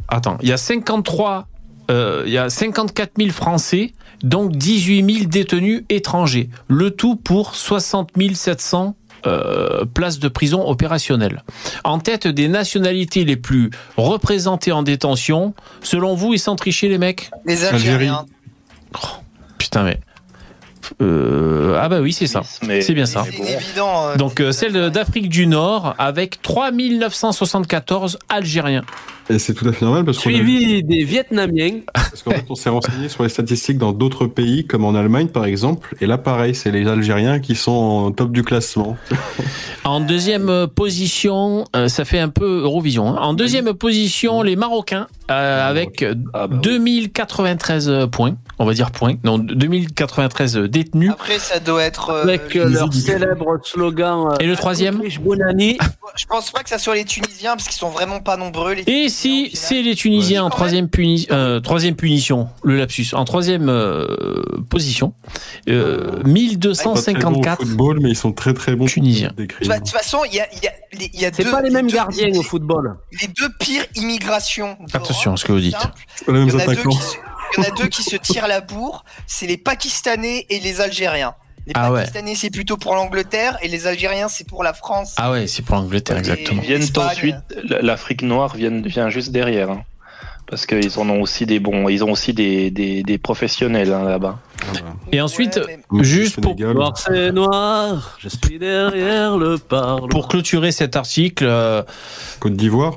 [0.07, 1.47] attends, il y a 53,
[1.89, 6.49] euh, il y a 54 000 Français, donc 18 000 détenus étrangers.
[6.67, 11.43] Le tout pour 60 700 euh, places de prison opérationnelles.
[11.83, 16.97] En tête des nationalités les plus représentées en détention, selon vous, ils sont trichés les
[16.97, 17.31] mecs?
[17.45, 17.93] Les Algérie.
[17.93, 18.25] Algériens
[19.57, 19.99] Putain mais...
[21.01, 22.41] Euh, ah bah oui, c'est ça.
[22.43, 23.23] C'est bien ça.
[23.29, 28.83] c'est évident euh, Donc euh, celle d'Afrique du Nord avec 3 974 Algériens.
[29.29, 31.79] Et c'est tout à fait normal parce qu'on a Suivi des Vietnamiens.
[31.93, 35.27] parce qu'en fait, on s'est renseigné sur les statistiques dans d'autres pays, comme en Allemagne
[35.27, 35.95] par exemple.
[36.01, 38.97] Et là, pareil, c'est les Algériens qui sont en top du classement.
[39.83, 43.07] En deuxième euh, position, ça fait un peu Eurovision.
[43.07, 43.17] hein.
[43.19, 46.05] En deuxième position, les Marocains euh, avec
[46.35, 46.59] Ah bah oui.
[46.61, 51.11] 2093 points, on va dire points, non 2093 détenus.
[51.11, 54.27] après ça doit être euh, Avec euh, leur célèbre slogan.
[54.31, 57.89] euh, Et le troisième je pense pas que ça soit les Tunisiens parce qu'ils sont
[57.89, 58.73] vraiment pas nombreux.
[58.73, 60.47] Les Et si c'est les Tunisiens Ouais.
[60.47, 64.07] en troisième, puni- euh, troisième punition, le lapsus, en troisième euh,
[64.69, 65.13] position,
[65.69, 67.59] euh, Pas très bons au 1254.
[67.65, 68.85] football, mais ils sont très très bons.
[68.85, 69.31] Tunisiens.
[69.37, 71.51] De toute façon, il y a, il y a, y a C'est deux.
[71.51, 72.97] pas les mêmes gardiens au football.
[73.21, 74.77] Les deux pires immigrations.
[74.93, 75.75] Attention à ce que vous dites.
[76.27, 76.89] les mêmes attaquants.
[77.57, 80.81] Il y en a deux qui se tirent la bourre, c'est les Pakistanais et les
[80.81, 81.35] Algériens.
[81.67, 81.99] Les Ah ouais.
[82.01, 85.13] Pakistanais, c'est plutôt pour l'Angleterre et les Algériens, c'est pour la France.
[85.17, 86.61] Ah ouais, c'est pour l'Angleterre, Et- exactement.
[86.63, 87.35] Ils viennent ensuite,
[87.81, 89.69] l'Afrique noire vient, vient juste derrière.
[89.69, 89.83] hein.
[90.47, 94.03] Parce qu'ils en ont aussi des bons, ils ont aussi des, des, des professionnels hein,
[94.03, 94.37] là-bas.
[95.13, 99.57] Et ensuite, Ouais, mais- Mais juste pour, Sénégal, Noir c'est noir, je suis derrière le
[99.57, 100.07] parlement.
[100.09, 101.83] pour clôturer cet article, euh,
[102.41, 102.95] Côte d'Ivoire.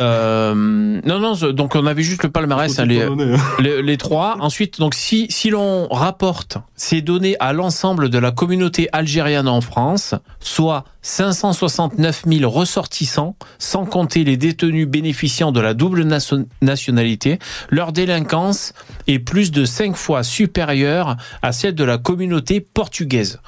[0.00, 3.16] Euh, non, non, donc on avait juste le palmarès, hein, les, hein.
[3.58, 4.36] les, les trois.
[4.40, 9.60] Ensuite, donc si, si l'on rapporte ces données à l'ensemble de la communauté algérienne en
[9.60, 17.38] France, soit 569 000 ressortissants, sans compter les détenus bénéficiant de la double nation- nationalité,
[17.70, 18.72] leur délinquance
[19.06, 23.40] est plus de 5 fois supérieure à celle de la communauté portugaise,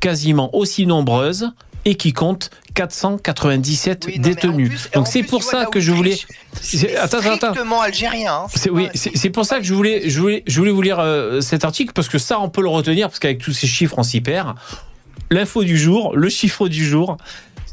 [0.00, 1.50] quasiment aussi nombreuse
[1.86, 4.68] et qui compte 497 Oui, non, mais en détenus.
[4.68, 6.18] plus- Donc c'est pour ça que je voulais
[7.00, 8.42] attends, attends, algérien.
[8.44, 8.46] hein.
[8.70, 11.64] Oui, c'est pour ça que je voulais, je voulais, je voulais vous lire euh, cet
[11.64, 14.20] article parce que ça, on peut le retenir parce qu'avec tous ces chiffres, on s'y
[14.20, 14.54] perd.
[15.30, 17.16] L'info du jour, le chiffre du jour,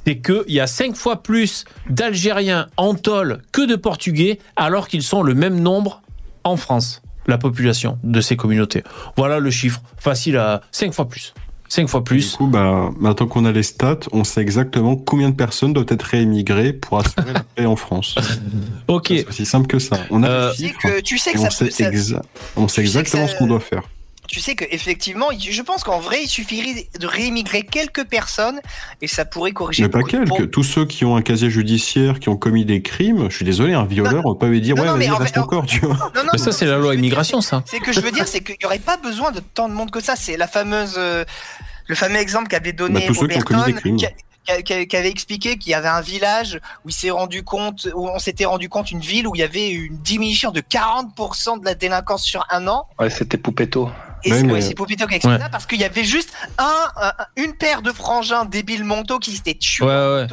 [0.05, 5.03] c'est qu'il y a cinq fois plus d'Algériens en tôle que de Portugais, alors qu'ils
[5.03, 6.01] sont le même nombre
[6.43, 8.83] en France, la population de ces communautés.
[9.17, 11.33] Voilà le chiffre, facile à cinq fois plus,
[11.73, 12.35] cinq fois Du plus.
[12.35, 16.03] coup, bah, maintenant qu'on a les stats, on sait exactement combien de personnes doivent être
[16.03, 18.15] réémigrées pour assurer la paix en France.
[18.87, 19.07] Ok.
[19.09, 19.97] C'est aussi simple que ça.
[20.11, 21.65] On a Euh, les Tu sais chiffres que, tu sais et que on ça sait,
[21.71, 22.21] ça-
[22.57, 23.83] on exactement ça- ce qu'on doit faire.
[24.27, 28.59] Tu sais que effectivement, je pense qu'en vrai, il suffirait de réémigrer quelques personnes
[29.01, 29.83] et ça pourrait corriger.
[29.83, 30.49] Mais pas quelques.
[30.51, 33.73] Tous ceux qui ont un casier judiciaire, qui ont commis des crimes, je suis désolé,
[33.73, 35.95] un violeur, on peut lui dire, Non, ouais, non, mais reste fait- encore, tu vois.
[36.15, 37.63] Non, non, Mais ça, c'est la loi dire, immigration, ça.
[37.65, 39.91] C'est que je veux dire, c'est qu'il n'y aurait pas besoin de tant de monde
[39.91, 40.15] que ça.
[40.15, 41.25] C'est la fameuse, euh,
[41.87, 43.97] le fameux exemple qu'avait donné Bah, tous ceux qui ont commis des crimes.
[43.97, 47.87] qui a- qui avait expliqué qu'il y avait un village où il s'est rendu compte,
[47.95, 51.57] où on s'était rendu compte une ville où il y avait une diminution de 40%
[51.59, 52.85] de la délinquance sur un an.
[52.99, 53.89] Ouais, c'était Poupetto.
[54.25, 55.41] Et c'est ouais, c'est Popito qui a expliqué Ouais.
[55.43, 59.31] ça parce qu'il y avait juste un, un- une paire de frangins débiles monto qui
[59.31, 60.27] s'étaient tués Ouais,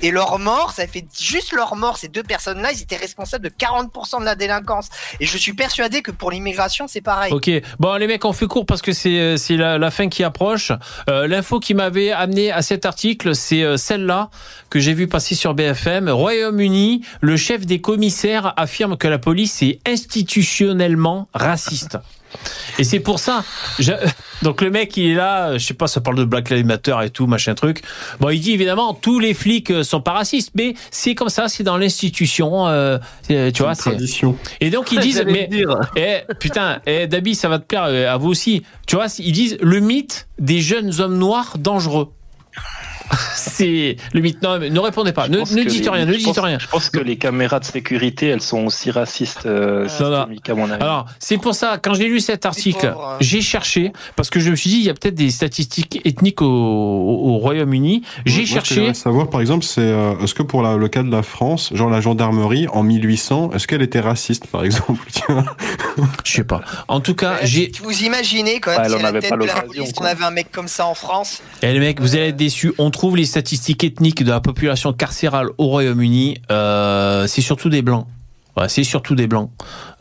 [0.00, 3.50] et leur mort, ça fait juste leur mort, ces deux personnes-là, ils étaient responsables de
[3.50, 4.88] 40% de la délinquance.
[5.20, 7.32] Et je suis persuadé que pour l'immigration, c'est pareil.
[7.32, 7.50] Ok,
[7.80, 10.72] bon les mecs, on fait court parce que c'est euh, la, la fin qui approche.
[11.10, 14.30] Euh, L'info qui m'avait amené à cet article, c'est euh, celle-là
[14.70, 16.08] que j'ai vu passer sur BFM.
[16.08, 21.98] Royaume-Uni, le chef des commissaires affirme que la police est institutionnellement raciste.
[22.78, 23.44] Et c'est pour ça.
[23.78, 23.92] je-
[24.42, 26.96] Donc le mec, il est là, je sais pas, ça parle de Black Lives Matter
[27.04, 27.82] et tout, machin truc.
[28.20, 31.48] Bon, il dit évidemment, tous les flics euh, sont pas racistes, mais c'est comme ça,
[31.48, 33.74] c'est dans l'institution, euh, c'est- tu vois.
[33.74, 34.36] C'est- tradition.
[34.60, 35.48] Et donc ils disent, mais
[35.96, 38.62] eh, putain, eh, Dabi, ça va te plaire euh, à vous aussi.
[38.86, 42.12] Tu vois, ils disent le mythe des jeunes hommes noirs dangereux.
[43.34, 44.42] C'est le mythe.
[44.42, 45.28] Non, mais ne répondez pas.
[45.28, 46.04] Ne, dites les- rien.
[46.04, 46.58] Ne je dites pense- rien.
[46.58, 50.16] Je pense que les caméras de sécurité, elles sont aussi racistes euh, Non, non.
[50.18, 50.82] systémiques, à mon avis.
[50.82, 53.16] Alors, c'est pour ça, quand j'ai lu cet article, hein.
[53.20, 56.42] j'ai cherché, parce que je me suis dit, il y a peut-être des statistiques ethniques
[56.42, 58.02] au, au- au Royaume-Uni.
[58.26, 58.74] J'ai ce cherché.
[58.76, 61.70] j'aimerais savoir, par exemple, c'est euh, est-ce que pour la- le cas de la France,
[61.74, 65.00] genre la gendarmerie en 1800, est-ce qu'elle était raciste, par exemple
[66.24, 66.60] Je sais pas.
[66.88, 67.70] En tout cas, j'ai.
[67.82, 69.68] Vous imaginez quand même Ouais, si en à la avait tête pas de la l'occasion,
[69.84, 71.42] police, on avait un mec comme ça en France.
[71.62, 72.72] Eh les mecs, vous allez être déçus.
[72.78, 76.38] On trouve les statistiques ethniques de la population carcérale au Royaume-Uni.
[76.50, 78.06] Euh, c'est surtout des blancs.
[78.56, 79.50] Ouais, c'est surtout des blancs.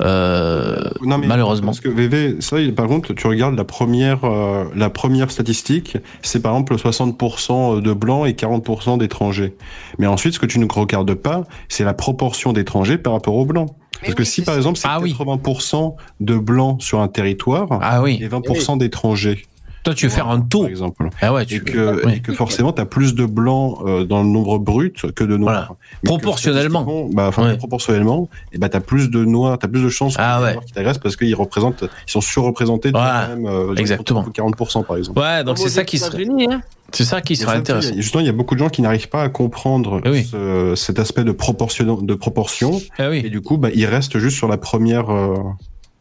[0.01, 1.67] Euh, Non, mais malheureusement.
[1.67, 6.41] Parce que VV, ça, par contre, tu regardes la première, euh, la première statistique, c'est
[6.41, 9.55] par exemple 60% de blancs et 40% d'étrangers.
[9.99, 13.45] Mais ensuite, ce que tu ne regardes pas, c'est la proportion d'étrangers par rapport aux
[13.45, 13.69] blancs.
[14.01, 15.15] Mais Parce que oui, si par exemple c'est Ah oui.
[15.17, 18.17] 80% de blancs sur un territoire Ah oui.
[18.21, 19.45] et 20% d'étrangers,
[19.87, 20.67] Toi, tu veux faire un par taux.
[20.67, 22.15] exemple, Ah ouais, et tu que, oui.
[22.15, 25.37] et que forcément tu as plus de blancs euh, dans le nombre brut que de
[25.37, 25.75] noirs.
[25.77, 25.77] Voilà.
[26.03, 27.07] Proportionnellement.
[27.13, 27.55] Bah, enfin, Ouais.
[27.57, 30.57] proportionnellement, et bah, tu as plus de noirs, tu as plus de chances Ah que
[30.57, 30.65] ouais.
[30.65, 33.29] qui t'agressent parce qu'ils représentent, ils sont surreprésentés de Voilà.
[33.29, 34.25] même, euh, Exactement.
[34.33, 35.19] 40% par exemple.
[35.19, 36.61] Ouais, donc Comme c'est aux ça qui serait, hein.
[36.91, 37.93] c'est ça qui Il y a serait intéressant.
[37.95, 40.23] Justement, il y a beaucoup de gens qui n'arrivent pas à comprendre Eh oui.
[40.25, 43.29] ce- cet aspect de proportion, de proportion, Ah et oui.
[43.29, 45.37] du coup, bah, ils restent juste sur la première euh,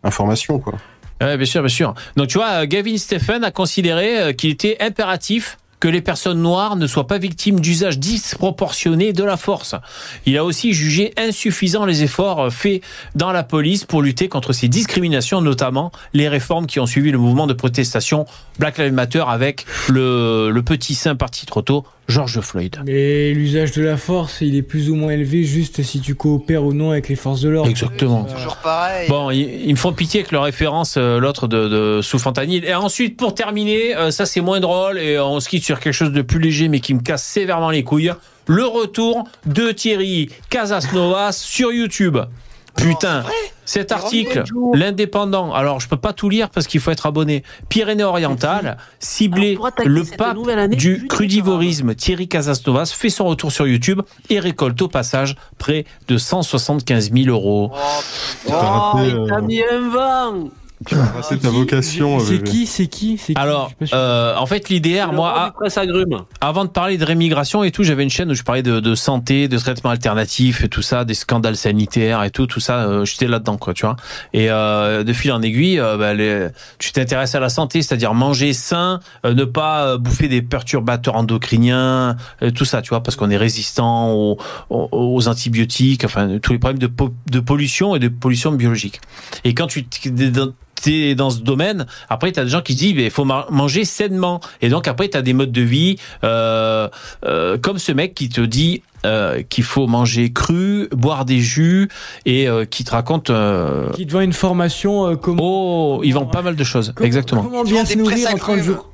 [0.02, 0.74] information, quoi.
[1.20, 1.94] Ouais, bien sûr, bien sûr.
[2.16, 6.76] Donc tu vois, Gavin Stephen a considéré euh, qu'il était impératif que les personnes noires
[6.76, 9.74] ne soient pas victimes d'usages disproportionnés de la force.
[10.24, 12.82] Il a aussi jugé insuffisants les efforts euh, faits
[13.14, 17.18] dans la police pour lutter contre ces discriminations, notamment les réformes qui ont suivi le
[17.18, 18.26] mouvement de protestation
[18.58, 22.76] Black Lives Matter avec le, le petit saint parti trop tôt, George Floyd.
[22.86, 26.64] Mais l'usage de la force, il est plus ou moins élevé juste si tu coopères
[26.64, 27.70] ou non avec les forces de l'ordre.
[27.70, 28.26] Exactement.
[28.28, 29.08] Euh, Toujours pareil.
[29.08, 32.18] Bon, ils, ils me font pitié avec leur référence, euh, l'autre de, de sous.
[32.38, 35.94] Et ensuite, pour terminer, euh, ça c'est moins drôle et on se quitte sur quelque
[35.94, 38.12] chose de plus léger mais qui me casse sévèrement les couilles.
[38.46, 42.18] Le retour de Thierry Casasnovas sur YouTube.
[42.76, 43.24] Putain,
[43.64, 44.44] cet article,
[44.74, 47.42] l'indépendant, alors je peux pas tout lire parce qu'il faut être abonné.
[47.68, 51.94] Pyrénées-Orientales, ciblé le pape année, du crudivorisme.
[51.94, 57.26] Thierry Casasnovas fait son retour sur YouTube et récolte au passage près de 175 000
[57.28, 57.72] euros.
[57.72, 58.52] Oh,
[58.96, 60.50] Oh, il t'a euh, mis un vent
[60.86, 62.18] tu as raté ta vocation.
[62.20, 62.50] C'est bébé.
[62.50, 65.32] qui C'est qui C'est qui Alors, euh, en fait, l'IDR, moi,
[66.40, 68.94] avant de parler de rémigration et tout, j'avais une chaîne où je parlais de, de
[68.94, 73.04] santé, de traitements alternatifs et tout ça, des scandales sanitaires et tout, tout ça, euh,
[73.04, 73.96] j'étais là-dedans, quoi, tu vois.
[74.32, 76.48] Et euh, de fil en aiguille, euh, bah, les-
[76.78, 81.14] tu t'intéresses à la santé, c'est-à-dire manger sain, euh, ne pas euh, bouffer des perturbateurs
[81.16, 84.36] endocriniens, euh, tout ça, tu vois, parce qu'on est résistant aux,
[84.70, 89.00] aux, aux antibiotiques, enfin, tous les problèmes de, po- de pollution et de pollution biologique.
[89.44, 89.86] Et quand tu
[90.82, 93.24] t'es dans- t'es dans ce domaine, après tu as des gens qui disent il faut
[93.24, 94.40] ma- manger sainement.
[94.60, 96.88] Et donc après tu as des modes de vie euh,
[97.24, 101.88] euh, comme ce mec qui te dit euh, qu'il faut manger cru, boire des jus
[102.24, 106.12] et euh, qui te raconte euh, Qui te vend une formation euh, comment, oh, ils
[106.12, 106.92] vendent pas mal de choses.
[106.94, 107.42] comment- Exactement.
[107.42, 108.64] Comment bien se nourrir en 30 agrumes.
[108.64, 108.90] jours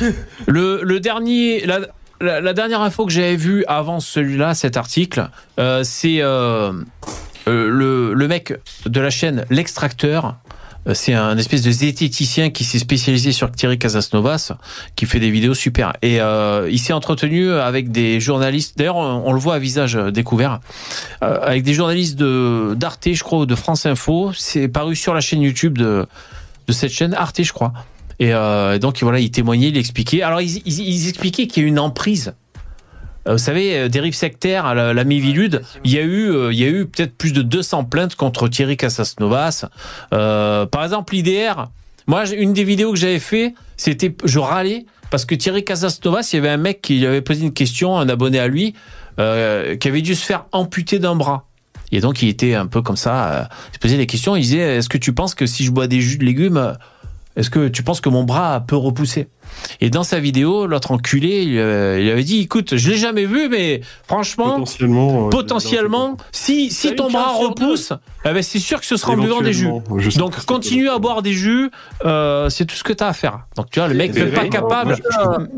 [0.46, 1.80] Le, le dernier, la,
[2.20, 5.28] la, la dernière info que j'avais vue avant celui-là, cet article,
[5.60, 6.72] euh, c'est euh,
[7.48, 8.54] euh, le, le mec
[8.86, 10.36] de la chaîne L'Extracteur.
[10.86, 14.52] Euh, C'est un espèce de zététicien qui s'est spécialisé sur Thierry Casasnovas,
[14.94, 15.92] qui fait des vidéos super.
[16.02, 18.78] Et euh, il s'est entretenu avec des journalistes.
[18.78, 20.60] D'ailleurs, on, le voit à visage découvert,
[21.22, 24.32] euh, avec des journalistes de d'Arte, je crois, ou de France Info.
[24.36, 26.06] C'est paru sur la chaîne YouTube de
[26.68, 27.72] cette chaîne Arte, je crois.
[28.18, 28.32] Et
[28.80, 30.22] donc voilà, il témoignait, il expliquait.
[30.22, 32.34] Alors ils expliquaient qu'il y a une emprise.
[33.26, 36.52] Euh, Vous savez, euh, dérive sectaire à la, la Mivilude, il y a eu, euh,
[36.52, 39.66] il y a eu peut-être plus de 200 plaintes contre Thierry Casasnovas.
[40.12, 41.68] Euh, par exemple, l'IDR.
[42.06, 46.36] Moi, une des vidéos que j'avais fait, c'était, je râlais parce que Thierry Casasnovas, il
[46.36, 48.74] y avait un mec qui lui avait posé une question, un abonné à lui,
[49.18, 51.46] euh, qui avait dû se faire amputer d'un bras.
[51.92, 54.36] Et donc, il était un peu comme ça, euh, il se posait des questions.
[54.36, 56.76] Il disait, est-ce que tu penses que si je bois des jus de légumes,
[57.36, 59.28] est-ce que tu penses que mon bras peut repousser?
[59.80, 63.26] Et dans sa vidéo, l'autre enculé, il, euh, il avait dit, écoute, je l'ai jamais
[63.26, 65.26] vu, mais franchement, Potentiellement.
[65.26, 67.92] euh, potentiellement, si, si ton bras repousse,
[68.24, 69.68] eh ben, c'est sûr que ce sera en buvant des jus.
[70.16, 71.70] Donc continue à boire des jus,
[72.04, 73.40] euh, c'est tout ce que tu as à faire.
[73.56, 74.96] Donc tu vois, le mec n'est pas capable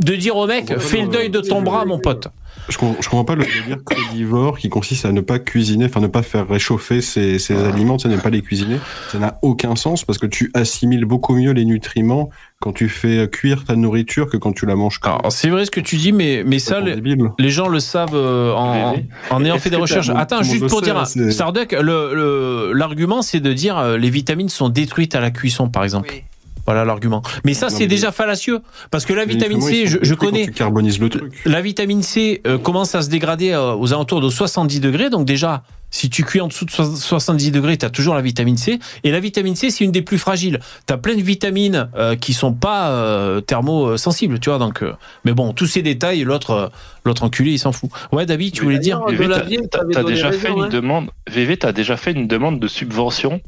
[0.00, 2.28] de dire au mec, fais le deuil de ton bras, mon pote.
[2.68, 6.00] Je, com- je comprends pas le délire crudivore qui consiste à ne pas cuisiner, enfin
[6.00, 8.78] ne pas faire réchauffer ses, ses aliments, tu sais, ne pas les cuisiner.
[9.10, 12.28] Ça n'a aucun sens parce que tu assimiles beaucoup mieux les nutriments
[12.60, 14.98] quand tu fais cuire ta nourriture que quand tu la manges.
[15.00, 15.10] crue.
[15.10, 18.52] Alors c'est vrai ce que tu dis, mais, mais ça, les, gens le savent euh,
[18.52, 20.10] en, ayant fait des recherches.
[20.10, 24.48] Attends, juste pour le dire, Starduck, le- le- l'argument c'est de dire euh, les vitamines
[24.48, 26.10] sont détruites à la cuisson, par exemple.
[26.12, 26.22] Oui.
[26.68, 27.22] Voilà l'argument.
[27.46, 28.60] Mais ça, c'est déjà fallacieux.
[28.90, 30.44] Parce que la vitamine C, je, connais.
[30.44, 31.32] Tu carbonises le truc.
[31.46, 35.08] La vitamine C euh, commence à se dégrader euh, aux alentours de 70 degrés.
[35.08, 38.20] Donc déjà, si tu cuis en dessous de so- 70 degrés, tu as toujours la
[38.20, 38.78] vitamine C.
[39.02, 40.60] Et la vitamine C, c'est une des plus fragiles.
[40.86, 44.58] Tu as plein de vitamines euh, qui sont pas euh, thermosensibles, tu vois.
[44.58, 44.92] Donc, euh,
[45.24, 46.68] mais bon, tous ces détails, l'autre euh,
[47.06, 47.88] l'autre enculé, il s'en fout.
[48.12, 49.26] Ouais, David, tu Mais voulais dire VV,
[49.70, 50.68] t'as- déjà fait une hein.
[50.68, 51.08] demande.
[51.30, 53.40] VV, t'as déjà fait une demande de subvention.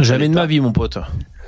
[0.00, 0.98] Jamais de ma vie, mon pote.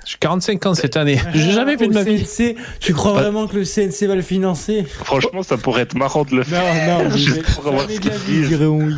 [0.05, 1.19] J'ai 45 ans cette année.
[1.33, 2.25] J'ai jamais fait de ma vie.
[2.25, 4.85] CNC, tu crois vraiment que le CNC va le financer?
[5.05, 7.05] Franchement, ça pourrait être marrant de le Non, faire.
[7.05, 8.59] non, Juste mais pour avoir ce qu'ils disent.
[8.61, 8.95] oui.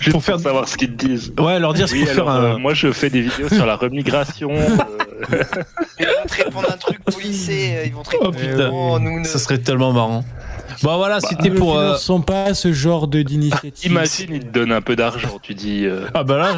[0.00, 1.32] Juste Pour pour, faire- savoir ce qu'ils te disent.
[1.38, 2.44] Ouais, leur dire ce Oui, qu'il faut faire un.
[2.54, 4.50] euh, moi, je fais des vidéos sur la remigration.
[4.52, 4.68] euh,
[6.00, 8.70] Ils vont te répondre un truc policé, euh, ils vont te Oh, putain.
[8.72, 10.24] Oh, nous, Ça serait tellement marrant.
[10.82, 11.74] Bon, voilà, c'était Nous pour.
[11.74, 13.90] ne euh, finançons pas ce genre de d'initiative.
[13.90, 15.38] imagine, ils te donnent un peu d'argent.
[15.42, 15.84] Tu dis.
[15.86, 16.52] euh, Ah bah là,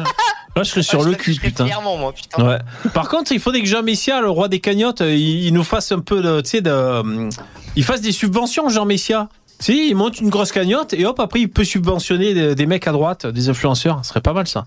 [0.55, 1.65] là je serais sur Ah, le cul, putain.
[1.65, 2.43] Fièrement, moi, putain.
[2.45, 2.57] Ouais.
[2.93, 5.63] Par contre, il faudrait que Jean Messia, le roi des cagnottes, euh, il, il nous
[5.63, 7.29] fasse un peu de, tu sais, de, euh,
[7.75, 9.29] il fasse des subventions, Jean Messia.
[9.57, 12.85] Si, il monte une grosse cagnotte et hop, après il peut subventionner des, des mecs
[12.89, 13.99] à droite, des influenceurs.
[14.03, 14.65] Ce serait pas mal ça.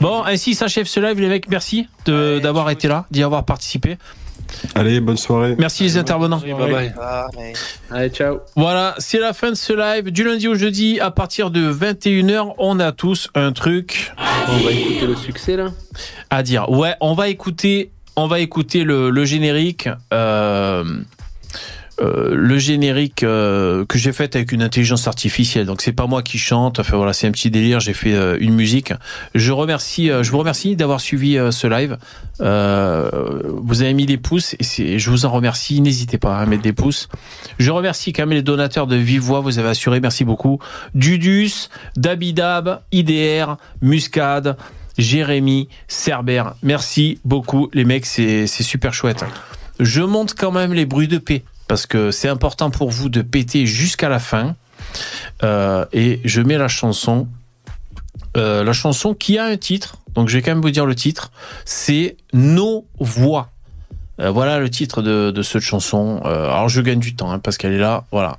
[0.00, 1.48] Bon, ainsi s'achève ce live, les mecs.
[1.48, 3.98] Merci d'avoir été là, d'y avoir participé.
[4.74, 5.54] Allez, bonne soirée.
[5.58, 6.40] Merci les intervenants.
[6.44, 6.92] oui, bye bye.
[7.36, 7.52] Mais-
[7.90, 8.38] Allez, ciao.
[8.56, 10.10] Voilà, c'est la fin de ce live.
[10.10, 14.12] Du lundi au jeudi, à partir de 21h, on a tous un truc
[14.48, 15.70] On va écouter le succès là.
[16.30, 16.70] à dire.
[16.70, 19.88] Ouais, on va écouter, on va écouter le, le générique.
[20.12, 20.84] Euh,
[22.00, 25.66] euh, le générique euh, que j'ai fait avec une intelligence artificielle.
[25.66, 26.78] Donc c'est pas moi qui chante.
[26.78, 27.80] Enfin voilà, c'est un petit délire.
[27.80, 28.92] J'ai fait euh, une musique.
[29.34, 31.96] Je remercie, euh, je vous remercie d'avoir suivi ce live.
[32.38, 35.80] Vous avez mis des pouces et je vous en remercie.
[35.80, 37.08] N'hésitez pas à mettre des pouces.
[37.58, 39.22] Je remercie quand même les donateurs de Vive.
[39.22, 40.58] Vous avez assuré, merci beaucoup.
[40.94, 44.56] Dudus, Dabidab, IDR, Muscade.
[44.98, 49.26] Jérémy, Cerber, merci beaucoup les mecs, c'est super chouette.
[49.78, 53.22] Je monte quand même les bruits de paix parce que c'est important pour vous de
[53.22, 54.56] péter jusqu'à la fin.
[55.42, 57.28] Euh, et je mets la chanson,
[58.36, 59.96] euh, la chanson qui a un titre.
[60.14, 61.30] Donc je vais quand même vous dire le titre.
[61.64, 63.50] C'est Nos voix.
[64.20, 66.20] Euh, voilà le titre de, cette chanson.
[66.24, 68.04] Alors je gagne du temps hein, parce qu'elle est là.
[68.10, 68.38] Voilà.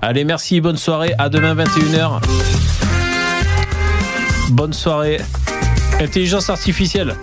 [0.00, 1.14] Allez, merci, bonne soirée.
[1.18, 2.20] À demain 21h.
[4.50, 5.20] Bonne soirée.
[6.00, 7.14] Intelligence artificielle.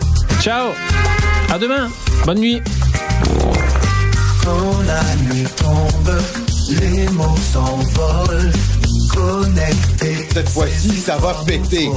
[0.41, 0.70] Ciao.
[1.52, 1.90] À demain.
[2.26, 2.61] Bonne nuit.
[4.49, 6.11] Quand la nuit tombe,
[6.71, 8.51] les mots s'envolent,
[9.13, 10.27] connectés.
[10.34, 11.88] Cette fois-ci, ça va péter.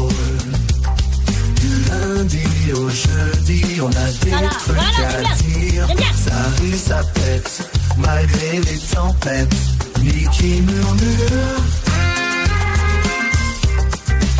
[1.60, 5.86] Du lundi au jeudi, on a des Voilà, trucs voilà, à dire.
[6.14, 9.54] Ça rit, ça pète, malgré les tempêtes.
[10.02, 11.62] Mickey murmure.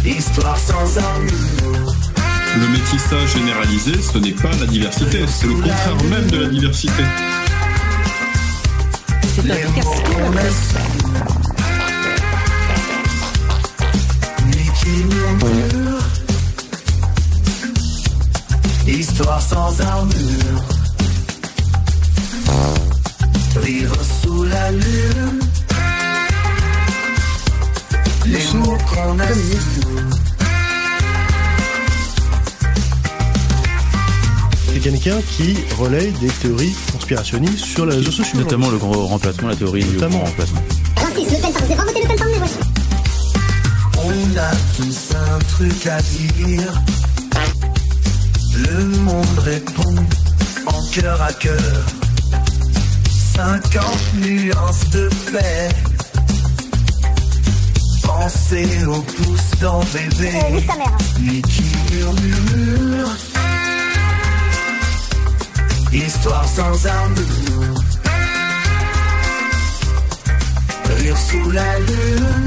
[0.05, 1.95] Histoire sans armure.
[2.61, 7.05] Le métissage généralisé, ce n'est pas la diversité, c'est le contraire même de la diversité.
[9.39, 10.83] Les mots qu'on a su.
[14.47, 16.05] Mickey murmure.
[18.87, 20.63] Histoire sans armure.
[23.63, 25.41] Vivre sous la lune.
[28.27, 29.33] Les mots qu'on a
[34.75, 38.39] C'est quelqu'un qui relaye des théories conspirationnistes sur les réseaux sociaux.
[38.39, 40.19] Notamment le grand remplacement, la théorie du Notamment.
[40.19, 40.63] grand remplacement.
[40.97, 42.51] Raciste, Le Pen, c'est pas voter Le Pen, mais wesh.
[43.99, 46.83] On a tous un truc à dire.
[48.57, 49.95] Le monde répond
[50.67, 51.85] en cœur à cœur.
[53.37, 53.85] 50
[54.23, 55.69] nuances de paix.
[58.03, 60.33] Pensez au pouce dans bébé.
[60.35, 63.09] Euh, qui murmure.
[65.93, 67.83] Histoire sans armure.
[70.97, 72.47] Rire sous la lune.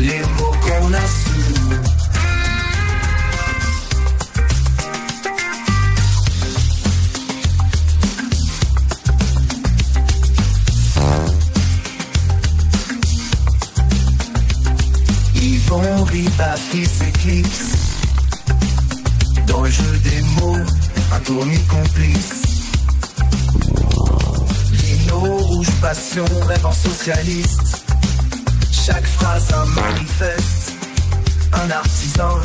[0.00, 1.40] Les mots qu'on a su.
[15.36, 17.69] Yvon Ribaffi s'éclipse
[19.50, 20.56] Dans le jeu des mots,
[21.12, 22.42] un tournis complice.
[24.70, 27.84] Lino rouge passion, rêve en socialiste.
[28.70, 30.72] Chaque phrase un manifeste,
[31.52, 32.38] un artisan.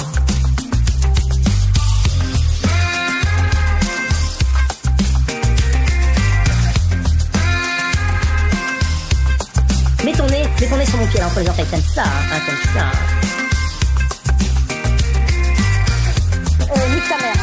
[10.04, 12.74] Mets ton nez, mets ton nez sur mon pied là orteils, t'aimes ça, hein, t'aimes
[12.74, 13.15] ça.
[17.06, 17.34] Nique ta mère.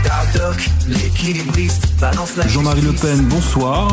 [0.00, 2.92] Stardock, l'équilibriste, balance la Jean-Marie Le.
[2.92, 3.92] Pen, bonsoir.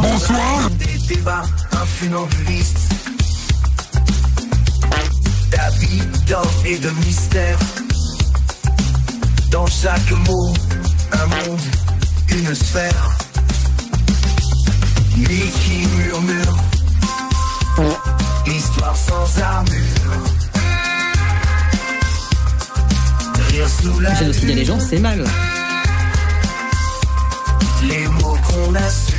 [0.71, 1.43] Des débats,
[1.73, 2.79] un funambuliste.
[5.51, 7.57] David d'or et de mystère.
[9.51, 10.53] Dans chaque mot,
[11.11, 11.59] un monde,
[12.29, 13.17] une sphère.
[15.17, 16.57] Mickey murmure.
[18.45, 20.40] Histoire sans armure.
[23.61, 24.87] Les gens, lune.
[24.89, 25.23] c'est mal.
[27.83, 29.10] Les mots qu'on assume.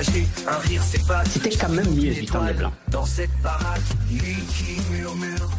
[0.00, 1.26] Partagés, un rire s'évade.
[1.28, 2.72] C'était quand même mieux, étoile blancs.
[2.88, 5.50] Dans cette parade, lui qui murmure.